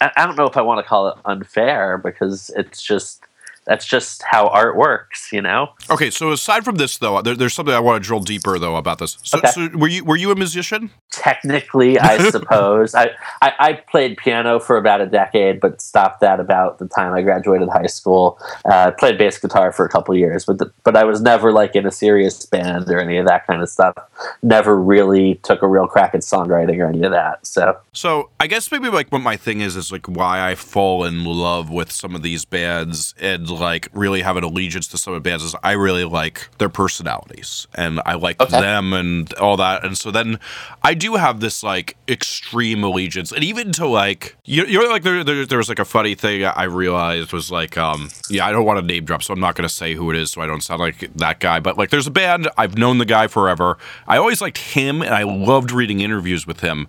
I 0.00 0.26
don't 0.26 0.36
know 0.36 0.46
if 0.46 0.56
I 0.56 0.62
want 0.62 0.84
to 0.84 0.88
call 0.88 1.08
it 1.08 1.16
unfair 1.24 1.96
because 1.96 2.50
it's 2.54 2.82
just 2.82 3.24
that's 3.66 3.84
just 3.84 4.22
how 4.22 4.46
art 4.48 4.76
works, 4.76 5.32
you 5.32 5.42
know. 5.42 5.70
Okay, 5.90 6.10
so 6.10 6.30
aside 6.30 6.64
from 6.64 6.76
this, 6.76 6.98
though, 6.98 7.20
there, 7.20 7.34
there's 7.34 7.54
something 7.54 7.74
I 7.74 7.80
want 7.80 8.02
to 8.02 8.06
drill 8.06 8.20
deeper 8.20 8.58
though 8.58 8.76
about 8.76 8.98
this. 8.98 9.18
So, 9.22 9.38
okay. 9.38 9.48
so 9.48 9.68
were 9.74 9.88
you 9.88 10.04
were 10.04 10.16
you 10.16 10.30
a 10.30 10.36
musician? 10.36 10.90
Technically, 11.12 11.98
I 11.98 12.18
suppose 12.30 12.94
I, 12.94 13.10
I, 13.42 13.52
I 13.58 13.72
played 13.72 14.16
piano 14.18 14.60
for 14.60 14.76
about 14.76 15.00
a 15.00 15.06
decade, 15.06 15.60
but 15.60 15.80
stopped 15.80 16.20
that 16.20 16.38
about 16.38 16.78
the 16.78 16.86
time 16.86 17.12
I 17.12 17.22
graduated 17.22 17.68
high 17.68 17.86
school. 17.86 18.38
Uh, 18.64 18.86
I 18.86 18.90
played 18.92 19.18
bass 19.18 19.38
guitar 19.38 19.72
for 19.72 19.84
a 19.84 19.88
couple 19.88 20.14
years, 20.14 20.44
but 20.44 20.58
the, 20.58 20.72
but 20.84 20.96
I 20.96 21.04
was 21.04 21.20
never 21.20 21.52
like 21.52 21.74
in 21.74 21.86
a 21.86 21.92
serious 21.92 22.46
band 22.46 22.88
or 22.88 23.00
any 23.00 23.18
of 23.18 23.26
that 23.26 23.46
kind 23.46 23.62
of 23.62 23.68
stuff. 23.68 23.96
Never 24.42 24.80
really 24.80 25.36
took 25.42 25.62
a 25.62 25.68
real 25.68 25.88
crack 25.88 26.14
at 26.14 26.20
songwriting 26.20 26.78
or 26.78 26.86
any 26.86 27.02
of 27.02 27.10
that. 27.10 27.46
So 27.46 27.78
so 27.92 28.30
I 28.38 28.46
guess 28.46 28.70
maybe 28.70 28.88
like 28.88 29.10
what 29.10 29.22
my 29.22 29.36
thing 29.36 29.60
is 29.60 29.74
is 29.76 29.90
like 29.90 30.06
why 30.06 30.48
I 30.48 30.54
fall 30.54 31.04
in 31.04 31.24
love 31.24 31.70
with 31.70 31.90
some 31.90 32.14
of 32.14 32.22
these 32.22 32.44
bands 32.44 33.14
and 33.18 33.48
like 33.56 33.88
really 33.92 34.22
have 34.22 34.36
an 34.36 34.44
allegiance 34.44 34.88
to 34.88 34.98
some 34.98 35.14
of 35.14 35.22
the 35.22 35.28
bands 35.28 35.42
is 35.42 35.54
I 35.62 35.72
really 35.72 36.04
like 36.04 36.48
their 36.58 36.68
personalities 36.68 37.66
and 37.74 38.00
I 38.06 38.14
like 38.14 38.40
okay. 38.40 38.60
them 38.60 38.92
and 38.92 39.32
all 39.34 39.56
that. 39.56 39.84
And 39.84 39.96
so 39.96 40.10
then 40.10 40.38
I 40.82 40.94
do 40.94 41.14
have 41.14 41.40
this 41.40 41.62
like 41.62 41.96
extreme 42.08 42.84
allegiance 42.84 43.32
and 43.32 43.42
even 43.42 43.72
to 43.72 43.86
like 43.86 44.36
you, 44.44 44.64
you're 44.66 44.88
like 44.88 45.02
there, 45.02 45.24
there, 45.24 45.46
there 45.46 45.58
was 45.58 45.68
like 45.68 45.78
a 45.78 45.84
funny 45.84 46.14
thing 46.14 46.44
I 46.44 46.64
realized 46.64 47.32
was 47.32 47.50
like 47.50 47.76
um 47.76 48.10
yeah 48.30 48.46
I 48.46 48.52
don't 48.52 48.64
want 48.64 48.78
to 48.80 48.86
name 48.86 49.04
drop 49.04 49.22
so 49.22 49.32
I'm 49.32 49.40
not 49.40 49.54
gonna 49.54 49.68
say 49.68 49.94
who 49.94 50.10
it 50.10 50.16
is 50.16 50.32
so 50.32 50.40
I 50.40 50.46
don't 50.46 50.62
sound 50.62 50.80
like 50.80 51.12
that 51.16 51.40
guy 51.40 51.60
but 51.60 51.76
like 51.76 51.90
there's 51.90 52.06
a 52.06 52.12
band 52.12 52.48
I've 52.56 52.78
known 52.78 52.98
the 52.98 53.04
guy 53.04 53.26
forever 53.26 53.78
I 54.06 54.18
always 54.18 54.40
liked 54.40 54.58
him 54.58 55.02
and 55.02 55.14
I 55.14 55.22
loved 55.22 55.72
reading 55.72 56.00
interviews 56.00 56.46
with 56.46 56.60
him 56.60 56.88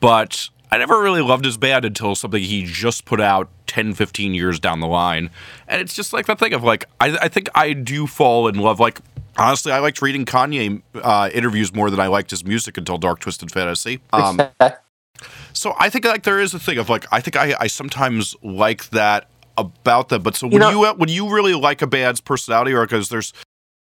but 0.00 0.48
I 0.70 0.78
never 0.78 1.00
really 1.00 1.22
loved 1.22 1.44
his 1.44 1.56
band 1.56 1.84
until 1.84 2.14
something 2.14 2.42
he 2.42 2.64
just 2.64 3.04
put 3.04 3.20
out 3.20 3.48
10, 3.66 3.94
15 3.94 4.34
years 4.34 4.60
down 4.60 4.80
the 4.80 4.86
line. 4.86 5.30
And 5.68 5.80
it's 5.80 5.94
just 5.94 6.12
like 6.12 6.26
that 6.26 6.38
thing 6.38 6.52
of 6.52 6.62
like, 6.62 6.84
I, 7.00 7.16
I 7.22 7.28
think 7.28 7.48
I 7.54 7.72
do 7.72 8.06
fall 8.06 8.48
in 8.48 8.58
love. 8.58 8.80
Like, 8.80 9.00
honestly, 9.36 9.72
I 9.72 9.78
liked 9.78 10.02
reading 10.02 10.24
Kanye 10.24 10.82
uh, 10.94 11.30
interviews 11.32 11.74
more 11.74 11.90
than 11.90 12.00
I 12.00 12.06
liked 12.06 12.30
his 12.30 12.44
music 12.44 12.76
until 12.78 12.98
Dark 12.98 13.20
Twisted 13.20 13.50
Fantasy. 13.50 14.00
Um, 14.12 14.40
so 15.52 15.74
I 15.78 15.90
think 15.90 16.04
like 16.04 16.24
there 16.24 16.40
is 16.40 16.54
a 16.54 16.58
thing 16.58 16.78
of 16.78 16.88
like, 16.88 17.06
I 17.12 17.20
think 17.20 17.36
I, 17.36 17.54
I 17.60 17.66
sometimes 17.66 18.34
like 18.42 18.90
that 18.90 19.28
about 19.56 20.08
them. 20.08 20.22
But 20.22 20.36
so 20.36 20.46
when 20.46 20.54
you, 20.54 20.58
know, 20.58 20.70
you 20.70 20.94
would 20.94 21.10
you 21.10 21.32
really 21.32 21.54
like 21.54 21.82
a 21.82 21.86
band's 21.86 22.20
personality, 22.20 22.72
or 22.72 22.84
because 22.84 23.08
there's 23.08 23.32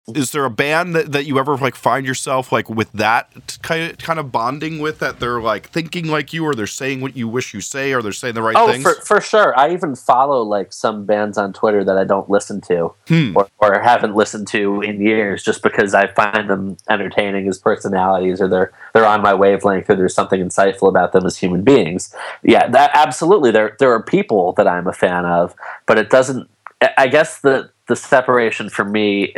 is 0.08 0.32
there 0.32 0.44
a 0.44 0.50
band 0.50 0.94
that, 0.94 1.12
that 1.12 1.26
you 1.26 1.38
ever 1.38 1.56
like 1.56 1.74
find 1.74 2.06
yourself 2.06 2.52
like 2.52 2.68
with 2.68 2.90
that 2.92 3.58
kind 3.62 3.90
of, 3.90 3.98
kind 3.98 4.18
of 4.18 4.32
bonding 4.32 4.78
with 4.78 4.98
that 4.98 5.20
they're 5.20 5.40
like 5.40 5.68
thinking 5.68 6.06
like 6.06 6.32
you 6.32 6.44
or 6.44 6.54
they're 6.54 6.66
saying 6.66 7.00
what 7.00 7.16
you 7.16 7.28
wish 7.28 7.54
you 7.54 7.60
say 7.60 7.92
or 7.92 8.02
they're 8.02 8.12
saying 8.12 8.34
the 8.34 8.42
right 8.42 8.56
oh, 8.56 8.70
things? 8.70 8.82
For, 8.82 8.94
for 9.02 9.20
sure. 9.20 9.58
I 9.58 9.72
even 9.72 9.94
follow 9.94 10.42
like 10.42 10.72
some 10.72 11.04
bands 11.04 11.38
on 11.38 11.52
Twitter 11.52 11.84
that 11.84 11.96
I 11.96 12.04
don't 12.04 12.28
listen 12.30 12.60
to 12.62 12.94
hmm. 13.08 13.36
or, 13.36 13.48
or 13.58 13.80
haven't 13.80 14.14
listened 14.14 14.48
to 14.48 14.80
in 14.80 15.00
years 15.00 15.42
just 15.42 15.62
because 15.62 15.94
I 15.94 16.08
find 16.08 16.48
them 16.48 16.76
entertaining 16.88 17.48
as 17.48 17.58
personalities 17.58 18.40
or 18.40 18.48
they're 18.48 18.72
they're 18.92 19.06
on 19.06 19.22
my 19.22 19.34
wavelength 19.34 19.88
or 19.88 19.96
there's 19.96 20.14
something 20.14 20.40
insightful 20.40 20.88
about 20.88 21.12
them 21.12 21.26
as 21.26 21.36
human 21.36 21.62
beings. 21.62 22.14
Yeah, 22.42 22.68
that 22.68 22.90
absolutely 22.94 23.50
there 23.50 23.76
there 23.78 23.92
are 23.92 24.02
people 24.02 24.52
that 24.54 24.66
I'm 24.66 24.86
a 24.86 24.92
fan 24.92 25.24
of, 25.24 25.54
but 25.86 25.98
it 25.98 26.10
doesn't 26.10 26.48
I 26.96 27.08
guess 27.08 27.40
the 27.40 27.70
the 27.88 27.96
separation 27.96 28.70
for 28.70 28.84
me 28.84 29.34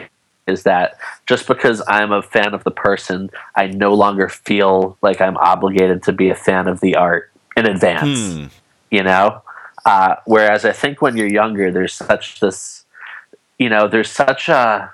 is 0.46 0.64
that 0.64 0.98
just 1.26 1.46
because 1.46 1.82
I'm 1.86 2.12
a 2.12 2.22
fan 2.22 2.54
of 2.54 2.64
the 2.64 2.70
person, 2.70 3.30
I 3.54 3.66
no 3.68 3.94
longer 3.94 4.28
feel 4.28 4.96
like 5.02 5.20
I'm 5.20 5.36
obligated 5.36 6.02
to 6.04 6.12
be 6.12 6.30
a 6.30 6.34
fan 6.34 6.68
of 6.68 6.80
the 6.80 6.96
art 6.96 7.30
in 7.56 7.66
advance. 7.66 8.34
Hmm. 8.34 8.44
You 8.90 9.02
know? 9.04 9.42
Uh, 9.84 10.16
whereas 10.26 10.64
I 10.64 10.72
think 10.72 11.02
when 11.02 11.16
you're 11.16 11.32
younger, 11.32 11.70
there's 11.70 11.94
such 11.94 12.40
this, 12.40 12.84
you 13.58 13.68
know, 13.68 13.88
there's 13.88 14.10
such 14.10 14.48
a 14.48 14.92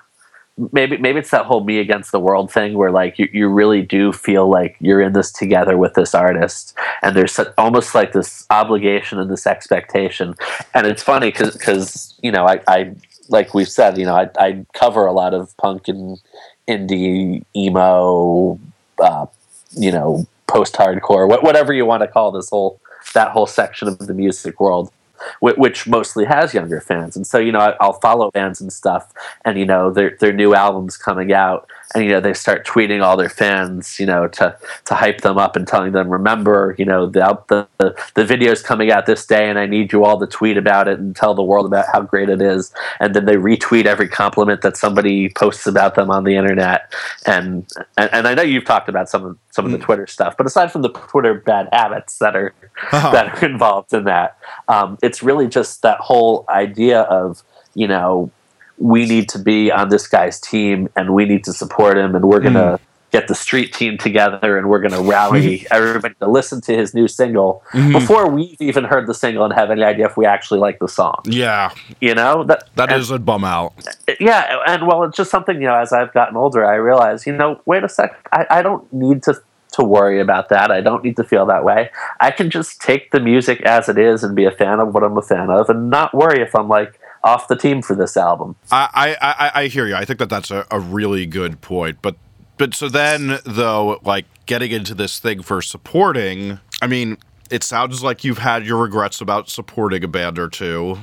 maybe 0.73 0.97
maybe 0.97 1.19
it's 1.21 1.31
that 1.31 1.47
whole 1.47 1.63
me 1.63 1.79
against 1.79 2.11
the 2.11 2.19
world 2.19 2.51
thing 2.51 2.77
where 2.77 2.91
like 2.91 3.19
you, 3.19 3.29
you 3.33 3.49
really 3.49 3.83
do 3.83 4.13
feel 4.13 4.49
like 4.49 4.77
you're 4.81 5.01
in 5.01 5.13
this 5.13 5.31
together 5.31 5.79
with 5.79 5.95
this 5.95 6.15
artist 6.15 6.77
and 7.03 7.17
there's 7.17 7.33
such, 7.33 7.49
almost 7.57 7.95
like 7.95 8.13
this 8.13 8.45
obligation 8.51 9.19
and 9.19 9.31
this 9.31 9.47
expectation 9.47 10.35
and 10.75 10.87
it's 10.87 11.03
funny 11.03 11.31
because 11.31 11.53
because 11.57 12.19
you 12.23 12.33
know 12.33 12.45
I, 12.47 12.61
I 12.67 12.95
like 13.29 13.55
we've 13.55 13.69
said, 13.69 13.99
you 13.99 14.05
know, 14.05 14.15
I, 14.15 14.31
I 14.39 14.67
cover 14.75 15.07
a 15.07 15.13
lot 15.13 15.35
of 15.35 15.57
punk 15.57 15.89
and 15.89 16.21
indie, 16.67 17.45
emo, 17.55 18.59
uh, 19.03 19.27
you 19.73 19.93
know, 19.93 20.27
post-hardcore, 20.47 21.43
whatever 21.43 21.73
you 21.73 21.85
want 21.85 22.03
to 22.03 22.09
call 22.09 22.31
this 22.31 22.51
whole 22.51 22.81
that 23.15 23.31
whole 23.31 23.47
section 23.47 23.89
of 23.89 23.99
the 23.99 24.15
music 24.15 24.61
world 24.61 24.93
which 25.41 25.87
mostly 25.87 26.25
has 26.25 26.55
younger 26.55 26.81
fans. 26.81 27.17
And 27.17 27.27
so, 27.27 27.39
you 27.39 27.53
know, 27.53 27.75
I'll 27.81 28.01
follow 28.01 28.31
bands 28.31 28.61
and 28.61 28.73
stuff, 28.73 29.13
and 29.45 29.59
you 29.59 29.67
know, 29.67 29.91
their 29.91 30.17
their 30.21 30.33
new 30.33 30.55
albums 30.55 30.97
coming 30.97 31.33
out, 31.33 31.69
and 31.95 32.05
you 32.05 32.11
know, 32.11 32.21
they 32.21 32.35
start 32.35 32.67
tweeting 32.67 33.03
all 33.03 33.17
their 33.17 33.31
fans, 33.31 33.99
you 33.99 34.05
know, 34.05 34.29
to 34.29 34.57
to 34.85 34.95
hype 34.95 35.23
them 35.23 35.39
up 35.39 35.57
and 35.57 35.67
telling 35.67 35.93
them, 35.93 36.11
remember, 36.11 36.75
you 36.79 36.85
know, 36.85 37.07
the 37.07 37.39
the 37.49 37.97
the 38.15 38.25
video's 38.25 38.63
coming 38.63 38.91
out 38.91 39.07
this 39.07 39.25
day, 39.25 39.49
and 39.49 39.59
I 39.59 39.67
need 39.67 39.93
you 39.93 40.05
all 40.05 40.19
to 40.21 40.27
tweet 40.27 40.59
about 40.59 40.87
it 40.89 40.99
and 40.99 41.17
tell 41.17 41.35
the 41.35 41.43
world 41.43 41.65
about 41.65 41.87
how 41.91 42.03
great 42.03 42.29
it 42.29 42.43
is. 42.43 42.73
And 43.01 43.15
then 43.15 43.25
they 43.25 43.37
retweet 43.37 43.87
every 43.87 44.09
compliment 44.09 44.61
that 44.63 44.77
somebody 44.77 45.31
posts 45.31 45.67
about 45.67 45.95
them 45.95 46.11
on 46.11 46.25
the 46.25 46.37
internet. 46.37 46.93
And 47.27 47.67
and, 47.97 48.13
and 48.13 48.29
I 48.29 48.35
know 48.35 48.43
you've 48.43 48.67
talked 48.67 48.89
about 48.91 49.09
some 49.09 49.25
of 49.25 49.39
some 49.51 49.65
of 49.65 49.73
the 49.73 49.79
hmm. 49.79 49.85
Twitter 49.85 50.07
stuff, 50.07 50.37
but 50.37 50.47
aside 50.47 50.71
from 50.71 50.83
the 50.83 50.91
Twitter 50.91 51.35
bad 51.35 51.69
habits 51.73 52.19
that 52.19 52.37
are 52.37 52.55
uh-huh. 52.93 53.11
that 53.13 53.43
are 53.43 53.47
involved 53.47 53.95
in 53.95 54.05
that, 54.05 54.37
um, 54.69 54.99
it's 55.03 55.23
really 55.23 55.49
just 55.49 55.81
that 55.83 55.99
whole 56.01 56.45
idea 56.51 57.03
of 57.03 57.43
you 57.75 57.89
know 57.89 58.31
we 58.79 59.07
need 59.07 59.29
to 59.31 59.39
be 59.39 59.71
on 59.71 59.89
this 59.89 60.07
guy's 60.07 60.41
team 60.41 60.89
and 60.97 61.15
we 61.15 61.25
need 61.25 61.45
to 61.45 61.53
support 61.53 61.99
him 61.99 62.15
and 62.15 62.25
we're 62.25 62.41
gonna 62.41 62.79
mm. 62.79 62.81
get 63.11 63.29
the 63.29 63.35
street 63.35 63.73
team 63.73 63.99
together 63.99 64.57
and 64.57 64.69
we're 64.69 64.81
gonna 64.81 65.03
rally 65.03 65.67
everybody 65.71 66.15
to 66.21 66.29
listen 66.29 66.61
to 66.61 66.77
his 66.77 66.95
new 66.95 67.09
single 67.09 67.63
mm-hmm. 67.73 67.93
before 67.93 68.31
we've 68.31 68.61
even 68.61 68.85
heard 68.85 69.07
the 69.07 69.15
single 69.15 69.45
and 69.45 69.53
have 69.53 69.71
any 69.71 69.83
idea 69.83 70.07
if 70.07 70.17
we 70.17 70.25
actually 70.25 70.61
like 70.61 70.79
the 70.79 70.89
song. 70.89 71.21
Yeah, 71.25 71.73
you 72.01 72.15
know 72.15 72.45
that 72.45 72.69
that 72.77 72.93
and, 72.93 73.01
is 73.01 73.11
a 73.11 73.19
bum 73.19 73.45
out. 73.45 73.73
Yeah, 74.21 74.63
and 74.67 74.87
well, 74.87 75.03
it's 75.05 75.17
just 75.17 75.31
something 75.31 75.57
you 75.57 75.67
know. 75.67 75.75
As 75.75 75.93
I've 75.93 76.13
gotten 76.13 76.37
older, 76.37 76.65
I 76.65 76.75
realize 76.75 77.27
you 77.27 77.33
know, 77.33 77.61
wait 77.67 77.85
a 77.85 77.89
sec, 77.89 78.17
I, 78.33 78.47
I 78.51 78.63
don't 78.63 78.91
need 78.93 79.23
to 79.25 79.41
to 79.73 79.85
worry 79.85 80.21
about 80.21 80.49
that. 80.49 80.71
I 80.71 80.81
don't 80.81 81.05
need 81.05 81.17
to 81.17 81.25
feel 81.25 81.47
that 81.47 81.65
way. 81.65 81.91
I 82.21 82.31
can 82.31 82.51
just 82.51 82.81
take 82.81 83.11
the 83.11 83.21
music 83.21 83.61
as 83.63 83.89
it 83.89 83.99
is 83.99 84.25
and 84.25 84.35
be 84.35 84.45
a 84.45 84.51
fan 84.51 84.81
of 84.81 84.95
what 84.95 85.03
I'm 85.03 85.17
a 85.17 85.23
fan 85.23 85.51
of, 85.51 85.69
and 85.69 85.91
not 85.91 86.15
worry 86.15 86.41
if 86.41 86.55
I'm 86.55 86.69
like 86.69 86.98
off 87.25 87.49
the 87.49 87.57
team 87.57 87.83
for 87.83 87.95
this 87.95 88.17
album. 88.17 88.57
I 88.71 89.17
I, 89.21 89.51
I 89.63 89.67
hear 89.67 89.87
you. 89.87 89.95
I 89.95 90.05
think 90.05 90.19
that 90.19 90.31
that's 90.31 90.51
a, 90.51 90.67
a 90.71 90.81
really 90.81 91.27
good 91.27 91.61
point. 91.61 91.99
But 92.03 92.17
but 92.57 92.75
so 92.75 92.89
then 92.89 93.39
though, 93.45 94.01
like 94.05 94.27
getting 94.47 94.73
into 94.73 94.95
this 94.95 95.19
thing 95.19 95.43
for 95.43 95.63
supporting, 95.63 96.59
I 96.83 96.87
mean, 96.87 97.19
it 97.51 97.63
sounds 97.63 98.03
like 98.03 98.25
you've 98.25 98.39
had 98.39 98.67
your 98.67 98.79
regrets 98.79 99.21
about 99.21 99.49
supporting 99.49 100.05
a 100.05 100.09
band 100.09 100.39
or 100.39 100.49
two. 100.49 100.99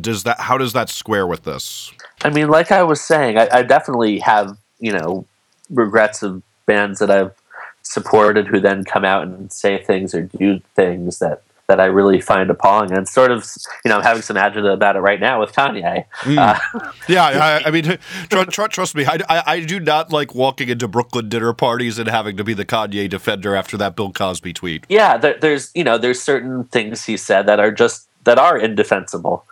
Does 0.00 0.24
that 0.24 0.40
how 0.40 0.58
does 0.58 0.72
that 0.72 0.88
square 0.88 1.26
with 1.26 1.44
this? 1.44 1.92
I 2.24 2.30
mean, 2.30 2.48
like 2.48 2.72
I 2.72 2.82
was 2.82 3.00
saying, 3.00 3.38
I, 3.38 3.48
I 3.52 3.62
definitely 3.62 4.18
have 4.20 4.56
you 4.80 4.92
know 4.92 5.26
regrets 5.70 6.22
of 6.22 6.42
bands 6.66 6.98
that 6.98 7.10
I've 7.10 7.34
supported 7.82 8.46
who 8.46 8.60
then 8.60 8.84
come 8.84 9.04
out 9.04 9.22
and 9.22 9.50
say 9.52 9.82
things 9.82 10.14
or 10.14 10.22
do 10.22 10.60
things 10.74 11.20
that 11.20 11.42
that 11.68 11.80
I 11.80 11.84
really 11.84 12.20
find 12.22 12.48
appalling, 12.48 12.92
and 12.92 13.06
sort 13.06 13.30
of, 13.30 13.46
you 13.84 13.90
know, 13.90 13.98
I'm 13.98 14.02
having 14.02 14.22
some 14.22 14.36
agita 14.36 14.72
about 14.72 14.96
it 14.96 15.00
right 15.00 15.20
now 15.20 15.38
with 15.38 15.52
Kanye. 15.52 16.06
Mm. 16.22 16.38
Uh, 16.38 16.92
yeah, 17.08 17.24
I, 17.24 17.68
I 17.68 17.70
mean, 17.70 17.98
tr- 18.30 18.44
tr- 18.44 18.66
trust 18.68 18.94
me, 18.94 19.04
I, 19.04 19.18
I, 19.28 19.42
I, 19.46 19.60
do 19.60 19.78
not 19.78 20.10
like 20.10 20.34
walking 20.34 20.70
into 20.70 20.88
Brooklyn 20.88 21.28
dinner 21.28 21.52
parties 21.52 21.98
and 21.98 22.08
having 22.08 22.38
to 22.38 22.44
be 22.44 22.54
the 22.54 22.64
Kanye 22.64 23.06
defender 23.10 23.54
after 23.54 23.76
that 23.76 23.96
Bill 23.96 24.10
Cosby 24.10 24.54
tweet. 24.54 24.86
Yeah, 24.88 25.18
there, 25.18 25.36
there's, 25.38 25.70
you 25.74 25.84
know, 25.84 25.98
there's 25.98 26.22
certain 26.22 26.64
things 26.64 27.04
he 27.04 27.18
said 27.18 27.44
that 27.46 27.60
are 27.60 27.70
just 27.70 28.08
that 28.24 28.38
are 28.38 28.56
indefensible, 28.56 29.44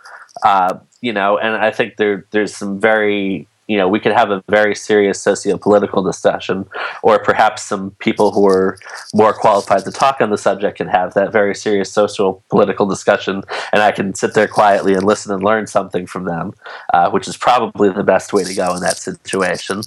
uh, 0.43 0.79
you 1.01 1.13
know, 1.13 1.37
and 1.37 1.55
I 1.55 1.69
think 1.69 1.97
there 1.97 2.25
there's 2.31 2.55
some 2.55 2.79
very 2.79 3.47
you 3.67 3.77
know, 3.77 3.87
we 3.87 3.99
could 3.99 4.13
have 4.13 4.31
a 4.31 4.43
very 4.49 4.73
serious 4.75 5.21
socio-political 5.21 6.01
discussion, 6.03 6.65
or 7.03 7.19
perhaps 7.19 7.63
some 7.63 7.91
people 7.99 8.31
who 8.31 8.47
are 8.47 8.77
more 9.13 9.33
qualified 9.33 9.83
to 9.83 9.91
talk 9.91 10.21
on 10.21 10.29
the 10.29 10.37
subject 10.37 10.77
can 10.77 10.87
have 10.87 11.13
that 11.13 11.31
very 11.31 11.53
serious 11.53 11.91
social 11.91 12.43
political 12.49 12.85
discussion, 12.85 13.43
and 13.73 13.81
I 13.81 13.91
can 13.91 14.13
sit 14.15 14.33
there 14.33 14.47
quietly 14.47 14.93
and 14.93 15.03
listen 15.03 15.33
and 15.33 15.43
learn 15.43 15.67
something 15.67 16.07
from 16.07 16.25
them, 16.25 16.53
uh, 16.93 17.09
which 17.09 17.27
is 17.27 17.35
probably 17.35 17.89
the 17.89 18.03
best 18.03 18.31
way 18.33 18.43
to 18.43 18.53
go 18.53 18.73
in 18.73 18.81
that 18.81 18.97
situation. 18.97 19.81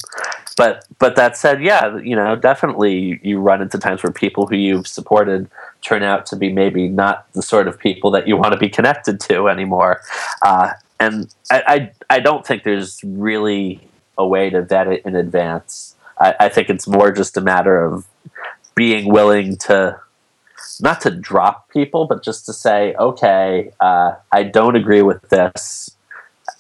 But 0.57 0.85
but 0.99 1.17
that 1.17 1.39
said, 1.39 1.63
yeah, 1.63 1.97
you 1.99 2.15
know, 2.15 2.37
definitely 2.37 3.19
you 3.23 3.41
run 3.41 3.63
into 3.63 3.79
times 3.79 4.03
where 4.03 4.13
people 4.13 4.47
who 4.47 4.57
you've 4.57 4.87
supported 4.87 5.49
turn 5.81 6.03
out 6.03 6.27
to 6.27 6.37
be 6.37 6.53
maybe 6.53 6.89
not 6.89 7.33
the 7.33 7.41
sort 7.41 7.67
of 7.67 7.79
people 7.79 8.11
that 8.11 8.29
you 8.29 8.37
want 8.37 8.53
to 8.53 8.59
be 8.59 8.69
connected 8.69 9.21
to 9.21 9.49
anymore. 9.49 10.03
Uh, 10.43 10.73
and 11.01 11.35
I, 11.51 11.63
I, 11.67 12.17
I 12.17 12.21
don't 12.21 12.47
think 12.47 12.63
there's 12.63 13.01
really 13.03 13.81
a 14.19 14.27
way 14.27 14.51
to 14.51 14.63
vet 14.63 14.87
it 14.87 15.05
in 15.05 15.17
advance. 15.17 15.97
I, 16.21 16.35
I 16.41 16.49
think 16.51 16.69
it's 16.69 16.87
more 16.87 17.11
just 17.11 17.37
a 17.37 17.41
matter 17.41 17.83
of 17.83 18.07
being 18.75 19.13
willing 19.13 19.57
to 19.57 19.99
not 20.81 21.01
to 21.03 21.11
drop 21.11 21.69
people, 21.71 22.07
but 22.07 22.23
just 22.23 22.47
to 22.47 22.53
say, 22.53 22.95
okay, 22.95 23.73
uh, 23.81 24.13
I 24.33 24.45
don't 24.45 24.77
agree 24.77 25.03
with 25.03 25.23
this, 25.29 25.91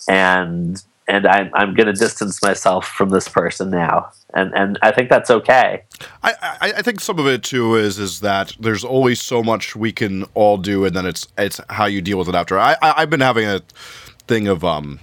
and 0.08 0.82
and 1.06 1.26
I'm 1.26 1.50
I'm 1.54 1.74
going 1.74 1.86
to 1.86 1.92
distance 1.92 2.42
myself 2.42 2.86
from 2.86 3.10
this 3.10 3.28
person 3.28 3.70
now, 3.70 4.10
and 4.34 4.54
and 4.54 4.78
I 4.82 4.92
think 4.92 5.10
that's 5.10 5.30
okay. 5.30 5.82
I, 6.22 6.34
I, 6.42 6.72
I 6.78 6.82
think 6.82 7.00
some 7.00 7.18
of 7.18 7.26
it 7.26 7.42
too 7.42 7.74
is 7.76 7.98
is 7.98 8.20
that 8.20 8.56
there's 8.58 8.84
always 8.84 9.20
so 9.20 9.42
much 9.42 9.76
we 9.76 9.92
can 9.92 10.24
all 10.34 10.56
do, 10.56 10.84
and 10.84 10.94
then 10.94 11.06
it's 11.06 11.26
it's 11.36 11.60
how 11.68 11.86
you 11.86 12.00
deal 12.00 12.18
with 12.18 12.28
it 12.28 12.34
after. 12.34 12.58
I, 12.58 12.76
I 12.80 12.94
I've 12.98 13.10
been 13.10 13.20
having 13.20 13.46
a 13.46 13.60
thing 14.30 14.46
of 14.46 14.64
um, 14.64 15.00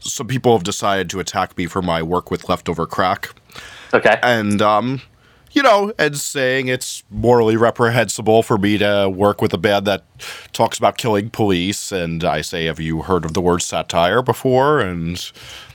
some 0.00 0.26
people 0.26 0.52
have 0.52 0.64
decided 0.64 1.08
to 1.08 1.18
attack 1.18 1.56
me 1.56 1.64
for 1.64 1.80
my 1.80 2.02
work 2.02 2.30
with 2.30 2.42
Leftöver 2.42 2.86
Crack. 2.86 3.30
Okay, 3.94 4.18
and 4.22 4.60
um, 4.60 5.00
you 5.52 5.62
know, 5.62 5.94
and 5.98 6.14
saying 6.16 6.68
it's 6.68 7.02
morally 7.10 7.56
reprehensible 7.56 8.42
for 8.42 8.58
me 8.58 8.76
to 8.76 9.08
work 9.08 9.40
with 9.40 9.54
a 9.54 9.58
band 9.58 9.86
that 9.86 10.04
talks 10.52 10.76
about 10.76 10.98
killing 10.98 11.30
police. 11.30 11.90
And 11.90 12.22
I 12.22 12.42
say, 12.42 12.66
Have 12.66 12.78
you 12.78 13.00
heard 13.02 13.24
of 13.24 13.32
the 13.32 13.40
word 13.40 13.62
satire 13.62 14.20
before? 14.20 14.78
And 14.78 15.32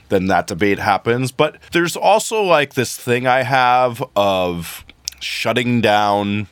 then 0.08 0.28
that 0.28 0.46
debate 0.46 0.78
happens. 0.78 1.32
But 1.32 1.58
there's 1.72 1.96
also 1.96 2.40
like 2.40 2.74
this 2.74 2.96
thing 2.96 3.26
I 3.26 3.42
have 3.42 4.00
of 4.14 4.84
shutting 5.18 5.80
down 5.80 6.46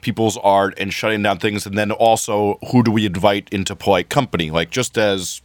people's 0.00 0.36
art 0.38 0.74
and 0.76 0.92
shutting 0.92 1.22
down 1.22 1.38
things. 1.38 1.66
And 1.66 1.78
then 1.78 1.92
also, 1.92 2.58
who 2.72 2.82
do 2.82 2.90
we 2.90 3.06
invite 3.06 3.48
into 3.50 3.76
polite 3.76 4.08
company? 4.08 4.50
Like, 4.50 4.70
just 4.70 4.98
as 4.98 5.40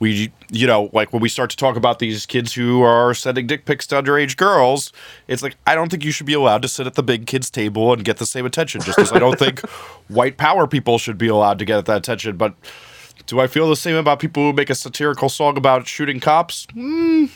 we 0.00 0.32
you 0.50 0.66
know 0.66 0.90
like 0.92 1.12
when 1.12 1.22
we 1.22 1.28
start 1.28 1.50
to 1.50 1.56
talk 1.56 1.76
about 1.76 2.00
these 2.00 2.26
kids 2.26 2.52
who 2.54 2.82
are 2.82 3.14
sending 3.14 3.46
dick 3.46 3.64
pics 3.66 3.86
to 3.86 3.94
underage 3.94 4.36
girls 4.36 4.92
it's 5.28 5.42
like 5.42 5.56
i 5.66 5.74
don't 5.74 5.90
think 5.90 6.04
you 6.04 6.10
should 6.10 6.26
be 6.26 6.32
allowed 6.32 6.62
to 6.62 6.68
sit 6.68 6.86
at 6.86 6.94
the 6.94 7.02
big 7.02 7.26
kids 7.26 7.50
table 7.50 7.92
and 7.92 8.04
get 8.04 8.16
the 8.16 8.26
same 8.26 8.44
attention 8.44 8.80
just 8.80 8.98
as 8.98 9.12
i 9.12 9.18
don't 9.18 9.38
think 9.38 9.60
white 10.08 10.36
power 10.36 10.66
people 10.66 10.98
should 10.98 11.18
be 11.18 11.28
allowed 11.28 11.58
to 11.58 11.64
get 11.64 11.84
that 11.86 11.98
attention. 11.98 12.36
But 12.36 12.54
do 13.26 13.38
i 13.38 13.46
feel 13.46 13.68
the 13.68 13.76
same 13.76 13.96
about 13.96 14.18
people 14.18 14.42
who 14.42 14.52
make 14.52 14.70
a 14.70 14.74
satirical 14.74 15.28
song 15.28 15.56
about 15.56 15.86
shooting 15.86 16.18
cops? 16.18 16.66
Mm, 16.74 17.30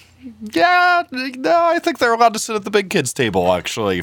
yeah 0.52 1.04
no 1.10 1.64
i 1.66 1.78
think 1.78 1.98
they're 1.98 2.14
allowed 2.14 2.32
to 2.32 2.38
sit 2.38 2.56
at 2.56 2.64
the 2.64 2.70
big 2.70 2.90
kids 2.90 3.12
table 3.12 3.52
actually. 3.52 4.02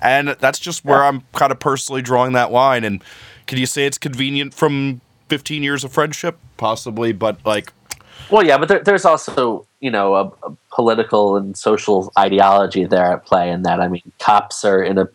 And 0.00 0.28
that's 0.40 0.58
just 0.58 0.84
where 0.84 1.04
i'm 1.04 1.22
kind 1.32 1.52
of 1.52 1.58
personally 1.58 2.02
drawing 2.02 2.32
that 2.32 2.50
line. 2.50 2.84
And 2.84 3.02
can 3.46 3.58
you 3.58 3.66
say 3.66 3.86
it's 3.86 3.98
convenient 3.98 4.54
from 4.54 5.00
15 5.32 5.62
years 5.62 5.82
of 5.82 5.90
friendship 5.90 6.38
possibly 6.58 7.10
but 7.10 7.38
like 7.46 7.72
well 8.30 8.44
yeah 8.44 8.58
but 8.58 8.68
there, 8.68 8.80
there's 8.80 9.06
also 9.06 9.66
you 9.80 9.90
know 9.90 10.14
a, 10.14 10.26
a, 10.46 10.54
political 10.70 11.38
and 11.38 11.56
social 11.56 12.12
ideology 12.18 12.84
there 12.84 13.14
at 13.14 13.24
play 13.24 13.50
in 13.50 13.62
that 13.62 13.80
i 13.80 13.88
mean 13.88 14.02
cops 14.18 14.62
are 14.62 14.82
in 14.82 14.98
a 14.98 15.08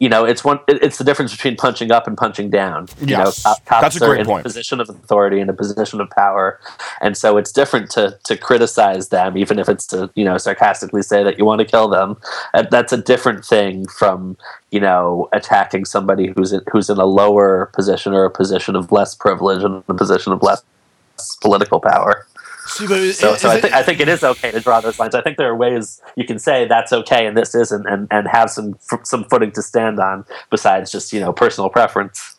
you 0.00 0.08
know, 0.08 0.24
it's 0.24 0.42
one. 0.42 0.58
It's 0.66 0.96
the 0.96 1.04
difference 1.04 1.30
between 1.30 1.56
punching 1.56 1.92
up 1.92 2.06
and 2.06 2.16
punching 2.16 2.48
down. 2.48 2.88
You 3.00 3.08
yes. 3.08 3.44
know, 3.44 3.54
cops 3.66 3.82
That's 3.82 3.96
a 3.96 3.98
great 3.98 4.08
are 4.08 4.16
in 4.16 4.26
point. 4.26 4.40
a 4.40 4.42
position 4.44 4.80
of 4.80 4.88
authority 4.88 5.40
and 5.40 5.50
a 5.50 5.52
position 5.52 6.00
of 6.00 6.08
power, 6.08 6.58
and 7.02 7.18
so 7.18 7.36
it's 7.36 7.52
different 7.52 7.90
to 7.90 8.18
to 8.24 8.38
criticize 8.38 9.10
them, 9.10 9.36
even 9.36 9.58
if 9.58 9.68
it's 9.68 9.86
to 9.88 10.10
you 10.14 10.24
know 10.24 10.38
sarcastically 10.38 11.02
say 11.02 11.22
that 11.22 11.38
you 11.38 11.44
want 11.44 11.58
to 11.58 11.66
kill 11.66 11.86
them. 11.86 12.16
That's 12.70 12.94
a 12.94 12.96
different 12.96 13.44
thing 13.44 13.86
from 13.88 14.38
you 14.70 14.80
know 14.80 15.28
attacking 15.34 15.84
somebody 15.84 16.32
who's 16.34 16.54
in, 16.54 16.62
who's 16.72 16.88
in 16.88 16.96
a 16.96 17.04
lower 17.04 17.66
position 17.66 18.14
or 18.14 18.24
a 18.24 18.30
position 18.30 18.76
of 18.76 18.90
less 18.90 19.14
privilege 19.14 19.62
and 19.62 19.84
a 19.86 19.94
position 19.94 20.32
of 20.32 20.42
less 20.42 20.62
political 21.42 21.78
power. 21.78 22.26
See, 22.70 22.86
but 22.86 23.12
so, 23.14 23.34
so 23.34 23.50
I, 23.50 23.60
th- 23.60 23.72
I, 23.72 23.82
think 23.82 23.98
it 23.98 24.08
is 24.08 24.22
okay 24.22 24.52
to 24.52 24.60
draw 24.60 24.80
those 24.80 24.98
lines. 25.00 25.16
I 25.16 25.22
think 25.22 25.38
there 25.38 25.48
are 25.48 25.56
ways 25.56 26.00
you 26.14 26.24
can 26.24 26.38
say 26.38 26.66
that's 26.66 26.92
okay 26.92 27.26
and 27.26 27.36
this 27.36 27.52
isn't, 27.54 27.84
and, 27.86 28.06
and 28.12 28.28
have 28.28 28.48
some 28.48 28.78
some 29.02 29.24
footing 29.24 29.50
to 29.52 29.62
stand 29.62 29.98
on 29.98 30.24
besides 30.50 30.92
just 30.92 31.12
you 31.12 31.18
know 31.18 31.32
personal 31.32 31.68
preference. 31.68 32.36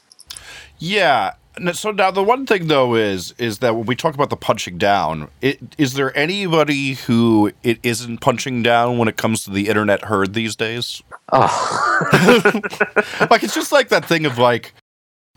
Yeah. 0.80 1.34
So 1.74 1.92
now 1.92 2.12
the 2.12 2.24
one 2.24 2.46
thing 2.46 2.68
though 2.68 2.96
is 2.96 3.34
is 3.38 3.60
that 3.60 3.76
when 3.76 3.86
we 3.86 3.96
talk 3.96 4.16
about 4.16 4.30
the 4.30 4.38
punching 4.38 4.78
down, 4.78 5.28
it, 5.42 5.60
is 5.78 5.96
there 5.96 6.18
anybody 6.18 6.94
who 6.94 7.52
it 7.62 7.80
isn't 7.84 8.20
punching 8.20 8.64
down 8.64 8.98
when 8.98 9.10
it 9.10 9.18
comes 9.18 9.44
to 9.44 9.52
the 9.52 9.68
internet 9.68 10.06
herd 10.06 10.34
these 10.34 10.56
days? 10.56 11.04
Oh, 11.34 12.08
like 13.30 13.44
it's 13.44 13.54
just 13.54 13.74
like 13.74 13.90
that 13.90 14.06
thing 14.06 14.26
of 14.26 14.38
like 14.38 14.74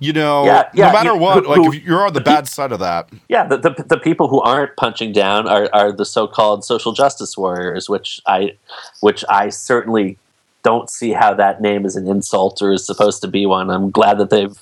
you 0.01 0.12
know, 0.12 0.45
yeah, 0.45 0.68
yeah, 0.74 0.86
no 0.86 0.92
matter 0.92 1.12
you, 1.12 1.18
what, 1.18 1.45
who, 1.45 1.51
like 1.51 1.74
if 1.74 1.84
you're 1.84 2.05
on 2.05 2.12
the 2.12 2.20
bad 2.20 2.49
side 2.49 2.72
of 2.72 2.80
that. 2.80 3.09
Yeah, 3.28 3.47
the, 3.47 3.59
the, 3.59 3.84
the 3.88 3.97
people 3.97 4.28
who 4.28 4.40
aren't 4.40 4.76
punching 4.76 5.12
down 5.12 5.47
are, 5.47 5.68
are 5.72 5.92
the 5.92 6.05
so-called 6.05 6.64
social 6.64 6.92
justice 6.92 7.36
warriors, 7.36 7.88
which 7.88 8.20
I 8.26 8.57
which 9.01 9.24
I 9.28 9.51
certainly 9.51 10.18
don't 10.64 10.90
see 10.90 11.12
how 11.12 11.34
that 11.34 11.61
name 11.61 11.84
is 11.84 11.95
an 11.95 12.09
insult 12.09 12.61
or 12.61 12.72
is 12.72 12.84
supposed 12.84 13.20
to 13.22 13.28
be 13.28 13.47
one. 13.47 13.70
I'm 13.70 13.90
glad 13.90 14.18
that 14.18 14.30
they've 14.30 14.59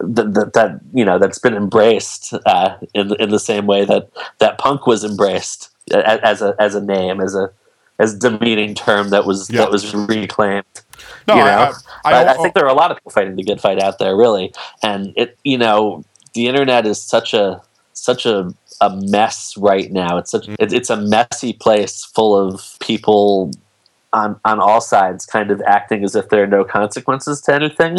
that, 0.00 0.34
that, 0.34 0.52
that 0.52 0.80
you 0.92 1.04
know 1.04 1.18
that's 1.18 1.38
been 1.38 1.54
embraced 1.54 2.34
uh, 2.44 2.76
in 2.92 3.14
in 3.20 3.30
the 3.30 3.40
same 3.40 3.66
way 3.66 3.84
that 3.86 4.10
that 4.38 4.58
punk 4.58 4.86
was 4.86 5.04
embraced 5.04 5.70
as 5.92 6.42
a 6.42 6.54
as 6.58 6.74
a 6.74 6.80
name 6.82 7.20
as 7.20 7.34
a 7.34 7.50
as 7.98 8.14
demeaning 8.14 8.74
term 8.74 9.10
that 9.10 9.24
was 9.24 9.48
that 9.48 9.70
was 9.70 9.94
reclaimed. 9.94 10.64
No, 11.26 11.34
you 11.34 11.44
know? 11.44 11.72
I, 12.04 12.12
I, 12.12 12.22
I, 12.22 12.32
I, 12.32 12.36
think 12.36 12.54
there 12.54 12.64
are 12.64 12.70
a 12.70 12.74
lot 12.74 12.90
of 12.90 12.98
people 12.98 13.12
fighting 13.12 13.36
the 13.36 13.42
good 13.42 13.60
fight 13.60 13.82
out 13.82 13.98
there, 13.98 14.16
really, 14.16 14.52
and 14.82 15.12
it 15.16 15.38
you 15.44 15.58
know 15.58 16.04
the 16.34 16.46
internet 16.46 16.86
is 16.86 17.00
such 17.02 17.34
a 17.34 17.62
such 17.92 18.26
a 18.26 18.52
a 18.80 18.94
mess 18.96 19.56
right 19.56 19.90
now. 19.90 20.18
It's 20.18 20.30
such 20.30 20.46
mm. 20.46 20.56
it, 20.58 20.72
it's 20.72 20.90
a 20.90 20.96
messy 20.96 21.52
place 21.52 22.04
full 22.04 22.36
of 22.36 22.76
people 22.80 23.50
on 24.12 24.38
on 24.44 24.60
all 24.60 24.80
sides, 24.80 25.26
kind 25.26 25.50
of 25.50 25.60
acting 25.66 26.04
as 26.04 26.14
if 26.14 26.28
there 26.28 26.42
are 26.42 26.46
no 26.46 26.64
consequences 26.64 27.40
to 27.42 27.54
anything, 27.54 27.98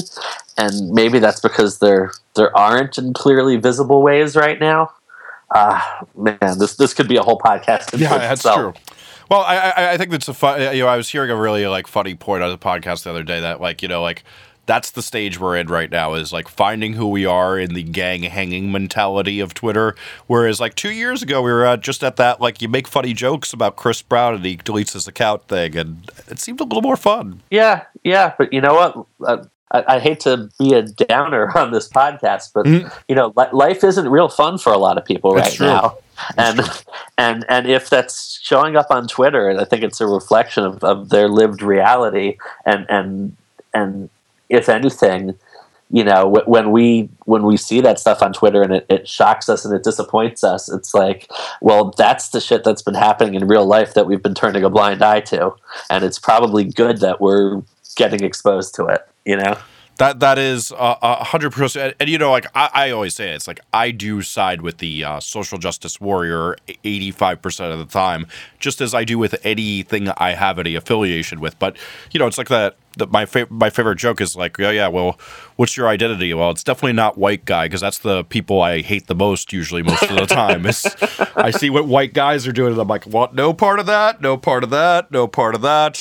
and 0.58 0.90
maybe 0.92 1.20
that's 1.20 1.40
because 1.40 1.80
there 1.80 2.12
there 2.36 2.56
aren't 2.58 2.98
in 2.98 3.14
clearly 3.14 3.58
visible 3.58 4.02
ways 4.02 4.36
right 4.36 4.60
now. 4.60 4.92
Ah, 5.54 6.00
uh, 6.00 6.06
man, 6.16 6.60
this 6.60 6.76
this 6.76 6.94
could 6.94 7.08
be 7.08 7.18
a 7.18 7.24
whole 7.24 7.40
podcast. 7.40 7.98
Yeah, 7.98 8.18
that's 8.18 8.42
itself. 8.42 8.76
true. 8.76 8.96
Well, 9.30 9.42
I, 9.42 9.92
I, 9.94 9.98
think 9.98 10.12
that's 10.12 10.28
a 10.28 10.34
fun. 10.34 10.62
You 10.76 10.84
know, 10.84 10.88
I 10.88 10.98
was 10.98 11.10
hearing 11.10 11.32
a 11.32 11.36
really 11.36 11.68
like 11.68 11.88
funny 11.88 12.16
point 12.16 12.44
on 12.44 12.50
the 12.50 12.58
podcast 12.58 13.04
the 13.04 13.10
other 13.10 13.24
day 13.24 13.42
that 13.42 13.60
like 13.60 13.82
you 13.82 13.88
know 13.88 14.02
like 14.02 14.24
that's 14.68 14.92
the 14.92 15.02
stage 15.02 15.40
we're 15.40 15.58
in 15.58 15.68
right 15.68 15.90
now 15.90 16.14
is 16.14 16.32
like 16.32 16.48
finding 16.48 16.94
who 16.94 17.08
we 17.08 17.26
are 17.26 17.58
in 17.58 17.74
the 17.74 17.82
gang 17.82 18.24
hanging 18.24 18.72
mentality 18.72 19.40
of 19.40 19.54
Twitter. 19.54 19.96
Whereas 20.28 20.60
like 20.60 20.76
two 20.76 20.92
years 20.92 21.24
ago, 21.24 21.42
we 21.42 21.52
were 21.52 21.66
uh, 21.66 21.78
just 21.78 22.04
at 22.04 22.18
that 22.18 22.40
like 22.40 22.62
you 22.62 22.68
make 22.68 22.88
funny 22.88 23.14
jokes 23.14 23.54
about 23.54 23.76
Chris 23.76 24.02
Brown 24.02 24.36
and 24.36 24.46
he 24.46 24.58
deletes 24.58 24.94
his 24.94 25.08
account 25.08 25.48
thing, 25.48 25.76
and 25.76 26.12
it 26.28 26.40
seemed 26.40 26.60
a 26.60 26.64
little 26.64 26.82
more 26.82 26.98
fun. 26.98 27.42
Yeah, 27.50 27.86
yeah, 28.04 28.34
but 28.38 28.54
you 28.54 28.62
know 28.62 28.74
what? 28.74 29.08
Uh, 29.26 29.46
I, 29.72 29.96
I, 29.96 30.00
hate 30.00 30.20
to 30.22 30.50
be 30.60 30.74
a 30.74 30.82
downer 30.82 31.52
on 31.58 31.72
this 31.72 31.90
podcast, 31.90 32.52
but 32.54 32.66
mm-hmm. 32.66 32.88
you 33.08 33.16
know, 33.16 33.34
li- 33.36 33.46
life 33.52 33.84
isn't 33.84 34.08
real 34.08 34.30
fun 34.30 34.58
for 34.58 34.72
a 34.72 34.78
lot 34.78 34.98
of 34.98 35.06
people 35.06 35.34
right 35.34 35.60
now. 35.60 35.98
and 36.38 36.62
and 37.18 37.46
and 37.50 37.68
if 37.68 37.90
that's 37.90 38.40
showing 38.42 38.76
up 38.76 38.88
on 38.90 39.08
Twitter, 39.08 39.50
and 39.50 39.60
I 39.60 39.66
think 39.66 39.84
it's 39.84 40.02
a 40.02 40.08
reflection 40.08 40.64
of, 40.64 40.84
of 40.84 41.10
their 41.10 41.28
lived 41.28 41.62
reality, 41.62 42.38
and 42.66 42.86
and 42.90 43.36
and 43.74 44.10
if 44.50 44.70
anything, 44.70 45.38
you 45.90 46.04
know, 46.04 46.28
when 46.28 46.72
we 46.72 47.10
when 47.26 47.44
we 47.44 47.56
see 47.56 47.82
that 47.82 48.00
stuff 48.00 48.22
on 48.22 48.34
Twitter 48.34 48.62
and 48.62 48.74
it, 48.74 48.86
it 48.90 49.08
shocks 49.08 49.48
us 49.48 49.64
and 49.64 49.74
it 49.74 49.84
disappoints 49.84 50.44
us, 50.44 50.70
it's 50.70 50.94
like, 50.94 51.30
well, 51.62 51.94
that's 51.98 52.30
the 52.30 52.42
shit 52.42 52.64
that's 52.64 52.82
been 52.82 52.94
happening 52.94 53.36
in 53.36 53.48
real 53.48 53.66
life 53.66 53.94
that 53.94 54.06
we've 54.06 54.24
been 54.24 54.36
turning 54.36 54.64
a 54.64 54.70
blind 54.70 55.02
eye 55.02 55.22
to, 55.22 55.54
and 55.90 56.04
it's 56.04 56.20
probably 56.20 56.66
good 56.66 57.00
that 57.00 57.22
we're 57.22 57.62
getting 57.96 58.24
exposed 58.24 58.76
to 58.76 58.86
it, 58.86 59.08
you 59.28 59.36
know. 59.36 59.58
That 59.98 60.20
that 60.20 60.38
is 60.38 60.72
a 60.78 61.24
hundred 61.24 61.54
percent, 61.54 61.96
and 62.00 62.08
you 62.08 62.20
know, 62.20 62.30
like 62.30 62.46
I, 62.54 62.70
I, 62.72 62.92
always 62.92 63.16
say, 63.16 63.34
it's 63.34 63.48
like 63.48 63.60
I 63.74 63.90
do 63.90 64.22
side 64.22 64.62
with 64.62 64.78
the 64.78 65.04
uh, 65.04 65.20
social 65.20 65.58
justice 65.58 66.00
warrior 66.00 66.56
eighty 66.84 67.10
five 67.10 67.42
percent 67.42 67.74
of 67.74 67.80
the 67.80 67.86
time, 67.86 68.28
just 68.60 68.80
as 68.80 68.94
I 68.94 69.04
do 69.04 69.18
with 69.18 69.36
anything 69.44 70.10
I 70.18 70.34
have 70.34 70.60
any 70.60 70.76
affiliation 70.76 71.40
with. 71.40 71.58
But 71.58 71.78
you 72.12 72.20
know, 72.20 72.28
it's 72.28 72.38
like 72.38 72.50
that. 72.50 72.76
that 72.98 73.12
my 73.12 73.26
favorite 73.26 73.52
my 73.52 73.72
favorite 73.72 73.96
joke 73.96 74.22
is 74.22 74.36
like, 74.36 74.60
yeah, 74.60 74.70
yeah. 74.70 74.88
Well, 74.88 75.20
what's 75.56 75.76
your 75.76 75.88
identity? 75.88 76.32
Well, 76.32 76.52
it's 76.52 76.64
definitely 76.64 76.94
not 76.94 77.18
white 77.18 77.46
guy 77.46 77.66
because 77.66 77.82
that's 77.82 77.98
the 77.98 78.24
people 78.24 78.62
I 78.62 78.82
hate 78.82 79.08
the 79.08 79.16
most 79.16 79.52
usually 79.52 79.82
most 79.82 80.04
of 80.04 80.16
the 80.16 80.26
time. 80.28 80.68
Is 80.68 80.86
I 81.36 81.50
see 81.50 81.72
what 81.72 81.88
white 81.88 82.14
guys 82.14 82.46
are 82.46 82.52
doing, 82.52 82.72
and 82.72 82.80
I'm 82.80 82.88
like, 82.88 83.06
what? 83.06 83.34
No 83.34 83.52
part 83.52 83.80
of 83.80 83.88
that. 83.88 84.22
No 84.22 84.38
part 84.38 84.64
of 84.64 84.70
that. 84.70 85.12
No 85.12 85.28
part 85.28 85.56
of 85.56 85.62
that 85.62 85.98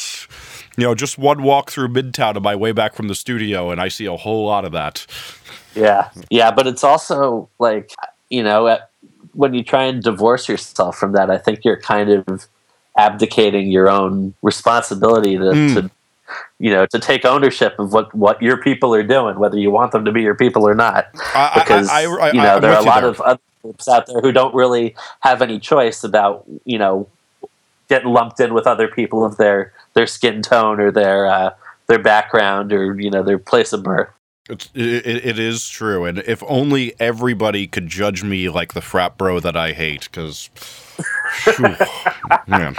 you 0.76 0.84
know, 0.84 0.94
just 0.94 1.18
one 1.18 1.42
walk 1.42 1.70
through 1.70 1.88
Midtown 1.88 2.36
on 2.36 2.42
my 2.42 2.54
way 2.54 2.72
back 2.72 2.94
from 2.94 3.08
the 3.08 3.14
studio, 3.14 3.70
and 3.70 3.80
I 3.80 3.88
see 3.88 4.06
a 4.06 4.16
whole 4.16 4.46
lot 4.46 4.64
of 4.64 4.72
that. 4.72 5.06
Yeah, 5.74 6.10
yeah, 6.30 6.50
but 6.50 6.66
it's 6.66 6.84
also 6.84 7.48
like 7.58 7.92
you 8.30 8.42
know, 8.42 8.78
when 9.32 9.54
you 9.54 9.62
try 9.62 9.84
and 9.84 10.02
divorce 10.02 10.48
yourself 10.48 10.96
from 10.96 11.12
that, 11.12 11.30
I 11.30 11.38
think 11.38 11.64
you're 11.64 11.80
kind 11.80 12.10
of 12.10 12.46
abdicating 12.96 13.70
your 13.70 13.90
own 13.90 14.34
responsibility 14.42 15.36
to, 15.36 15.44
mm. 15.44 15.74
to 15.74 15.90
you 16.58 16.70
know 16.70 16.86
to 16.86 16.98
take 16.98 17.24
ownership 17.24 17.78
of 17.78 17.92
what 17.92 18.12
what 18.14 18.40
your 18.40 18.56
people 18.56 18.94
are 18.94 19.02
doing 19.02 19.38
whether 19.38 19.58
you 19.58 19.70
want 19.70 19.92
them 19.92 20.04
to 20.04 20.10
be 20.10 20.22
your 20.22 20.34
people 20.34 20.66
or 20.66 20.74
not 20.74 21.12
because 21.12 21.88
I, 21.88 22.04
I, 22.04 22.28
I, 22.28 22.32
you 22.32 22.40
know 22.40 22.58
there 22.58 22.72
are 22.72 22.80
a 22.80 22.82
lot 22.82 23.02
there. 23.02 23.10
of 23.10 23.20
other 23.20 23.40
groups 23.62 23.86
out 23.86 24.06
there 24.06 24.20
who 24.20 24.32
don't 24.32 24.54
really 24.54 24.96
have 25.20 25.42
any 25.42 25.60
choice 25.60 26.02
about 26.02 26.44
you 26.64 26.78
know 26.78 27.06
getting 27.88 28.08
lumped 28.08 28.40
in 28.40 28.54
with 28.54 28.66
other 28.66 28.88
people 28.88 29.24
of 29.24 29.36
their 29.36 29.72
their 29.96 30.06
skin 30.06 30.42
tone 30.42 30.78
or 30.78 30.92
their 30.92 31.26
uh, 31.26 31.50
their 31.88 31.98
background 31.98 32.72
or 32.72 33.00
you 33.00 33.10
know 33.10 33.24
their 33.24 33.38
place 33.38 33.72
of 33.72 33.82
birth. 33.82 34.10
It's, 34.48 34.70
it, 34.74 35.06
it 35.06 35.38
is 35.40 35.68
true, 35.68 36.04
and 36.04 36.18
if 36.18 36.40
only 36.46 36.94
everybody 37.00 37.66
could 37.66 37.88
judge 37.88 38.22
me 38.22 38.48
like 38.48 38.74
the 38.74 38.80
frat 38.80 39.18
bro 39.18 39.40
that 39.40 39.56
I 39.56 39.72
hate, 39.72 40.04
because 40.04 40.50
man. 42.46 42.76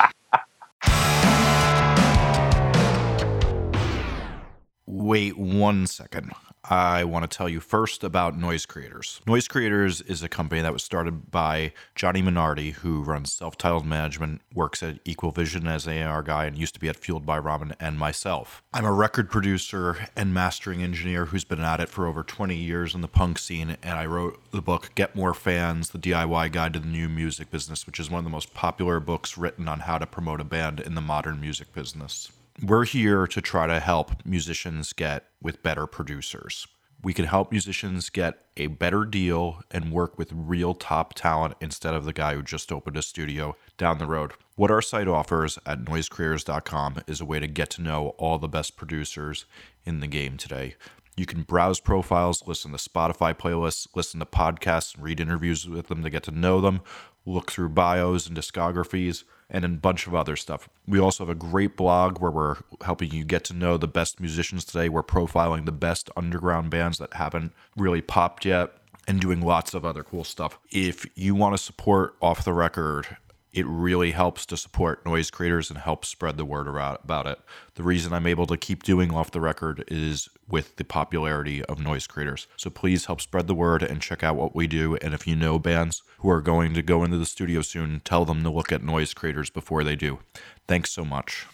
Wait 4.86 5.38
one 5.38 5.88
second. 5.88 6.32
I 6.70 7.06
want 7.06 7.30
to 7.30 7.38
tell 7.38 7.48
you 7.48 7.62
first 7.62 8.04
about 8.04 8.38
Noise 8.38 8.66
Creators. 8.66 9.22
Noise 9.26 9.48
Creators 9.48 10.02
is 10.02 10.22
a 10.22 10.28
company 10.28 10.62
that 10.62 10.74
was 10.74 10.84
started 10.84 11.32
by 11.32 11.72
Johnny 11.96 12.22
Minardi, 12.22 12.74
who 12.74 13.04
runs 13.04 13.32
self 13.32 13.58
titled 13.58 13.86
management, 13.86 14.42
works 14.54 14.84
at 14.84 15.00
Equal 15.06 15.32
Vision 15.32 15.66
as 15.66 15.88
an 15.88 16.02
AR 16.04 16.22
guy, 16.22 16.44
and 16.46 16.58
used 16.58 16.74
to 16.74 16.80
be 16.82 16.90
at 16.90 16.98
Fueled 16.98 17.26
by 17.26 17.40
Ramen, 17.40 17.74
and 17.80 17.98
myself. 17.98 18.64
I'm 18.74 18.84
a 18.84 18.92
record 18.92 19.32
producer 19.32 20.10
and 20.16 20.34
mastering 20.34 20.84
engineer 20.84 21.26
who's 21.26 21.46
been 21.46 21.62
at 21.62 21.80
it 21.80 21.88
for 21.88 22.06
over 22.06 22.22
20 22.22 22.56
years 22.56 22.94
in 22.94 23.00
the 23.00 23.08
punk 23.08 23.40
scene, 23.40 23.78
and 23.82 23.98
I 23.98 24.06
wrote 24.06 24.40
the 24.52 24.62
book 24.62 24.92
Get 24.96 25.16
More 25.16 25.34
Fans 25.34 25.92
The 25.92 26.00
DIY 26.00 26.52
Guide 26.52 26.74
to 26.74 26.80
the 26.80 26.88
New 26.88 27.08
Music 27.08 27.50
Business, 27.50 27.86
which 27.86 28.00
is 28.00 28.12
one 28.12 28.20
of 28.20 28.26
the 28.26 28.30
most 28.30 28.54
popular 28.54 29.00
books 29.00 29.38
written 29.38 29.70
on 29.70 29.82
how 29.82 29.98
to 29.98 30.06
promote 30.06 30.42
a 30.42 30.44
band 30.44 30.82
in 30.82 30.96
the 30.96 31.02
modern 31.02 31.40
music 31.40 31.74
business. 31.74 32.30
We're 32.64 32.86
here 32.86 33.28
to 33.28 33.40
try 33.40 33.68
to 33.68 33.80
help 33.80 34.26
musicians 34.26 34.92
get 34.92 35.26
with 35.40 35.62
better 35.62 35.86
producers. 35.86 36.66
We 37.04 37.14
can 37.14 37.26
help 37.26 37.52
musicians 37.52 38.10
get 38.10 38.46
a 38.58 38.66
better 38.66 39.06
deal 39.06 39.62
and 39.70 39.92
work 39.92 40.18
with 40.18 40.32
real 40.34 40.74
top 40.74 41.14
talent 41.14 41.54
instead 41.62 41.94
of 41.94 42.04
the 42.04 42.14
guy 42.14 42.34
who 42.34 42.42
just 42.42 42.72
opened 42.72 42.98
a 42.98 43.04
studio 43.04 43.56
down 43.78 44.00
the 44.00 44.08
road. 44.08 44.32
What 44.56 44.72
our 44.72 44.82
site 44.82 45.08
offers 45.08 45.60
at 45.68 45.86
noisecreators.com 45.86 47.02
is 47.06 47.22
a 47.22 47.26
way 47.26 47.40
to 47.40 47.46
get 47.46 47.70
to 47.72 47.84
know 47.84 48.16
all 48.18 48.40
the 48.40 48.48
best 48.48 48.76
producers 48.76 49.46
in 49.86 50.00
the 50.00 50.08
game 50.08 50.36
today. 50.36 50.74
You 51.16 51.28
can 51.28 51.44
browse 51.44 51.80
profiles, 51.80 52.48
listen 52.48 52.72
to 52.72 52.78
Spotify 52.78 53.36
playlists, 53.36 53.88
listen 53.94 54.20
to 54.20 54.26
podcasts, 54.26 54.96
read 54.98 55.20
interviews 55.20 55.70
with 55.70 55.90
them 55.90 56.02
to 56.02 56.10
get 56.10 56.24
to 56.24 56.32
know 56.32 56.60
them, 56.60 56.82
look 57.24 57.52
through 57.52 57.70
bios 57.70 58.26
and 58.26 58.36
discographies 58.36 59.26
and 59.50 59.64
a 59.64 59.70
bunch 59.70 60.08
of 60.08 60.16
other 60.16 60.36
stuff. 60.36 60.68
We 60.88 61.00
also 61.00 61.26
have 61.26 61.30
a 61.30 61.36
great 61.36 61.78
blog 61.78 62.20
where 62.20 62.32
we're 62.32 62.58
helping 62.82 63.12
you 63.12 63.24
get 63.24 63.44
to 63.46 63.54
know 63.54 63.78
the 63.78 63.88
best 63.88 64.20
musicians 64.20 64.66
today. 64.66 64.90
We're 64.90 65.04
profiling 65.04 65.66
the 65.66 65.72
best 65.72 66.10
underground 66.18 66.70
bands 66.70 66.98
that 66.98 67.14
haven't 67.14 67.54
really 67.76 68.02
popped 68.02 68.46
yet 68.46 68.74
and 69.08 69.22
doing 69.22 69.42
lots 69.42 69.74
of 69.74 69.86
other 69.86 70.04
cool 70.04 70.26
stuff. 70.26 70.60
If 70.70 71.06
you 71.16 71.34
want 71.34 71.56
to 71.56 71.64
support 71.64 72.16
Off 72.22 72.44
the 72.44 72.54
Record 72.54 73.18
it 73.58 73.66
really 73.66 74.12
helps 74.12 74.46
to 74.46 74.56
support 74.56 75.04
noise 75.04 75.32
creators 75.32 75.72
and 75.72 75.80
help 75.80 76.06
spread 76.06 76.38
the 76.38 76.46
word 76.46 76.68
about 76.68 77.26
it. 77.26 77.40
The 77.74 77.82
reason 77.82 78.14
I'm 78.14 78.28
able 78.28 78.46
to 78.46 78.56
keep 78.56 78.84
doing 78.84 79.12
off 79.12 79.32
the 79.32 79.42
record 79.42 79.84
is 79.88 80.30
with 80.48 80.76
the 80.76 80.84
popularity 80.84 81.66
of 81.66 81.80
noise 81.80 82.06
creators. 82.06 82.46
So 82.56 82.70
please 82.70 83.06
help 83.06 83.20
spread 83.20 83.48
the 83.48 83.56
word 83.56 83.82
and 83.82 84.00
check 84.00 84.24
out 84.24 84.36
what 84.36 84.56
we 84.56 84.68
do. 84.68 84.96
And 84.98 85.16
if 85.16 85.26
you 85.26 85.36
know 85.36 85.58
bands 85.58 86.04
who 86.20 86.30
are 86.30 86.40
going 86.40 86.76
to 86.76 86.84
go 86.84 87.04
into 87.04 87.18
the 87.18 87.26
studio 87.26 87.64
soon, 87.64 88.00
tell 88.06 88.26
them 88.26 88.44
to 88.44 88.52
look 88.52 88.72
at 88.72 88.84
noise 88.84 89.16
creators 89.16 89.50
before 89.50 89.84
they 89.84 89.96
do. 89.96 90.20
Thanks 90.68 90.92
so 90.92 91.04
much. 91.04 91.48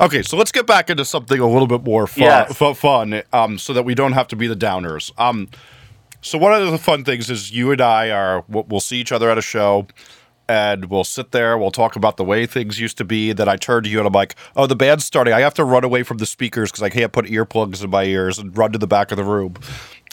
Okay, 0.00 0.24
so 0.24 0.36
let's 0.36 0.50
get 0.50 0.66
back 0.66 0.90
into 0.90 1.04
something 1.04 1.38
a 1.38 1.48
little 1.48 1.68
bit 1.68 1.84
more 1.84 2.08
fun, 2.08 2.22
yes. 2.22 2.78
fun 2.78 3.22
um, 3.32 3.58
so 3.58 3.72
that 3.72 3.84
we 3.84 3.94
don't 3.94 4.12
have 4.12 4.26
to 4.28 4.36
be 4.36 4.48
the 4.48 4.56
downers. 4.56 5.12
Um, 5.20 5.48
so 6.20 6.36
one 6.36 6.52
of 6.52 6.72
the 6.72 6.78
fun 6.78 7.04
things 7.04 7.30
is 7.30 7.52
you 7.52 7.70
and 7.70 7.80
I 7.80 8.10
are 8.10 8.44
we'll 8.48 8.80
see 8.80 8.98
each 8.98 9.12
other 9.12 9.30
at 9.30 9.38
a 9.38 9.42
show 9.42 9.86
and 10.48 10.86
we'll 10.86 11.04
sit 11.04 11.32
there. 11.32 11.58
We'll 11.58 11.70
talk 11.70 11.96
about 11.96 12.16
the 12.16 12.24
way 12.24 12.46
things 12.46 12.80
used 12.80 12.96
to 12.98 13.04
be. 13.04 13.32
Then 13.32 13.48
I 13.48 13.56
turn 13.56 13.82
to 13.84 13.88
you 13.88 13.98
and 13.98 14.06
I'm 14.06 14.12
like, 14.12 14.34
"Oh, 14.56 14.66
the 14.66 14.76
band's 14.76 15.04
starting. 15.04 15.34
I 15.34 15.40
have 15.40 15.54
to 15.54 15.64
run 15.64 15.84
away 15.84 16.02
from 16.02 16.18
the 16.18 16.26
speakers 16.26 16.70
because 16.70 16.82
I 16.82 16.90
can't 16.90 17.12
put 17.12 17.26
earplugs 17.26 17.84
in 17.84 17.90
my 17.90 18.04
ears 18.04 18.38
and 18.38 18.56
run 18.56 18.72
to 18.72 18.78
the 18.78 18.86
back 18.86 19.10
of 19.10 19.16
the 19.16 19.24
room." 19.24 19.54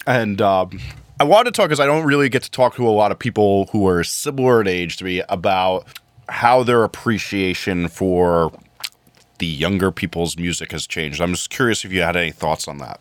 And 0.05 0.41
um, 0.41 0.79
I 1.19 1.23
wanted 1.23 1.53
to 1.53 1.57
talk 1.57 1.69
because 1.69 1.79
I 1.79 1.85
don't 1.85 2.05
really 2.05 2.29
get 2.29 2.43
to 2.43 2.51
talk 2.51 2.75
to 2.75 2.87
a 2.87 2.91
lot 2.91 3.11
of 3.11 3.19
people 3.19 3.67
who 3.71 3.87
are 3.87 4.03
similar 4.03 4.61
in 4.61 4.67
age 4.67 4.97
to 4.97 5.05
me 5.05 5.21
about 5.29 5.87
how 6.27 6.63
their 6.63 6.83
appreciation 6.83 7.87
for 7.87 8.51
the 9.39 9.45
younger 9.45 9.91
people's 9.91 10.37
music 10.37 10.71
has 10.71 10.87
changed. 10.87 11.21
I'm 11.21 11.31
just 11.31 11.49
curious 11.49 11.85
if 11.85 11.91
you 11.91 12.01
had 12.01 12.15
any 12.15 12.31
thoughts 12.31 12.67
on 12.67 12.79
that. 12.79 12.99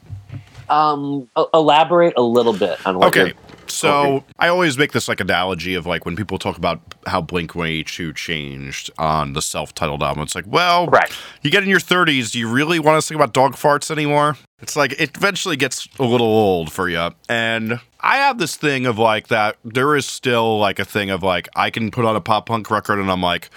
Um, 0.68 1.28
elaborate 1.52 2.14
a 2.16 2.22
little 2.22 2.52
bit 2.52 2.84
on 2.86 2.98
what. 2.98 3.08
Okay, 3.08 3.32
so 3.74 4.16
okay. 4.16 4.26
I 4.38 4.48
always 4.48 4.78
make 4.78 4.92
this 4.92 5.08
like 5.08 5.20
analogy 5.20 5.74
of 5.74 5.86
like 5.86 6.04
when 6.04 6.16
people 6.16 6.38
talk 6.38 6.56
about 6.56 6.80
how 7.06 7.20
Blink 7.20 7.54
One 7.54 7.66
Eighty 7.68 7.84
Two 7.84 8.12
changed 8.12 8.90
on 8.98 9.32
the 9.32 9.42
self-titled 9.42 10.02
album. 10.02 10.22
It's 10.22 10.34
like, 10.34 10.46
well, 10.46 10.86
right. 10.86 11.10
You 11.42 11.50
get 11.50 11.62
in 11.62 11.68
your 11.68 11.80
30s, 11.80 12.32
do 12.32 12.38
you 12.38 12.48
really 12.48 12.78
want 12.78 13.00
to 13.02 13.06
think 13.06 13.16
about 13.16 13.32
dog 13.32 13.54
farts 13.54 13.90
anymore? 13.90 14.36
It's 14.60 14.76
like 14.76 14.92
it 14.98 15.16
eventually 15.16 15.56
gets 15.56 15.88
a 15.98 16.04
little 16.04 16.26
old 16.26 16.72
for 16.72 16.88
you, 16.88 17.10
and 17.28 17.80
I 18.00 18.16
have 18.16 18.38
this 18.38 18.56
thing 18.56 18.86
of 18.86 18.98
like 18.98 19.28
that. 19.28 19.56
There 19.64 19.94
is 19.94 20.06
still 20.06 20.58
like 20.58 20.78
a 20.78 20.84
thing 20.84 21.10
of 21.10 21.22
like 21.22 21.48
I 21.54 21.68
can 21.70 21.90
put 21.90 22.04
on 22.06 22.16
a 22.16 22.20
pop 22.20 22.46
punk 22.46 22.70
record, 22.70 22.98
and 22.98 23.10
I'm 23.10 23.20
like, 23.20 23.50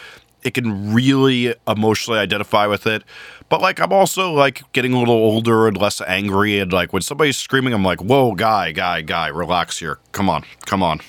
it 0.44 0.54
can 0.54 0.94
really 0.94 1.54
emotionally 1.68 2.20
identify 2.20 2.68
with 2.68 2.88
it 2.88 3.04
but 3.50 3.62
like 3.62 3.80
I'm 3.80 3.94
also 3.94 4.32
like 4.32 4.72
getting 4.74 4.94
a 4.94 5.00
little 5.00 5.16
older 5.16 5.68
and 5.68 5.78
less 5.78 6.02
angry 6.02 6.60
and 6.60 6.72
like 6.72 6.92
when 6.92 7.02
somebody's 7.02 7.38
screaming 7.38 7.74
I'm 7.74 7.84
like, 7.84 8.02
"Whoa, 8.02 8.34
guy, 8.36 8.72
guy, 8.72 9.02
guy, 9.02 9.28
relax 9.28 9.80
here. 9.80 10.00
Come 10.12 10.30
on. 10.30 10.44
Come 10.66 10.84
on." 10.84 11.00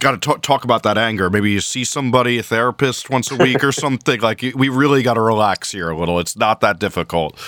Got 0.00 0.20
to 0.22 0.38
talk 0.38 0.64
about 0.64 0.82
that 0.82 0.98
anger. 0.98 1.30
Maybe 1.30 1.50
you 1.50 1.60
see 1.60 1.84
somebody, 1.84 2.38
a 2.38 2.42
therapist 2.42 3.08
once 3.08 3.30
a 3.30 3.36
week 3.36 3.62
or 3.64 3.72
something. 3.72 4.20
Like 4.20 4.42
we 4.54 4.68
really 4.68 5.02
got 5.02 5.14
to 5.14 5.20
relax 5.20 5.72
here 5.72 5.90
a 5.90 5.98
little. 5.98 6.18
It's 6.20 6.36
not 6.36 6.60
that 6.60 6.78
difficult. 6.78 7.38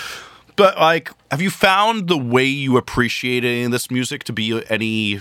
But 0.55 0.79
like, 0.79 1.11
have 1.29 1.41
you 1.41 1.51
found 1.51 2.07
the 2.07 2.17
way 2.17 2.45
you 2.45 2.77
appreciate 2.77 3.43
any 3.43 3.65
of 3.65 3.71
this 3.71 3.91
music 3.91 4.23
to 4.23 4.33
be 4.33 4.63
any 4.69 5.19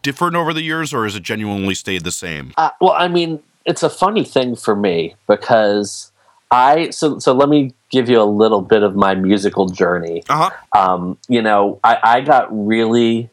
different 0.00 0.34
over 0.34 0.54
the 0.54 0.62
years, 0.62 0.94
or 0.94 1.04
has 1.04 1.14
it 1.14 1.22
genuinely 1.22 1.74
stayed 1.74 2.04
the 2.04 2.12
same? 2.12 2.54
Uh, 2.56 2.70
well, 2.80 2.92
I 2.92 3.08
mean, 3.08 3.42
it's 3.66 3.82
a 3.82 3.90
funny 3.90 4.24
thing 4.24 4.56
for 4.56 4.74
me 4.74 5.16
because 5.26 6.12
I 6.50 6.90
so 6.90 7.18
so 7.18 7.32
let 7.32 7.48
me 7.48 7.74
give 7.90 8.08
you 8.08 8.20
a 8.20 8.24
little 8.24 8.62
bit 8.62 8.82
of 8.82 8.94
my 8.94 9.14
musical 9.14 9.66
journey. 9.66 10.22
Uh-huh. 10.28 10.50
Um, 10.76 11.18
you 11.28 11.42
know, 11.42 11.80
I, 11.84 11.98
I 12.02 12.20
got 12.20 12.48
really 12.50 13.30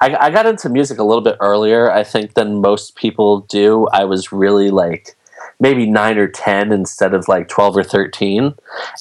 I, 0.00 0.26
I 0.26 0.30
got 0.30 0.46
into 0.46 0.68
music 0.68 0.98
a 0.98 1.04
little 1.04 1.22
bit 1.22 1.36
earlier, 1.40 1.90
I 1.90 2.04
think, 2.04 2.34
than 2.34 2.60
most 2.60 2.96
people 2.96 3.40
do. 3.40 3.86
I 3.92 4.04
was 4.04 4.32
really 4.32 4.70
like 4.70 5.16
maybe 5.60 5.86
nine 5.86 6.18
or 6.18 6.28
10 6.28 6.72
instead 6.72 7.14
of 7.14 7.28
like 7.28 7.48
12 7.48 7.76
or 7.76 7.84
13. 7.84 8.54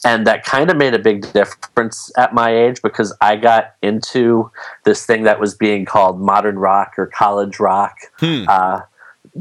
And 0.06 0.28
that 0.28 0.46
kind 0.46 0.70
of 0.70 0.78
made 0.78 0.94
a 0.94 1.00
big 1.00 1.32
difference 1.34 2.12
at 2.16 2.34
my 2.34 2.56
age 2.56 2.82
because 2.82 3.16
I 3.22 3.38
got 3.38 3.74
into 3.82 4.52
this 4.84 5.06
thing 5.06 5.24
that 5.24 5.40
was 5.40 5.56
being 5.56 5.86
called 5.86 6.22
modern 6.22 6.60
rock 6.60 6.94
or 6.98 7.08
college 7.08 7.60
rock. 7.60 7.98
Hmm. 8.20 8.46
Uh, 8.48 8.82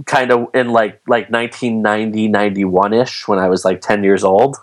kind 0.07 0.31
of 0.31 0.49
in 0.55 0.71
like 0.71 1.01
like 1.07 1.31
1990 1.31 2.29
91ish 2.29 3.29
when 3.29 3.39
I 3.39 3.49
was 3.49 3.65
like 3.65 3.81
10 3.81 4.05
years 4.05 4.25
old. 4.25 4.57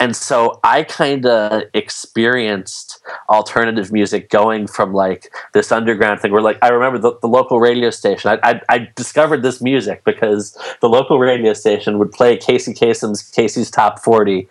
And 0.00 0.16
so 0.16 0.58
I 0.64 0.82
kind 0.82 1.26
of 1.26 1.62
experienced 1.74 2.93
alternative 3.28 3.92
music 3.92 4.30
going 4.30 4.66
from 4.66 4.92
like 4.92 5.32
this 5.52 5.72
underground 5.72 6.20
thing 6.20 6.32
where 6.32 6.42
like 6.42 6.58
I 6.62 6.68
remember 6.68 6.98
the, 6.98 7.18
the 7.20 7.28
local 7.28 7.60
radio 7.60 7.90
station. 7.90 8.38
I, 8.42 8.50
I, 8.50 8.60
I, 8.68 8.88
discovered 8.94 9.42
this 9.42 9.60
music 9.60 10.04
because 10.04 10.56
the 10.80 10.88
local 10.88 11.18
radio 11.18 11.52
station 11.52 11.98
would 11.98 12.12
play 12.12 12.36
Casey 12.36 12.72
Kasem's 12.74 13.22
Casey's 13.22 13.70
Top 13.70 13.98
40 13.98 14.48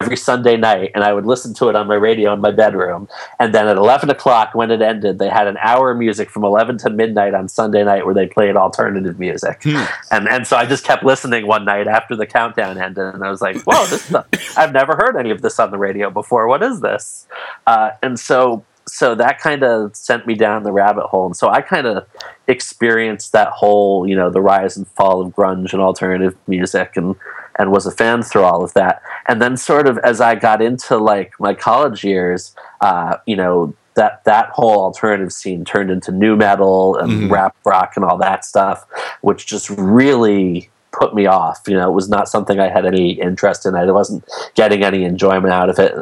every 0.00 0.16
Sunday 0.16 0.56
night, 0.56 0.90
and 0.94 1.04
I 1.04 1.12
would 1.12 1.26
listen 1.26 1.54
to 1.54 1.68
it 1.68 1.76
on 1.76 1.86
my 1.86 1.94
radio 1.94 2.32
in 2.32 2.40
my 2.40 2.50
bedroom. 2.50 3.08
And 3.38 3.54
then 3.54 3.68
at 3.68 3.76
11 3.76 4.10
o'clock, 4.10 4.54
when 4.54 4.70
it 4.70 4.82
ended, 4.82 5.18
they 5.18 5.28
had 5.28 5.46
an 5.46 5.56
hour 5.58 5.90
of 5.90 5.98
music 5.98 6.30
from 6.30 6.44
11 6.44 6.78
to 6.78 6.90
midnight 6.90 7.34
on 7.34 7.48
Sunday 7.48 7.84
night 7.84 8.04
where 8.04 8.14
they 8.14 8.26
played 8.26 8.56
alternative 8.56 9.18
music. 9.18 9.62
Hmm. 9.62 9.84
And 10.10 10.28
and 10.28 10.46
so 10.46 10.56
I 10.56 10.66
just 10.66 10.84
kept 10.84 11.04
listening 11.04 11.46
one 11.46 11.64
night 11.64 11.86
after 11.86 12.16
the 12.16 12.26
countdown 12.26 12.78
ended, 12.78 13.14
and 13.14 13.24
I 13.24 13.30
was 13.30 13.40
like, 13.40 13.62
"Whoa, 13.62 13.86
this 13.86 14.02
stuff." 14.04 14.26
I've 14.56 14.72
never 14.72 14.96
heard 14.96 15.16
any 15.16 15.30
of 15.30 15.42
this 15.42 15.58
on 15.58 15.70
the 15.70 15.78
radio 15.78 16.10
before. 16.10 16.46
What 16.48 16.62
is 16.62 16.80
this? 16.80 17.26
Uh, 17.66 17.90
and 18.02 18.18
so 18.18 18.64
so 18.86 19.14
that 19.14 19.38
kind 19.38 19.62
of 19.62 19.96
sent 19.96 20.26
me 20.26 20.34
down 20.34 20.62
the 20.62 20.72
rabbit 20.72 21.06
hole 21.06 21.26
and 21.26 21.36
so 21.36 21.48
i 21.48 21.60
kind 21.60 21.86
of 21.86 22.06
experienced 22.48 23.32
that 23.32 23.48
whole 23.48 24.06
you 24.06 24.14
know 24.14 24.30
the 24.30 24.40
rise 24.40 24.76
and 24.76 24.86
fall 24.88 25.20
of 25.20 25.34
grunge 25.34 25.72
and 25.72 25.80
alternative 25.80 26.36
music 26.46 26.96
and 26.96 27.14
and 27.58 27.70
was 27.70 27.86
a 27.86 27.90
fan 27.90 28.22
through 28.22 28.42
all 28.42 28.62
of 28.62 28.74
that 28.74 29.00
and 29.26 29.40
then 29.40 29.56
sort 29.56 29.88
of 29.88 29.98
as 29.98 30.20
i 30.20 30.34
got 30.34 30.60
into 30.60 30.96
like 30.96 31.32
my 31.40 31.54
college 31.54 32.04
years 32.04 32.54
uh, 32.80 33.16
you 33.26 33.36
know 33.36 33.74
that 33.94 34.24
that 34.24 34.48
whole 34.50 34.80
alternative 34.82 35.32
scene 35.32 35.64
turned 35.64 35.90
into 35.90 36.10
nu 36.10 36.36
metal 36.36 36.96
and 36.96 37.12
mm-hmm. 37.12 37.32
rap 37.32 37.56
rock 37.64 37.92
and 37.96 38.04
all 38.04 38.18
that 38.18 38.44
stuff 38.44 38.84
which 39.20 39.46
just 39.46 39.70
really 39.70 40.68
put 40.98 41.14
me 41.14 41.26
off. 41.26 41.62
You 41.66 41.74
know, 41.74 41.90
it 41.90 41.94
was 41.94 42.08
not 42.08 42.28
something 42.28 42.58
I 42.58 42.68
had 42.68 42.86
any 42.86 43.12
interest 43.12 43.66
in. 43.66 43.74
I 43.74 43.90
wasn't 43.90 44.24
getting 44.54 44.84
any 44.84 45.04
enjoyment 45.04 45.52
out 45.52 45.68
of 45.68 45.78
it. 45.78 45.94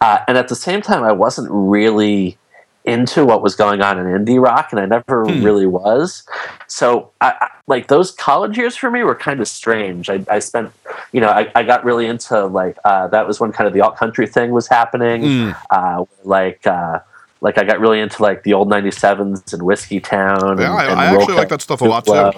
Uh, 0.00 0.18
and 0.28 0.38
at 0.38 0.48
the 0.48 0.56
same 0.56 0.82
time, 0.82 1.02
I 1.02 1.12
wasn't 1.12 1.48
really 1.50 2.38
into 2.84 3.24
what 3.24 3.42
was 3.42 3.56
going 3.56 3.82
on 3.82 3.98
in 3.98 4.06
indie 4.06 4.40
rock, 4.40 4.68
and 4.70 4.80
I 4.80 4.86
never 4.86 5.24
hmm. 5.24 5.42
really 5.42 5.66
was. 5.66 6.22
So, 6.68 7.10
I, 7.20 7.34
I, 7.40 7.48
like 7.66 7.88
those 7.88 8.12
college 8.12 8.56
years 8.56 8.76
for 8.76 8.92
me 8.92 9.02
were 9.02 9.16
kind 9.16 9.40
of 9.40 9.48
strange. 9.48 10.08
I, 10.08 10.24
I 10.30 10.38
spent, 10.38 10.70
you 11.10 11.20
know, 11.20 11.28
I, 11.28 11.50
I, 11.56 11.64
got 11.64 11.84
really 11.84 12.06
into 12.06 12.46
like 12.46 12.76
uh, 12.84 13.08
that 13.08 13.26
was 13.26 13.40
when 13.40 13.50
kind 13.50 13.66
of 13.66 13.74
the 13.74 13.80
alt 13.80 13.96
country 13.96 14.28
thing 14.28 14.52
was 14.52 14.68
happening. 14.68 15.22
Hmm. 15.22 15.50
Uh, 15.68 16.04
like 16.22 16.64
uh, 16.64 17.00
like 17.40 17.58
I 17.58 17.64
got 17.64 17.80
really 17.80 18.00
into 18.00 18.22
like 18.22 18.44
the 18.44 18.54
Old 18.54 18.68
97's 18.68 19.52
and 19.52 19.62
Whiskeytown. 19.62 20.60
Yeah, 20.60 20.70
and, 20.70 20.74
I, 20.74 20.84
and 20.84 21.00
I 21.00 21.14
actually 21.14 21.34
like 21.34 21.48
that 21.48 21.62
stuff 21.62 21.80
a 21.80 21.84
lot 21.84 22.06
too. 22.06 22.30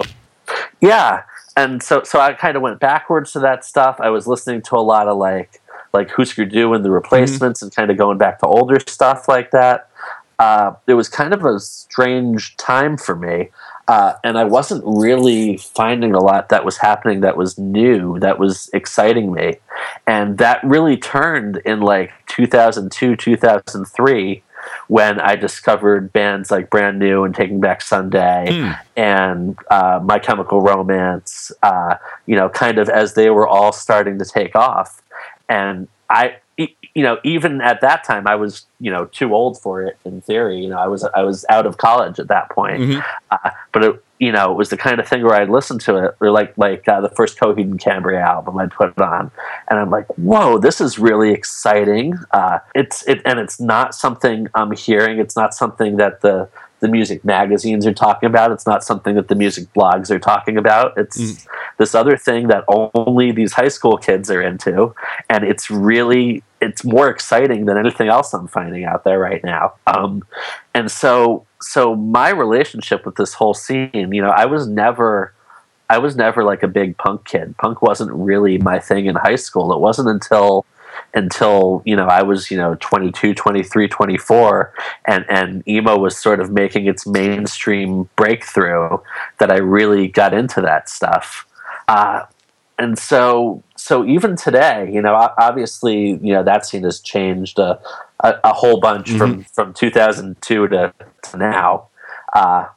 Yeah, 0.81 1.23
and 1.59 1.83
so 1.83 2.03
so 2.03 2.19
I 2.19 2.33
kind 2.33 2.55
of 2.55 2.61
went 2.61 2.79
backwards 2.79 3.33
to 3.33 3.39
that 3.39 3.65
stuff. 3.65 3.97
I 3.99 4.09
was 4.09 4.27
listening 4.27 4.61
to 4.63 4.75
a 4.75 4.79
lot 4.79 5.07
of 5.07 5.17
like 5.17 5.61
like 5.93 6.09
Hüsker 6.09 6.49
Dü 6.49 6.75
and 6.75 6.85
the 6.85 6.91
Replacements, 6.91 7.59
mm-hmm. 7.59 7.65
and 7.65 7.75
kind 7.75 7.91
of 7.91 7.97
going 7.97 8.17
back 8.17 8.39
to 8.39 8.47
older 8.47 8.79
stuff 8.79 9.27
like 9.27 9.51
that. 9.51 9.89
Uh, 10.37 10.73
it 10.87 10.93
was 10.93 11.09
kind 11.09 11.33
of 11.33 11.43
a 11.43 11.59
strange 11.59 12.55
time 12.55 12.95
for 12.97 13.15
me. 13.15 13.49
Uh, 13.89 14.13
and 14.23 14.37
I 14.37 14.43
wasn't 14.43 14.83
really 14.85 15.57
finding 15.57 16.13
a 16.13 16.19
lot 16.19 16.49
that 16.49 16.63
was 16.63 16.77
happening 16.77 17.21
that 17.21 17.35
was 17.35 17.57
new, 17.57 18.19
that 18.19 18.39
was 18.39 18.69
exciting 18.71 19.33
me. 19.33 19.55
And 20.05 20.37
that 20.37 20.63
really 20.63 20.95
turned 20.95 21.57
in 21.65 21.81
like 21.81 22.11
2002, 22.27 23.15
2003 23.15 24.43
when 24.87 25.19
I 25.19 25.35
discovered 25.35 26.11
bands 26.13 26.51
like 26.51 26.69
Brand 26.69 26.99
New 26.99 27.23
and 27.23 27.33
Taking 27.33 27.59
Back 27.59 27.81
Sunday 27.81 28.47
mm. 28.49 28.79
and 28.95 29.57
uh, 29.69 29.99
My 30.03 30.19
Chemical 30.19 30.61
Romance, 30.61 31.51
uh, 31.63 31.95
you 32.25 32.35
know, 32.35 32.49
kind 32.49 32.77
of 32.77 32.89
as 32.89 33.13
they 33.13 33.29
were 33.29 33.47
all 33.47 33.71
starting 33.71 34.19
to 34.19 34.25
take 34.25 34.55
off. 34.55 35.01
And 35.47 35.87
I, 36.09 36.37
you 36.93 37.03
know, 37.03 37.17
even 37.23 37.61
at 37.61 37.81
that 37.81 38.03
time, 38.03 38.27
I 38.27 38.35
was, 38.35 38.65
you 38.79 38.91
know, 38.91 39.05
too 39.05 39.33
old 39.33 39.61
for 39.61 39.83
it 39.83 39.97
in 40.03 40.21
theory. 40.21 40.61
You 40.61 40.69
know, 40.69 40.79
I 40.79 40.87
was, 40.87 41.03
I 41.03 41.23
was 41.23 41.45
out 41.49 41.65
of 41.65 41.77
college 41.77 42.19
at 42.19 42.27
that 42.27 42.49
point. 42.49 42.81
Mm-hmm. 42.81 42.99
Uh, 43.31 43.51
but 43.71 43.83
it, 43.83 44.03
you 44.19 44.33
know, 44.33 44.51
it 44.51 44.57
was 44.57 44.69
the 44.69 44.75
kind 44.75 44.99
of 44.99 45.07
thing 45.07 45.23
where 45.23 45.35
I'd 45.35 45.49
listen 45.49 45.79
to 45.79 45.95
it, 45.95 46.15
or 46.19 46.29
like, 46.31 46.57
like 46.57 46.87
uh, 46.89 46.99
the 46.99 47.09
first 47.09 47.39
Coheed 47.39 47.63
and 47.63 47.79
Cambria 47.79 48.19
album 48.19 48.57
I'd 48.57 48.71
put 48.71 48.89
it 48.89 49.01
on, 49.01 49.31
and 49.69 49.79
I'm 49.79 49.89
like, 49.89 50.07
whoa, 50.17 50.57
this 50.57 50.81
is 50.81 50.99
really 50.99 51.31
exciting. 51.31 52.15
Uh, 52.31 52.59
it's 52.75 53.07
it, 53.07 53.21
and 53.23 53.39
it's 53.39 53.61
not 53.61 53.95
something 53.95 54.47
I'm 54.53 54.73
hearing. 54.73 55.19
It's 55.19 55.37
not 55.37 55.53
something 55.53 55.95
that 55.97 56.19
the 56.19 56.49
the 56.81 56.89
music 56.89 57.23
magazines 57.23 57.85
are 57.85 57.93
talking 57.93 58.27
about. 58.27 58.51
It's 58.51 58.65
not 58.65 58.83
something 58.83 59.15
that 59.15 59.27
the 59.27 59.35
music 59.35 59.73
blogs 59.73 60.09
are 60.09 60.19
talking 60.19 60.57
about. 60.57 60.97
It's 60.97 61.17
mm. 61.17 61.47
this 61.77 61.95
other 61.95 62.17
thing 62.17 62.47
that 62.47 62.63
only 62.67 63.31
these 63.31 63.53
high 63.53 63.67
school 63.67 63.97
kids 63.97 64.29
are 64.29 64.41
into, 64.41 64.93
and 65.29 65.45
it's 65.45 65.71
really 65.71 66.43
it's 66.61 66.83
more 66.83 67.09
exciting 67.09 67.65
than 67.65 67.77
anything 67.77 68.09
else 68.09 68.33
I'm 68.33 68.47
finding 68.47 68.83
out 68.83 69.03
there 69.03 69.19
right 69.19 69.43
now. 69.43 69.73
Um, 69.87 70.23
and 70.73 70.91
so 70.91 71.45
so 71.61 71.95
my 71.95 72.29
relationship 72.29 73.05
with 73.05 73.15
this 73.15 73.33
whole 73.33 73.53
scene, 73.53 73.89
you 73.93 74.21
know, 74.21 74.29
I 74.29 74.45
was 74.45 74.67
never. 74.67 75.33
I 75.91 75.97
was 75.97 76.15
never 76.15 76.43
like 76.43 76.61
a 76.61 76.67
big 76.67 76.99
punk 76.99 77.25
kid. 77.25 77.57
Punk 77.57 77.81
wasn't 77.81 78.11
really 78.11 78.59
my 78.59 78.77
thing 78.77 79.07
in 79.07 79.15
high 79.15 79.37
school. 79.37 79.73
It 79.73 79.79
wasn't 79.79 80.07
until 80.07 80.67
until 81.13 81.81
you 81.85 81.95
know 81.95 82.05
I 82.05 82.21
was 82.21 82.51
you 82.51 82.57
know 82.57 82.75
22 82.79 83.33
23 83.33 83.87
24 83.87 84.73
and 85.05 85.25
and 85.29 85.67
emo 85.67 85.97
was 85.97 86.17
sort 86.17 86.39
of 86.39 86.51
making 86.51 86.85
its 86.85 87.07
mainstream 87.07 88.09
breakthrough 88.15 88.97
that 89.39 89.51
I 89.51 89.57
really 89.57 90.07
got 90.07 90.33
into 90.33 90.61
that 90.61 90.89
stuff 90.89 91.47
uh, 91.87 92.25
and 92.77 92.97
so 92.97 93.63
so 93.89 94.05
even 94.05 94.35
today 94.35 94.87
you 94.93 95.01
know 95.01 95.15
obviously 95.39 96.19
you 96.21 96.31
know 96.31 96.43
that 96.43 96.63
scene 96.63 96.83
has 96.83 96.99
changed 96.99 97.57
a, 97.57 97.79
a, 98.19 98.35
a 98.43 98.53
whole 98.53 98.79
bunch 98.79 99.07
mm-hmm. 99.07 99.17
from 99.17 99.43
from 99.45 99.73
2002 99.73 100.67
to, 100.67 100.93
to 101.23 101.37
now 101.37 101.87
uh, 102.33 102.67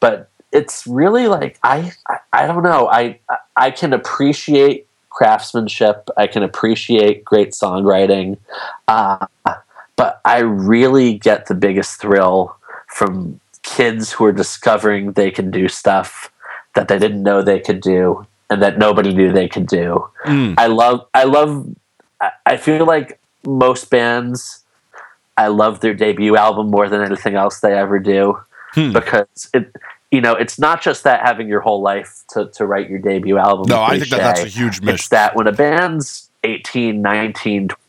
but 0.00 0.28
it's 0.52 0.86
really 0.86 1.28
like 1.28 1.58
I, 1.62 1.92
I 2.06 2.18
I 2.34 2.46
don't 2.46 2.62
know 2.62 2.88
I 2.88 3.20
I 3.56 3.70
can 3.70 3.94
appreciate 3.94 4.86
craftsmanship. 5.08 6.08
I 6.16 6.26
can 6.26 6.42
appreciate 6.42 7.24
great 7.24 7.50
songwriting, 7.52 8.38
uh, 8.86 9.26
but 9.96 10.20
I 10.24 10.38
really 10.40 11.18
get 11.18 11.46
the 11.46 11.54
biggest 11.54 12.00
thrill 12.00 12.56
from 12.86 13.40
kids 13.62 14.12
who 14.12 14.24
are 14.26 14.32
discovering 14.32 15.12
they 15.12 15.30
can 15.30 15.50
do 15.50 15.68
stuff 15.68 16.30
that 16.74 16.88
they 16.88 16.98
didn't 16.98 17.22
know 17.22 17.42
they 17.42 17.60
could 17.60 17.80
do 17.80 18.26
and 18.50 18.62
that 18.62 18.78
nobody 18.78 19.14
knew 19.14 19.32
they 19.32 19.48
could 19.48 19.66
do. 19.66 20.10
Mm. 20.26 20.54
I 20.58 20.66
love. 20.66 21.06
I 21.14 21.24
love. 21.24 21.66
I 22.44 22.56
feel 22.56 22.84
like 22.84 23.18
most 23.46 23.88
bands. 23.88 24.64
I 25.36 25.46
love 25.46 25.80
their 25.80 25.94
debut 25.94 26.36
album 26.36 26.70
more 26.70 26.88
than 26.88 27.00
anything 27.00 27.34
else 27.34 27.60
they 27.60 27.72
ever 27.72 27.98
do 27.98 28.38
hmm. 28.74 28.92
because 28.92 29.48
it 29.54 29.74
you 30.10 30.20
know, 30.20 30.34
it's 30.34 30.58
not 30.58 30.82
just 30.82 31.04
that 31.04 31.20
having 31.24 31.48
your 31.48 31.60
whole 31.60 31.82
life 31.82 32.24
to, 32.30 32.46
to 32.54 32.66
write 32.66 32.90
your 32.90 32.98
debut 32.98 33.38
album. 33.38 33.66
No, 33.68 33.80
I 33.80 33.98
think 33.98 34.10
that 34.10 34.18
that's 34.18 34.42
a 34.42 34.48
huge 34.48 34.80
mission. 34.80 34.94
It's 34.94 35.08
that 35.08 35.36
when 35.36 35.46
a 35.46 35.52
band's 35.52 36.28
18, 36.42 37.00
19, 37.00 37.68
20, 37.68 37.80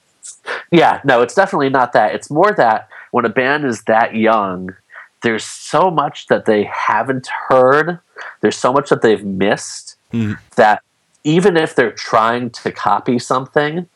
yeah, 0.71 1.01
no, 1.03 1.21
it's 1.21 1.33
definitely 1.33 1.69
not 1.69 1.93
that. 1.93 2.13
It's 2.13 2.29
more 2.29 2.51
that 2.53 2.89
when 3.09 3.25
a 3.25 3.29
band 3.29 3.65
is 3.65 3.83
that 3.83 4.15
young, 4.15 4.75
there's 5.23 5.43
so 5.43 5.89
much 5.89 6.27
that 6.27 6.45
they 6.45 6.63
haven't 6.63 7.27
heard, 7.49 7.99
there's 8.41 8.57
so 8.57 8.71
much 8.71 8.89
that 8.89 9.01
they've 9.01 9.25
missed 9.25 9.95
mm. 10.11 10.37
that 10.55 10.81
even 11.23 11.57
if 11.57 11.75
they're 11.75 11.91
trying 11.91 12.49
to 12.49 12.71
copy 12.71 13.19
something, 13.19 13.87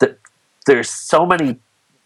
that 0.00 0.18
there's 0.66 0.90
so 0.90 1.26
many 1.26 1.58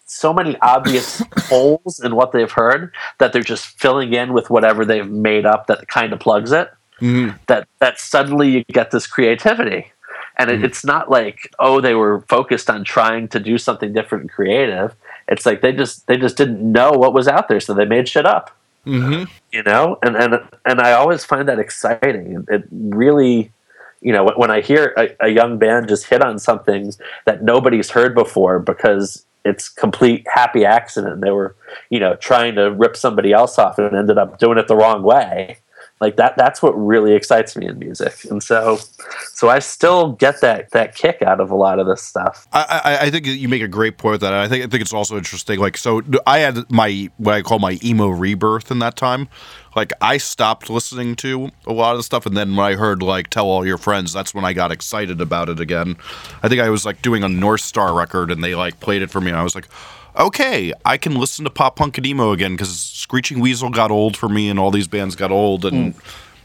so 0.09 0.33
many 0.33 0.57
obvious 0.62 1.21
holes 1.37 1.99
in 1.99 2.14
what 2.14 2.33
they've 2.33 2.53
heard 2.53 2.93
that 3.19 3.33
they're 3.33 3.43
just 3.43 3.67
filling 3.79 4.14
in 4.14 4.33
with 4.33 4.51
whatever 4.51 4.85
they've 4.85 5.11
made 5.11 5.45
up 5.45 5.67
that 5.67 5.89
kind 5.89 6.12
of 6.12 6.21
plugs 6.21 6.53
it. 6.53 6.71
Mm-hmm. 7.01 7.37
That 7.49 7.69
that 7.81 8.01
suddenly 8.01 8.49
you 8.49 8.64
get 8.73 8.91
this 8.91 9.07
creativity, 9.07 9.93
and 10.39 10.49
mm-hmm. 10.49 10.64
it, 10.64 10.71
it's 10.71 10.85
not 10.85 11.11
like 11.11 11.51
oh 11.59 11.81
they 11.81 11.95
were 11.95 12.23
focused 12.23 12.71
on 12.71 12.85
trying 12.85 13.29
to 13.29 13.41
do 13.41 13.59
something 13.59 13.93
different 13.93 14.23
and 14.23 14.31
creative. 14.31 14.95
It's 15.29 15.45
like 15.45 15.61
they 15.61 15.73
just 15.73 16.07
they 16.07 16.17
just 16.17 16.39
didn't 16.39 16.61
know 16.61 16.93
what 16.93 17.12
was 17.12 17.29
out 17.29 17.49
there, 17.49 17.61
so 17.61 17.75
they 17.75 17.85
made 17.85 18.09
shit 18.09 18.25
up. 18.25 18.57
Mm-hmm. 18.87 19.25
You 19.53 19.62
know, 19.64 19.99
and 20.03 20.17
and 20.17 20.39
and 20.64 20.81
I 20.81 20.93
always 20.93 21.23
find 21.23 21.47
that 21.49 21.59
exciting. 21.59 22.47
It 22.49 22.64
really 22.71 23.53
you 24.01 24.12
know 24.12 24.30
when 24.36 24.51
I 24.51 24.61
hear 24.61 24.94
a, 24.97 25.26
a, 25.26 25.28
young 25.28 25.59
band 25.59 25.88
just 25.88 26.07
hit 26.07 26.22
on 26.22 26.38
something 26.38 26.92
that 27.24 27.42
nobody's 27.42 27.90
heard 27.90 28.14
before 28.14 28.59
because 28.59 29.24
it's 29.47 29.68
complete 29.68 30.26
happy 30.28 30.64
accident. 30.64 31.20
They 31.20 31.30
were, 31.30 31.55
you 31.88 32.01
know, 32.01 32.16
trying 32.16 32.57
to 32.57 32.72
rip 32.72 32.97
somebody 32.97 33.32
else 33.32 33.59
off 33.59 33.78
and 33.78 33.94
ended 33.94 34.18
up 34.18 34.38
doing 34.38 34.59
it 34.59 34.66
the 34.66 34.76
wrong 34.76 35.03
way. 35.03 35.59
Like 36.01 36.16
that 36.16 36.36
that's 36.36 36.62
what 36.62 36.72
really 36.72 37.14
excites 37.14 37.57
me 37.57 37.66
in 37.66 37.78
music. 37.78 38.24
And 38.30 38.42
so 38.42 38.78
so 39.32 39.49
I 39.49 39.61
still 39.61 40.12
get 40.12 40.40
that 40.40 40.70
that 40.72 40.94
kick 40.94 41.22
out 41.22 41.40
of 41.40 41.51
a 41.51 41.55
lot 41.55 41.78
of 41.78 41.86
this 41.86 42.03
stuff. 42.03 42.47
I, 42.53 42.80
I, 42.84 43.07
I 43.07 43.11
think 43.11 43.26
you 43.26 43.49
make 43.49 43.62
a 43.62 43.68
great 43.68 43.99
point 43.99 44.12
with 44.12 44.20
that. 44.22 44.32
I 44.32 44.49
think 44.49 44.64
I 44.64 44.66
think 44.68 44.82
it's 44.82 44.92
also 44.92 45.16
interesting. 45.16 45.59
Like 45.59 45.76
so 45.76 46.03
I 46.26 46.38
had 46.38 46.70
my 46.70 47.11
what 47.16 47.34
I 47.34 47.42
call 47.42 47.59
my 47.59 47.78
emo 47.82 48.09
rebirth 48.09 48.70
in 48.70 48.78
that 48.80 48.97
time 48.97 49.28
like 49.76 49.92
I 50.01 50.16
stopped 50.16 50.70
listening 50.70 51.14
to 51.16 51.51
a 51.66 51.72
lot 51.72 51.92
of 51.92 51.99
the 51.99 52.03
stuff, 52.03 52.24
and 52.24 52.34
then 52.34 52.57
when 52.57 52.64
I 52.66 52.74
heard 52.74 53.03
like 53.03 53.28
"Tell 53.28 53.47
All 53.47 53.64
Your 53.64 53.76
Friends," 53.76 54.12
that's 54.12 54.34
when 54.34 54.44
I 54.44 54.55
got 54.55 54.72
excited 54.72 55.20
about 55.20 55.51
it 55.51 55.61
again. 55.61 55.97
I 56.42 56.49
think 56.49 56.62
I 56.62 56.70
was 56.70 56.86
like 56.86 57.03
doing 57.03 57.22
a 57.22 57.28
Northstar 57.28 57.94
record, 57.94 58.30
and 58.30 58.42
they 58.42 58.55
like 58.55 58.80
played 58.80 59.03
it 59.03 59.11
for 59.11 59.20
me, 59.20 59.30
and 59.30 59.38
I 59.38 59.42
was 59.42 59.55
like, 59.55 59.68
okay, 60.17 60.73
I 60.85 60.97
can 60.97 61.14
listen 61.14 61.45
to 61.45 61.51
pop 61.51 61.77
punk 61.77 61.99
and 61.99 62.07
emo 62.07 62.33
again 62.33 62.53
because 62.53 62.79
Screeching 62.79 63.41
Weasel 63.41 63.71
got 63.71 63.91
old 63.91 64.17
for 64.17 64.29
me, 64.29 64.49
and 64.49 64.59
all 64.59 64.71
these 64.71 64.89
bands 64.89 65.17
got 65.17 65.31
old, 65.31 65.64
and. 65.64 65.95
Mm. 65.95 66.03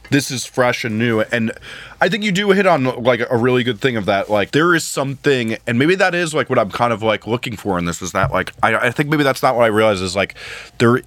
This 0.10 0.30
is 0.30 0.46
fresh 0.46 0.84
and 0.84 1.00
new, 1.00 1.22
and 1.22 1.54
I 2.02 2.10
think 2.10 2.26
you 2.26 2.34
do 2.34 2.52
hit 2.52 2.66
on 2.66 2.84
like 3.02 3.22
a 3.30 3.38
really 3.38 3.64
good 3.64 3.80
thing 3.80 3.96
of 3.96 4.08
that. 4.08 4.30
Like 4.30 4.52
there 4.52 4.76
is 4.76 4.84
something, 4.84 5.56
and 5.66 5.80
maybe 5.80 5.96
that 5.96 6.14
is 6.14 6.34
like 6.34 6.50
what 6.50 6.60
I'm 6.60 6.70
kind 6.70 6.92
of 6.92 7.02
like 7.02 7.28
looking 7.28 7.56
for 7.56 7.80
in 7.80 7.86
this. 7.86 8.02
Is 8.02 8.12
that 8.12 8.30
like 8.30 8.52
I, 8.62 8.76
I 8.76 8.92
think 8.92 9.08
maybe 9.08 9.24
that's 9.24 9.42
not 9.42 9.56
what 9.56 9.64
I 9.64 9.68
realize 9.68 10.02
is 10.02 10.14
like 10.14 10.36
there 10.80 11.02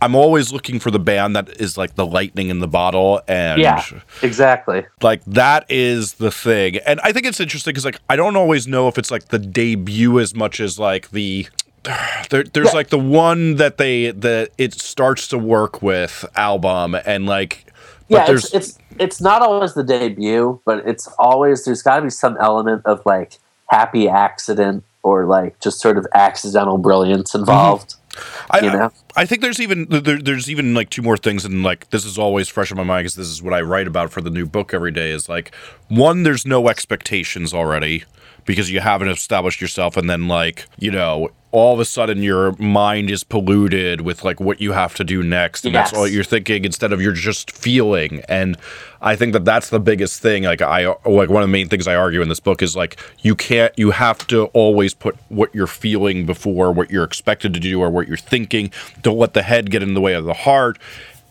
I'm 0.00 0.14
always 0.14 0.52
looking 0.52 0.78
for 0.78 0.90
the 0.90 0.98
band 0.98 1.34
that 1.36 1.48
is 1.60 1.78
like 1.78 1.94
the 1.94 2.06
lightning 2.06 2.50
in 2.50 2.58
the 2.58 2.68
bottle, 2.68 3.22
and 3.26 3.60
yeah, 3.60 3.82
exactly. 4.22 4.84
Like 5.00 5.24
that 5.24 5.64
is 5.70 6.14
the 6.14 6.30
thing, 6.30 6.76
and 6.86 7.00
I 7.00 7.12
think 7.12 7.26
it's 7.26 7.40
interesting 7.40 7.72
because 7.72 7.84
like 7.84 8.00
I 8.10 8.16
don't 8.16 8.36
always 8.36 8.66
know 8.66 8.88
if 8.88 8.98
it's 8.98 9.10
like 9.10 9.28
the 9.28 9.38
debut 9.38 10.20
as 10.20 10.34
much 10.34 10.60
as 10.60 10.78
like 10.78 11.10
the 11.10 11.46
there, 12.30 12.44
there's 12.44 12.68
yeah. 12.68 12.72
like 12.72 12.88
the 12.88 12.98
one 12.98 13.56
that 13.56 13.78
they 13.78 14.10
that 14.10 14.50
it 14.58 14.74
starts 14.74 15.28
to 15.28 15.38
work 15.38 15.82
with 15.82 16.24
album, 16.34 16.96
and 17.06 17.26
like 17.26 17.66
yeah, 18.08 18.30
it's, 18.30 18.52
it's 18.54 18.78
it's 18.98 19.20
not 19.20 19.42
always 19.42 19.74
the 19.74 19.82
debut, 19.82 20.60
but 20.64 20.86
it's 20.86 21.06
always 21.18 21.64
there's 21.64 21.82
got 21.82 21.96
to 21.96 22.02
be 22.02 22.10
some 22.10 22.36
element 22.38 22.82
of 22.84 23.04
like 23.04 23.38
happy 23.70 24.08
accident 24.08 24.84
or 25.02 25.26
like 25.26 25.58
just 25.60 25.80
sort 25.80 25.98
of 25.98 26.06
accidental 26.14 26.78
brilliance 26.78 27.34
involved. 27.34 27.90
Mm-hmm. 27.90 27.96
I, 28.50 28.60
you 28.60 28.70
know? 28.70 28.92
I, 29.14 29.22
I 29.22 29.26
think 29.26 29.42
there's 29.42 29.60
even 29.60 29.86
there, 29.88 30.18
there's 30.18 30.50
even 30.50 30.72
like 30.72 30.90
two 30.90 31.02
more 31.02 31.16
things, 31.16 31.44
and 31.44 31.62
like 31.62 31.90
this 31.90 32.04
is 32.04 32.16
always 32.16 32.48
fresh 32.48 32.70
in 32.70 32.76
my 32.76 32.84
mind 32.84 33.04
because 33.04 33.16
this 33.16 33.28
is 33.28 33.42
what 33.42 33.52
I 33.52 33.60
write 33.60 33.86
about 33.86 34.10
for 34.10 34.20
the 34.20 34.30
new 34.30 34.46
book 34.46 34.72
every 34.72 34.92
day. 34.92 35.10
Is 35.10 35.28
like 35.28 35.54
one, 35.88 36.22
there's 36.22 36.46
no 36.46 36.68
expectations 36.68 37.52
already 37.52 38.04
because 38.46 38.70
you 38.70 38.80
haven't 38.80 39.08
established 39.08 39.60
yourself 39.60 39.96
and 39.96 40.08
then 40.08 40.28
like 40.28 40.66
you 40.78 40.90
know 40.90 41.30
all 41.52 41.72
of 41.72 41.80
a 41.80 41.84
sudden 41.84 42.22
your 42.22 42.52
mind 42.52 43.10
is 43.10 43.24
polluted 43.24 44.02
with 44.02 44.24
like 44.24 44.40
what 44.40 44.60
you 44.60 44.72
have 44.72 44.94
to 44.94 45.04
do 45.04 45.22
next 45.22 45.64
and 45.64 45.72
yes. 45.72 45.90
that's 45.90 45.98
all 45.98 46.06
you're 46.06 46.24
thinking 46.24 46.64
instead 46.64 46.92
of 46.92 47.00
you're 47.00 47.12
just 47.12 47.50
feeling. 47.50 48.22
And 48.28 48.56
i 49.02 49.14
think 49.14 49.34
that 49.34 49.44
that's 49.44 49.68
the 49.68 49.78
biggest 49.78 50.22
thing 50.22 50.44
like 50.44 50.62
i 50.62 50.86
like 51.04 51.28
one 51.28 51.42
of 51.42 51.48
the 51.48 51.52
main 51.52 51.68
things 51.68 51.86
i 51.86 51.94
argue 51.94 52.22
in 52.22 52.30
this 52.30 52.40
book 52.40 52.62
is 52.62 52.74
like 52.74 52.98
you 53.20 53.34
can't 53.34 53.72
you 53.78 53.90
have 53.90 54.26
to 54.26 54.46
always 54.46 54.94
put 54.94 55.14
what 55.28 55.54
you're 55.54 55.66
feeling 55.66 56.24
before 56.24 56.72
what 56.72 56.90
you're 56.90 57.04
expected 57.04 57.52
to 57.54 57.60
do 57.60 57.80
or 57.80 57.90
what 57.90 58.06
you're 58.08 58.16
thinking. 58.16 58.70
Don't 59.02 59.18
let 59.18 59.34
the 59.34 59.42
head 59.42 59.70
get 59.70 59.82
in 59.82 59.94
the 59.94 60.00
way 60.00 60.14
of 60.14 60.24
the 60.24 60.34
heart. 60.34 60.78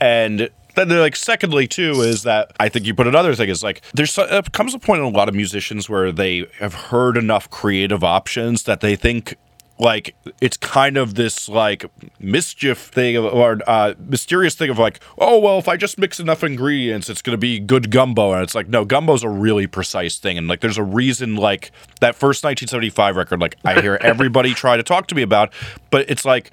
And 0.01 0.49
then 0.76 0.89
like 0.89 1.15
secondly 1.15 1.67
too 1.67 2.01
is 2.01 2.23
that 2.23 2.51
I 2.59 2.69
think 2.69 2.86
you 2.86 2.93
put 2.93 3.07
another 3.07 3.36
thing 3.36 3.49
is 3.49 3.63
like 3.63 3.82
there's 3.93 4.17
uh, 4.17 4.41
comes 4.51 4.73
a 4.73 4.80
point 4.80 5.01
in 5.01 5.05
a 5.05 5.17
lot 5.17 5.30
of 5.30 5.36
musicians 5.36 5.89
where 5.89 6.11
they 6.11 6.45
have 6.59 6.73
heard 6.73 7.17
enough 7.17 7.49
creative 7.49 8.03
options 8.03 8.63
that 8.63 8.82
they 8.82 8.95
think 8.95 9.36
like 9.78 10.15
it's 10.39 10.55
kind 10.55 10.95
of 10.95 11.15
this 11.15 11.49
like 11.49 11.86
mischief 12.19 12.80
thing 12.80 13.17
of, 13.17 13.26
or 13.26 13.59
uh, 13.67 13.93
mysterious 13.99 14.55
thing 14.55 14.69
of 14.69 14.80
like 14.80 15.01
oh 15.17 15.38
well 15.38 15.59
if 15.59 15.67
i 15.67 15.76
just 15.76 15.97
mix 15.97 16.17
enough 16.17 16.43
ingredients 16.43 17.09
it's 17.09 17.21
going 17.21 17.34
to 17.34 17.38
be 17.38 17.59
good 17.59 17.91
gumbo. 17.91 18.34
And 18.34 18.43
it's 18.43 18.55
like 18.55 18.69
no 18.69 18.86
gumbo's 18.86 19.23
a 19.23 19.30
really 19.30 19.67
precise 19.67 20.17
thing. 20.17 20.38
And 20.38 20.47
like 20.47 20.61
there's 20.61 20.78
a 20.78 20.84
reason 20.84 21.36
like 21.36 21.71
that 21.99 22.15
first 22.15 22.43
1975 22.43 23.15
record 23.15 23.41
like 23.41 23.57
i 23.65 23.82
hear 23.82 23.97
everybody 24.01 24.53
try 24.53 24.78
to 24.78 24.84
talk 24.84 25.07
to 25.07 25.15
me 25.15 25.21
about 25.21 25.51
but 25.89 26.09
it's 26.09 26.26
like 26.26 26.51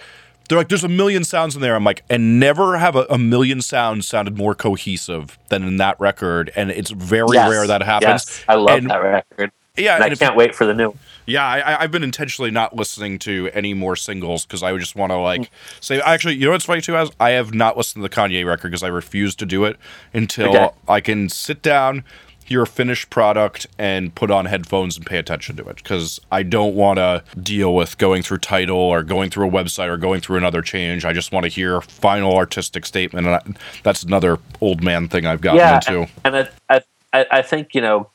they're 0.52 0.60
like 0.60 0.68
there's 0.68 0.84
a 0.84 0.88
million 0.88 1.24
sounds 1.24 1.56
in 1.56 1.62
there 1.62 1.74
i'm 1.74 1.84
like 1.84 2.04
and 2.10 2.38
never 2.38 2.76
have 2.76 2.94
a, 2.94 3.06
a 3.08 3.16
million 3.16 3.62
sounds 3.62 4.06
sounded 4.06 4.36
more 4.36 4.54
cohesive 4.54 5.38
than 5.48 5.62
in 5.62 5.78
that 5.78 5.98
record 5.98 6.52
and 6.54 6.70
it's 6.70 6.90
very 6.90 7.26
yes, 7.32 7.50
rare 7.50 7.66
that 7.66 7.82
happens 7.82 8.04
yes, 8.26 8.44
i 8.48 8.54
love 8.54 8.78
and, 8.78 8.90
that 8.90 9.02
record 9.02 9.50
yeah, 9.76 9.94
and, 9.94 10.04
and 10.04 10.12
I 10.12 10.16
can't 10.16 10.36
wait 10.36 10.54
for 10.54 10.66
the 10.66 10.74
new. 10.74 10.94
Yeah, 11.24 11.46
I, 11.46 11.80
have 11.80 11.90
been 11.90 12.02
intentionally 12.02 12.50
not 12.50 12.76
listening 12.76 13.18
to 13.20 13.48
any 13.54 13.72
more 13.72 13.96
singles 13.96 14.44
because 14.44 14.62
I 14.62 14.76
just 14.76 14.96
want 14.96 15.12
to 15.12 15.16
like 15.16 15.40
mm. 15.42 15.48
say. 15.80 15.98
Actually, 16.00 16.34
you 16.34 16.44
know 16.44 16.50
what's 16.50 16.66
funny 16.66 16.82
too? 16.82 16.94
As 16.94 17.10
I 17.18 17.30
have 17.30 17.54
not 17.54 17.78
listened 17.78 18.04
to 18.04 18.08
the 18.08 18.14
Kanye 18.14 18.44
record 18.44 18.68
because 18.68 18.82
I 18.82 18.88
refuse 18.88 19.34
to 19.36 19.46
do 19.46 19.64
it 19.64 19.78
until 20.12 20.54
okay. 20.54 20.70
I 20.88 21.00
can 21.00 21.30
sit 21.30 21.62
down, 21.62 22.04
hear 22.44 22.62
a 22.62 22.66
finished 22.66 23.10
product, 23.10 23.66
and 23.78 24.14
put 24.14 24.30
on 24.30 24.46
headphones 24.46 24.96
and 24.96 25.06
pay 25.06 25.18
attention 25.18 25.56
to 25.56 25.64
it. 25.68 25.76
Because 25.76 26.20
I 26.30 26.42
don't 26.42 26.74
want 26.74 26.98
to 26.98 27.22
deal 27.40 27.74
with 27.74 27.98
going 27.98 28.22
through 28.22 28.38
Tidal 28.38 28.76
or 28.76 29.02
going 29.02 29.30
through 29.30 29.48
a 29.48 29.50
website 29.50 29.88
or 29.88 29.96
going 29.96 30.20
through 30.20 30.36
another 30.36 30.62
change. 30.62 31.04
I 31.04 31.12
just 31.12 31.32
want 31.32 31.44
to 31.44 31.48
hear 31.48 31.80
final 31.80 32.34
artistic 32.34 32.86
statement, 32.86 33.26
and 33.26 33.36
I, 33.36 33.60
that's 33.82 34.02
another 34.02 34.38
old 34.60 34.82
man 34.82 35.08
thing 35.08 35.26
I've 35.26 35.40
gotten 35.40 35.58
yeah, 35.58 35.76
into. 35.76 36.12
And, 36.24 36.36
and 36.36 36.50
I, 36.68 36.80
I, 37.12 37.26
I 37.30 37.42
think 37.42 37.74
you 37.74 37.80
know 37.80 38.10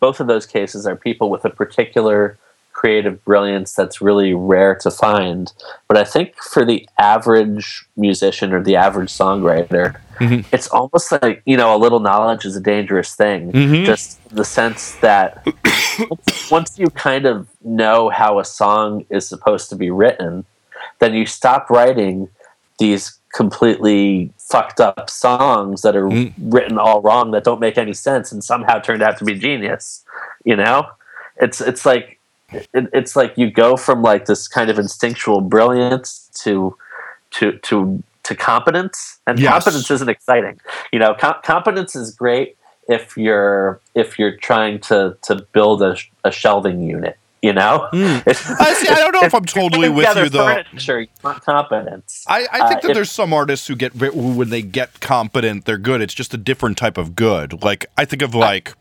both 0.00 0.20
of 0.20 0.26
those 0.26 0.46
cases 0.46 0.86
are 0.86 0.96
people 0.96 1.30
with 1.30 1.44
a 1.44 1.50
particular 1.50 2.38
creative 2.84 3.24
brilliance 3.24 3.72
that's 3.72 4.02
really 4.02 4.34
rare 4.34 4.74
to 4.74 4.90
find. 4.90 5.54
But 5.88 5.96
I 5.96 6.04
think 6.04 6.34
for 6.36 6.66
the 6.66 6.86
average 6.98 7.86
musician 7.96 8.52
or 8.52 8.62
the 8.62 8.76
average 8.76 9.08
songwriter, 9.08 9.98
mm-hmm. 10.16 10.46
it's 10.54 10.68
almost 10.68 11.10
like, 11.10 11.40
you 11.46 11.56
know, 11.56 11.74
a 11.74 11.78
little 11.78 12.00
knowledge 12.00 12.44
is 12.44 12.56
a 12.56 12.60
dangerous 12.60 13.14
thing. 13.14 13.52
Mm-hmm. 13.52 13.86
Just 13.86 14.22
the 14.28 14.44
sense 14.44 14.96
that 14.96 15.46
once 16.50 16.78
you 16.78 16.88
kind 16.88 17.24
of 17.24 17.48
know 17.64 18.10
how 18.10 18.38
a 18.38 18.44
song 18.44 19.06
is 19.08 19.26
supposed 19.26 19.70
to 19.70 19.76
be 19.76 19.90
written, 19.90 20.44
then 20.98 21.14
you 21.14 21.24
stop 21.24 21.70
writing 21.70 22.28
these 22.78 23.18
completely 23.32 24.30
fucked 24.36 24.78
up 24.78 25.08
songs 25.08 25.80
that 25.80 25.96
are 25.96 26.04
mm. 26.04 26.34
written 26.38 26.76
all 26.76 27.00
wrong 27.00 27.30
that 27.30 27.44
don't 27.44 27.60
make 27.60 27.78
any 27.78 27.94
sense 27.94 28.30
and 28.30 28.44
somehow 28.44 28.78
turned 28.78 29.02
out 29.02 29.16
to 29.16 29.24
be 29.24 29.34
genius 29.34 30.04
you 30.44 30.54
know 30.54 30.86
it's 31.40 31.60
it's 31.60 31.84
like 31.84 32.13
it, 32.54 32.88
it's 32.92 33.16
like 33.16 33.36
you 33.36 33.50
go 33.50 33.76
from 33.76 34.02
like 34.02 34.26
this 34.26 34.48
kind 34.48 34.70
of 34.70 34.78
instinctual 34.78 35.40
brilliance 35.40 36.30
to 36.42 36.76
to 37.32 37.58
to 37.58 38.02
to 38.22 38.34
competence 38.34 39.18
and 39.26 39.38
yes. 39.38 39.52
competence 39.52 39.90
isn't 39.90 40.08
exciting 40.08 40.58
you 40.92 40.98
know 40.98 41.14
com- 41.14 41.40
competence 41.44 41.94
is 41.94 42.14
great 42.14 42.56
if 42.88 43.16
you're 43.16 43.80
if 43.94 44.18
you're 44.18 44.36
trying 44.36 44.78
to 44.80 45.16
to 45.22 45.36
build 45.52 45.82
a, 45.82 45.96
a 46.24 46.30
shelving 46.30 46.82
unit 46.82 47.18
you 47.44 47.52
know, 47.52 47.90
mm. 47.92 48.22
I, 48.26 48.72
see, 48.72 48.88
I 48.88 48.94
don't 48.94 49.12
know 49.12 49.20
if 49.24 49.34
I'm 49.34 49.44
totally 49.44 49.90
with 49.90 50.16
you 50.16 50.30
though. 50.30 50.62
Sure, 50.78 51.04
want 51.22 51.42
competence. 51.42 52.24
I, 52.26 52.46
I 52.50 52.68
think 52.68 52.78
uh, 52.78 52.80
that 52.80 52.84
if, 52.84 52.94
there's 52.94 53.10
some 53.10 53.34
artists 53.34 53.66
who 53.66 53.76
get 53.76 53.94
when 53.94 54.48
they 54.48 54.62
get 54.62 55.00
competent, 55.00 55.66
they're 55.66 55.76
good. 55.76 56.00
It's 56.00 56.14
just 56.14 56.32
a 56.32 56.38
different 56.38 56.78
type 56.78 56.96
of 56.96 57.14
good. 57.14 57.62
Like 57.62 57.84
I 57.98 58.06
think 58.06 58.22
of 58.22 58.34
like 58.34 58.72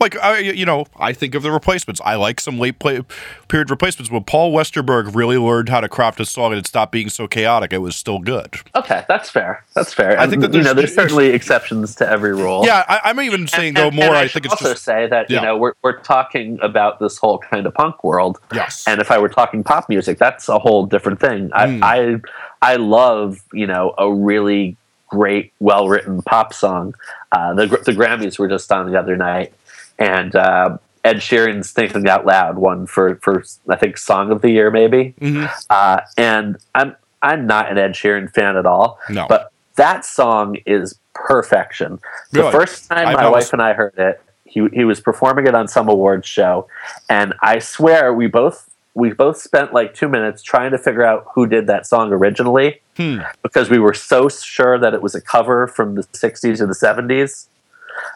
like 0.00 0.16
I, 0.18 0.38
you 0.38 0.66
know, 0.66 0.86
I 0.96 1.12
think 1.12 1.34
of 1.34 1.42
the 1.42 1.50
replacements. 1.50 2.00
I 2.04 2.16
like 2.16 2.40
some 2.40 2.58
late 2.58 2.78
play, 2.78 3.02
period 3.48 3.70
replacements. 3.70 4.10
When 4.10 4.24
Paul 4.24 4.52
Westerberg 4.52 5.14
really 5.14 5.38
learned 5.38 5.68
how 5.68 5.80
to 5.80 5.88
craft 5.88 6.20
a 6.20 6.26
song 6.26 6.52
and 6.52 6.58
it 6.58 6.66
stopped 6.66 6.92
being 6.92 7.08
so 7.08 7.26
chaotic, 7.26 7.72
it 7.72 7.78
was 7.78 7.96
still 7.96 8.18
good. 8.18 8.56
Okay, 8.74 9.04
that's 9.08 9.30
fair. 9.30 9.64
That's 9.74 9.92
fair. 9.92 10.18
I 10.18 10.26
think 10.26 10.42
that 10.42 10.52
there's, 10.52 10.64
you 10.64 10.70
know, 10.70 10.74
there's 10.74 10.94
certainly 10.94 11.28
exceptions 11.28 11.94
to 11.96 12.08
every 12.08 12.34
rule. 12.34 12.64
Yeah, 12.64 12.84
I, 12.88 13.10
am 13.10 13.20
even 13.20 13.46
saying 13.46 13.68
and, 13.68 13.76
though 13.76 13.88
and, 13.88 13.96
more. 13.96 14.06
And 14.06 14.16
I, 14.16 14.22
I 14.22 14.28
think 14.28 14.46
it's 14.46 14.52
also 14.52 14.72
just, 14.72 14.84
say 14.84 15.06
that 15.06 15.30
yeah. 15.30 15.40
you 15.40 15.46
know 15.46 15.56
we're 15.56 15.74
we're 15.82 16.00
talking 16.00 16.58
about 16.62 16.98
this 16.98 17.18
whole 17.18 17.38
kind 17.38 17.66
of 17.66 17.74
punk 17.74 18.02
world. 18.04 18.38
Yes. 18.52 18.84
And 18.86 19.00
if 19.00 19.10
I 19.10 19.18
were 19.18 19.28
talking 19.28 19.64
pop 19.64 19.88
music, 19.88 20.18
that's 20.18 20.48
a 20.48 20.58
whole 20.58 20.86
different 20.86 21.20
thing. 21.20 21.50
Mm. 21.50 21.82
I 21.82 22.20
I 22.62 22.72
I 22.72 22.76
love 22.76 23.42
you 23.52 23.66
know 23.66 23.94
a 23.98 24.12
really 24.12 24.76
great, 25.08 25.52
well 25.60 25.88
written 25.88 26.22
pop 26.22 26.52
song. 26.52 26.94
Uh, 27.32 27.54
the 27.54 27.66
the 27.66 27.92
Grammys 27.92 28.38
were 28.38 28.48
just 28.48 28.70
on 28.72 28.90
the 28.90 28.98
other 28.98 29.16
night 29.16 29.52
and 29.98 30.34
uh, 30.34 30.78
Ed 31.04 31.16
Sheeran's 31.16 31.70
"Thinking 31.72 32.08
Out 32.08 32.26
Loud" 32.26 32.56
one 32.56 32.86
for 32.86 33.16
for 33.16 33.44
I 33.68 33.76
think 33.76 33.98
Song 33.98 34.30
of 34.30 34.42
the 34.42 34.50
Year 34.50 34.70
maybe. 34.70 35.14
Mm-hmm. 35.20 35.46
Uh, 35.70 36.00
and 36.16 36.56
I'm 36.74 36.96
I'm 37.22 37.46
not 37.46 37.70
an 37.70 37.78
Ed 37.78 37.92
Sheeran 37.92 38.32
fan 38.32 38.56
at 38.56 38.66
all. 38.66 38.98
No. 39.08 39.26
but 39.28 39.52
that 39.76 40.04
song 40.04 40.56
is 40.66 40.98
perfection. 41.14 42.00
Really? 42.32 42.46
The 42.46 42.52
first 42.52 42.88
time 42.88 43.12
my 43.12 43.28
wife 43.28 43.52
and 43.52 43.60
I 43.60 43.72
heard 43.72 43.94
it, 43.96 44.20
he 44.44 44.66
he 44.72 44.84
was 44.84 45.00
performing 45.00 45.46
it 45.46 45.54
on 45.54 45.68
some 45.68 45.88
awards 45.88 46.26
show, 46.26 46.68
and 47.08 47.34
I 47.42 47.58
swear 47.58 48.12
we 48.14 48.26
both 48.26 48.70
we 48.94 49.12
both 49.12 49.36
spent 49.38 49.74
like 49.74 49.92
two 49.92 50.08
minutes 50.08 50.42
trying 50.42 50.70
to 50.70 50.78
figure 50.78 51.04
out 51.04 51.26
who 51.34 51.46
did 51.46 51.66
that 51.66 51.86
song 51.86 52.12
originally 52.12 52.80
hmm. 52.96 53.18
because 53.42 53.68
we 53.68 53.78
were 53.78 53.94
so 53.94 54.28
sure 54.28 54.78
that 54.78 54.94
it 54.94 55.02
was 55.02 55.14
a 55.14 55.20
cover 55.20 55.66
from 55.66 55.96
the 55.96 56.02
60s 56.02 56.60
or 56.60 56.66
the 56.66 56.74
70s 56.74 57.48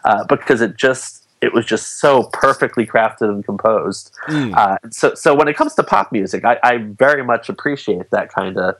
uh, 0.05 0.23
because 0.25 0.61
it 0.61 0.77
just 0.77 1.27
it 1.41 1.53
was 1.53 1.65
just 1.65 1.99
so 1.99 2.29
perfectly 2.33 2.85
crafted 2.85 3.29
and 3.29 3.45
composed. 3.45 4.11
Mm. 4.27 4.55
Uh, 4.55 4.77
so, 4.91 5.15
so 5.15 5.33
when 5.33 5.47
it 5.47 5.55
comes 5.55 5.75
to 5.75 5.83
pop 5.83 6.11
music, 6.11 6.43
I, 6.43 6.57
I 6.63 6.77
very 6.77 7.23
much 7.23 7.49
appreciate 7.49 8.09
that 8.11 8.31
kind 8.33 8.57
of 8.57 8.75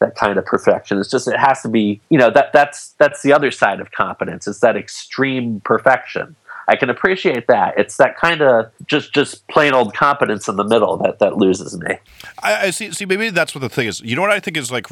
that 0.00 0.16
kind 0.16 0.38
of 0.38 0.44
perfection. 0.44 0.98
It's 0.98 1.10
just 1.10 1.28
it 1.28 1.38
has 1.38 1.62
to 1.62 1.68
be, 1.68 2.00
you 2.10 2.18
know, 2.18 2.30
that 2.30 2.52
that's 2.52 2.90
that's 2.98 3.22
the 3.22 3.32
other 3.32 3.50
side 3.50 3.80
of 3.80 3.90
competence. 3.92 4.46
It's 4.46 4.60
that 4.60 4.76
extreme 4.76 5.60
perfection. 5.60 6.36
I 6.66 6.76
can 6.76 6.88
appreciate 6.88 7.46
that. 7.48 7.74
It's 7.78 7.96
that 7.98 8.16
kind 8.16 8.40
of 8.40 8.70
just 8.86 9.12
just 9.12 9.46
plain 9.48 9.74
old 9.74 9.94
competence 9.94 10.48
in 10.48 10.56
the 10.56 10.64
middle 10.64 10.96
that 10.98 11.18
that 11.18 11.36
loses 11.36 11.78
me. 11.78 11.96
I, 12.42 12.66
I 12.66 12.70
see. 12.70 12.90
See, 12.92 13.06
maybe 13.06 13.30
that's 13.30 13.54
what 13.54 13.60
the 13.60 13.68
thing 13.68 13.88
is. 13.88 14.00
You 14.00 14.16
know 14.16 14.22
what 14.22 14.30
I 14.30 14.40
think 14.40 14.56
is 14.56 14.70
like 14.70 14.86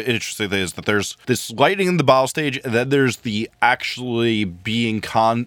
interesting 0.00 0.48
thing 0.48 0.60
is 0.60 0.74
that 0.74 0.84
there's 0.84 1.16
this 1.26 1.50
lighting 1.52 1.88
in 1.88 1.96
the 1.96 2.04
battle 2.04 2.26
stage, 2.26 2.58
and 2.64 2.72
then 2.72 2.88
there's 2.88 3.18
the 3.18 3.50
actually 3.60 4.44
being 4.44 5.00
con, 5.00 5.46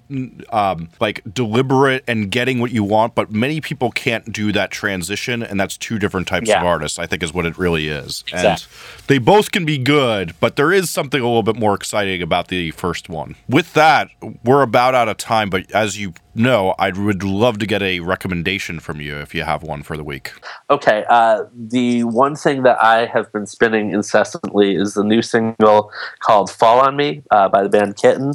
um, 0.50 0.90
like 1.00 1.22
deliberate 1.32 2.04
and 2.08 2.32
getting 2.32 2.60
what 2.60 2.72
you 2.72 2.84
want. 2.84 3.16
But 3.16 3.32
many 3.32 3.62
people 3.62 3.92
can't 3.92 4.32
do 4.32 4.52
that 4.52 4.72
transition, 4.72 5.44
and 5.44 5.60
that's 5.60 5.78
two 5.78 6.00
different 6.00 6.28
types 6.28 6.50
yeah. 6.50 6.60
of 6.60 6.66
artists. 6.66 7.00
I 7.00 7.06
think 7.06 7.24
is 7.24 7.34
what 7.34 7.46
it 7.46 7.58
really 7.58 7.88
is, 7.88 8.24
exactly. 8.28 8.50
and 8.50 9.08
they 9.08 9.18
both 9.18 9.52
can 9.52 9.66
be 9.66 9.78
good, 9.78 10.34
but 10.40 10.56
there 10.56 10.72
is 10.72 10.90
something 10.90 11.22
a 11.22 11.26
little 11.26 11.44
bit 11.44 11.56
more 11.56 11.74
exciting 11.76 12.22
about 12.22 12.48
the 12.48 12.72
first 12.72 13.10
one. 13.10 13.36
With 13.48 13.74
that, 13.74 14.10
we're 14.44 14.62
about 14.62 14.96
out 14.96 15.10
of 15.10 15.18
time, 15.18 15.50
but 15.50 15.72
as 15.72 16.00
you 16.00 16.14
no, 16.36 16.76
I 16.78 16.92
would 16.92 17.24
love 17.24 17.60
to 17.60 17.66
get 17.66 17.82
a 17.82 18.02
recommendation 18.02 18.80
from 18.80 19.00
you 19.00 19.18
if 19.18 19.34
you 19.34 19.44
have 19.44 19.64
one 19.64 19.84
for 19.84 19.96
the 19.96 20.04
week. 20.04 20.34
Okay. 20.70 21.06
Uh, 21.10 21.46
the 21.56 22.04
one 22.04 22.36
thing 22.36 22.64
that 22.64 22.82
I 22.82 23.06
have 23.06 23.32
been 23.32 23.46
spinning 23.46 23.92
incessantly 23.92 24.76
is 24.76 24.94
the 24.94 25.04
new 25.04 25.22
single 25.22 25.92
called 26.20 26.52
Fall 26.52 26.82
on 26.82 26.98
Me 26.98 27.24
uh, 27.32 27.48
by 27.48 27.64
the 27.64 27.70
band 27.70 27.96
Kitten. 27.96 28.34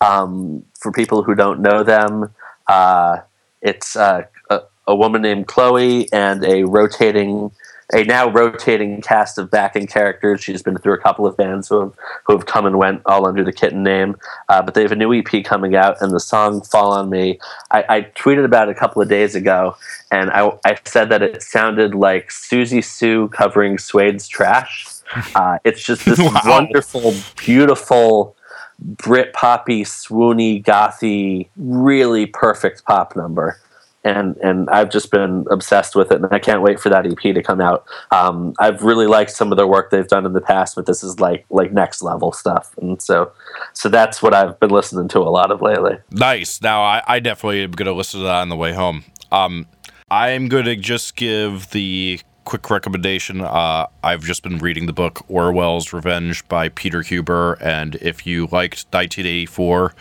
Um, 0.00 0.64
for 0.80 0.90
people 0.90 1.22
who 1.22 1.34
don't 1.34 1.60
know 1.60 1.84
them, 1.84 2.32
uh, 2.68 3.18
it's 3.60 3.96
uh, 3.96 4.22
a, 4.50 4.62
a 4.86 4.96
woman 4.96 5.22
named 5.22 5.46
Chloe 5.46 6.10
and 6.12 6.44
a 6.44 6.64
rotating 6.64 7.52
a 7.92 8.04
now 8.04 8.28
rotating 8.30 9.00
cast 9.02 9.38
of 9.38 9.50
backing 9.50 9.86
characters. 9.86 10.42
She's 10.42 10.62
been 10.62 10.78
through 10.78 10.94
a 10.94 10.98
couple 10.98 11.26
of 11.26 11.36
bands 11.36 11.68
who 11.68 11.80
have 11.80 11.92
who 12.26 12.36
have 12.36 12.46
come 12.46 12.66
and 12.66 12.78
went 12.78 13.02
all 13.06 13.26
under 13.26 13.44
the 13.44 13.52
Kitten 13.52 13.82
name. 13.82 14.16
Uh, 14.48 14.62
but 14.62 14.74
they 14.74 14.82
have 14.82 14.92
a 14.92 14.96
new 14.96 15.12
EP 15.12 15.44
coming 15.44 15.74
out, 15.74 16.00
and 16.00 16.12
the 16.12 16.20
song 16.20 16.62
"Fall 16.62 16.92
on 16.92 17.10
Me." 17.10 17.38
I, 17.70 17.84
I 17.88 18.00
tweeted 18.02 18.44
about 18.44 18.68
it 18.68 18.76
a 18.76 18.78
couple 18.78 19.02
of 19.02 19.08
days 19.08 19.34
ago, 19.34 19.76
and 20.10 20.30
I, 20.30 20.50
I 20.64 20.78
said 20.84 21.10
that 21.10 21.22
it 21.22 21.42
sounded 21.42 21.94
like 21.94 22.28
Siouxsie 22.28 22.84
Sioux 22.84 23.28
covering 23.28 23.78
Suede's 23.78 24.28
"Trash." 24.28 24.86
Uh, 25.34 25.58
it's 25.62 25.84
just 25.84 26.06
this 26.06 26.18
wow. 26.18 26.40
wonderful, 26.46 27.14
beautiful. 27.36 28.34
Brit 28.78 29.34
poppy, 29.34 29.84
swoony, 29.84 30.64
gothy, 30.64 31.48
really 31.54 32.24
perfect 32.24 32.86
pop 32.86 33.14
number 33.14 33.60
and 34.04 34.36
and 34.38 34.68
I've 34.70 34.90
just 34.90 35.10
been 35.10 35.46
obsessed 35.50 35.94
with 35.94 36.10
it, 36.10 36.16
and 36.16 36.26
I 36.30 36.38
can't 36.38 36.62
wait 36.62 36.80
for 36.80 36.88
that 36.88 37.06
EP 37.06 37.34
to 37.34 37.42
come 37.42 37.60
out. 37.60 37.86
Um, 38.10 38.54
I've 38.58 38.82
really 38.82 39.06
liked 39.06 39.30
some 39.30 39.52
of 39.52 39.56
their 39.56 39.66
work 39.66 39.90
they've 39.90 40.06
done 40.06 40.26
in 40.26 40.32
the 40.32 40.40
past, 40.40 40.74
but 40.74 40.86
this 40.86 41.02
is 41.02 41.20
like 41.20 41.44
like 41.50 41.72
next 41.72 42.02
level 42.02 42.32
stuff, 42.32 42.74
and 42.80 43.00
so 43.00 43.32
so 43.72 43.88
that's 43.88 44.22
what 44.22 44.34
I've 44.34 44.58
been 44.60 44.70
listening 44.70 45.08
to 45.08 45.20
a 45.20 45.30
lot 45.30 45.50
of 45.50 45.62
lately. 45.62 45.98
Nice. 46.10 46.60
Now 46.60 46.82
I, 46.82 47.02
I 47.06 47.20
definitely 47.20 47.62
am 47.62 47.72
gonna 47.72 47.92
listen 47.92 48.20
to 48.20 48.26
that 48.26 48.40
on 48.40 48.48
the 48.48 48.56
way 48.56 48.72
home. 48.72 49.04
Um, 49.30 49.66
I'm 50.10 50.48
gonna 50.48 50.76
just 50.76 51.16
give 51.16 51.70
the 51.70 52.20
quick 52.44 52.68
recommendation. 52.70 53.40
Uh, 53.40 53.86
I've 54.02 54.24
just 54.24 54.42
been 54.42 54.58
reading 54.58 54.86
the 54.86 54.92
book 54.92 55.24
Orwell's 55.28 55.92
Revenge 55.92 56.46
by 56.48 56.68
Peter 56.70 57.02
Huber, 57.02 57.56
and 57.60 57.94
if 57.96 58.26
you 58.26 58.46
liked 58.46 58.86
1984 58.90 59.94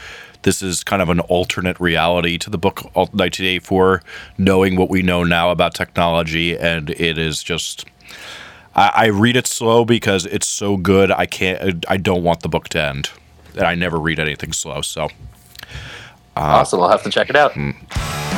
this 0.44 0.62
is 0.62 0.84
kind 0.84 1.02
of 1.02 1.10
an 1.10 1.20
alternate 1.22 1.80
reality 1.80 2.38
to 2.40 2.50
the 2.50 2.58
book 2.58 2.84
1984, 2.96 4.02
knowing 4.38 4.76
what 4.76 4.90
we 4.90 5.02
know 5.02 5.24
now 5.24 5.52
about 5.52 5.74
technology, 5.74 6.58
and 6.58 6.90
it 6.92 7.18
is 7.18 7.44
just. 7.44 7.86
I, 8.74 8.92
I 8.96 9.06
read 9.08 9.36
it 9.36 9.48
slow 9.48 9.84
because 9.84 10.26
it's 10.26 10.48
so 10.48 10.78
good. 10.78 11.12
I 11.12 11.26
can't. 11.26 11.86
I 11.88 11.98
don't 11.98 12.24
want 12.24 12.42
the 12.42 12.50
book 12.50 12.70
to 12.70 12.82
end, 12.82 13.10
and 13.54 13.64
I 13.64 13.76
never 13.76 14.00
read 14.00 14.20
anything 14.20 14.54
slow. 14.54 14.82
So. 14.82 15.06
Uh, 16.38 16.40
awesome! 16.40 16.82
I'll 16.82 16.90
have 16.90 17.04
to 17.04 17.10
check 17.10 17.30
it 17.30 17.36
out. 17.36 17.54
Hmm. 17.54 18.31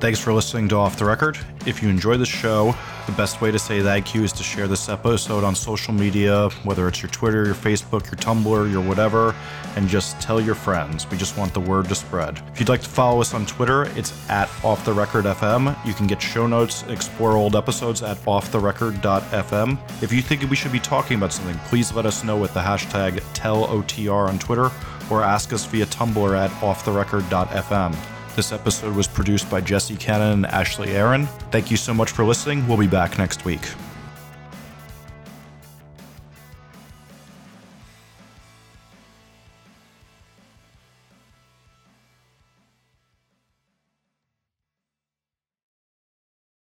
Thanks 0.00 0.18
for 0.18 0.32
listening 0.32 0.66
to 0.70 0.76
Off 0.76 0.96
the 0.96 1.04
Record. 1.04 1.36
If 1.66 1.82
you 1.82 1.90
enjoy 1.90 2.16
the 2.16 2.24
show, 2.24 2.74
the 3.04 3.12
best 3.12 3.42
way 3.42 3.50
to 3.50 3.58
say 3.58 3.82
thank 3.82 4.14
you 4.14 4.24
is 4.24 4.32
to 4.32 4.42
share 4.42 4.66
this 4.66 4.88
episode 4.88 5.44
on 5.44 5.54
social 5.54 5.92
media, 5.92 6.48
whether 6.64 6.88
it's 6.88 7.02
your 7.02 7.10
Twitter, 7.10 7.44
your 7.44 7.54
Facebook, 7.54 8.06
your 8.06 8.16
Tumblr, 8.16 8.72
your 8.72 8.82
whatever, 8.82 9.34
and 9.76 9.86
just 9.90 10.18
tell 10.18 10.40
your 10.40 10.54
friends. 10.54 11.08
We 11.10 11.18
just 11.18 11.36
want 11.36 11.52
the 11.52 11.60
word 11.60 11.90
to 11.90 11.94
spread. 11.94 12.42
If 12.50 12.60
you'd 12.60 12.70
like 12.70 12.80
to 12.80 12.88
follow 12.88 13.20
us 13.20 13.34
on 13.34 13.44
Twitter, 13.44 13.84
it's 13.94 14.14
at 14.30 14.48
Off 14.64 14.86
the 14.86 14.92
Record 14.94 15.26
FM. 15.26 15.76
You 15.86 15.92
can 15.92 16.06
get 16.06 16.22
show 16.22 16.46
notes 16.46 16.82
explore 16.84 17.32
old 17.32 17.54
episodes 17.54 18.02
at 18.02 18.16
offtherecord.fm. 18.24 20.02
If 20.02 20.14
you 20.14 20.22
think 20.22 20.48
we 20.48 20.56
should 20.56 20.72
be 20.72 20.80
talking 20.80 21.18
about 21.18 21.34
something, 21.34 21.58
please 21.66 21.92
let 21.92 22.06
us 22.06 22.24
know 22.24 22.38
with 22.38 22.54
the 22.54 22.60
hashtag 22.60 23.20
TellOTR 23.34 24.28
on 24.30 24.38
Twitter 24.38 24.70
or 25.10 25.22
ask 25.22 25.52
us 25.52 25.66
via 25.66 25.84
Tumblr 25.84 26.38
at 26.38 26.50
offtherecord.fm. 26.62 28.19
This 28.36 28.52
episode 28.52 28.94
was 28.94 29.08
produced 29.08 29.50
by 29.50 29.60
Jesse 29.60 29.96
Cannon 29.96 30.32
and 30.32 30.46
Ashley 30.46 30.90
Aaron. 30.92 31.26
Thank 31.50 31.70
you 31.70 31.76
so 31.76 31.92
much 31.92 32.10
for 32.10 32.24
listening. 32.24 32.66
We'll 32.66 32.78
be 32.78 32.86
back 32.86 33.18
next 33.18 33.44
week. 33.44 33.60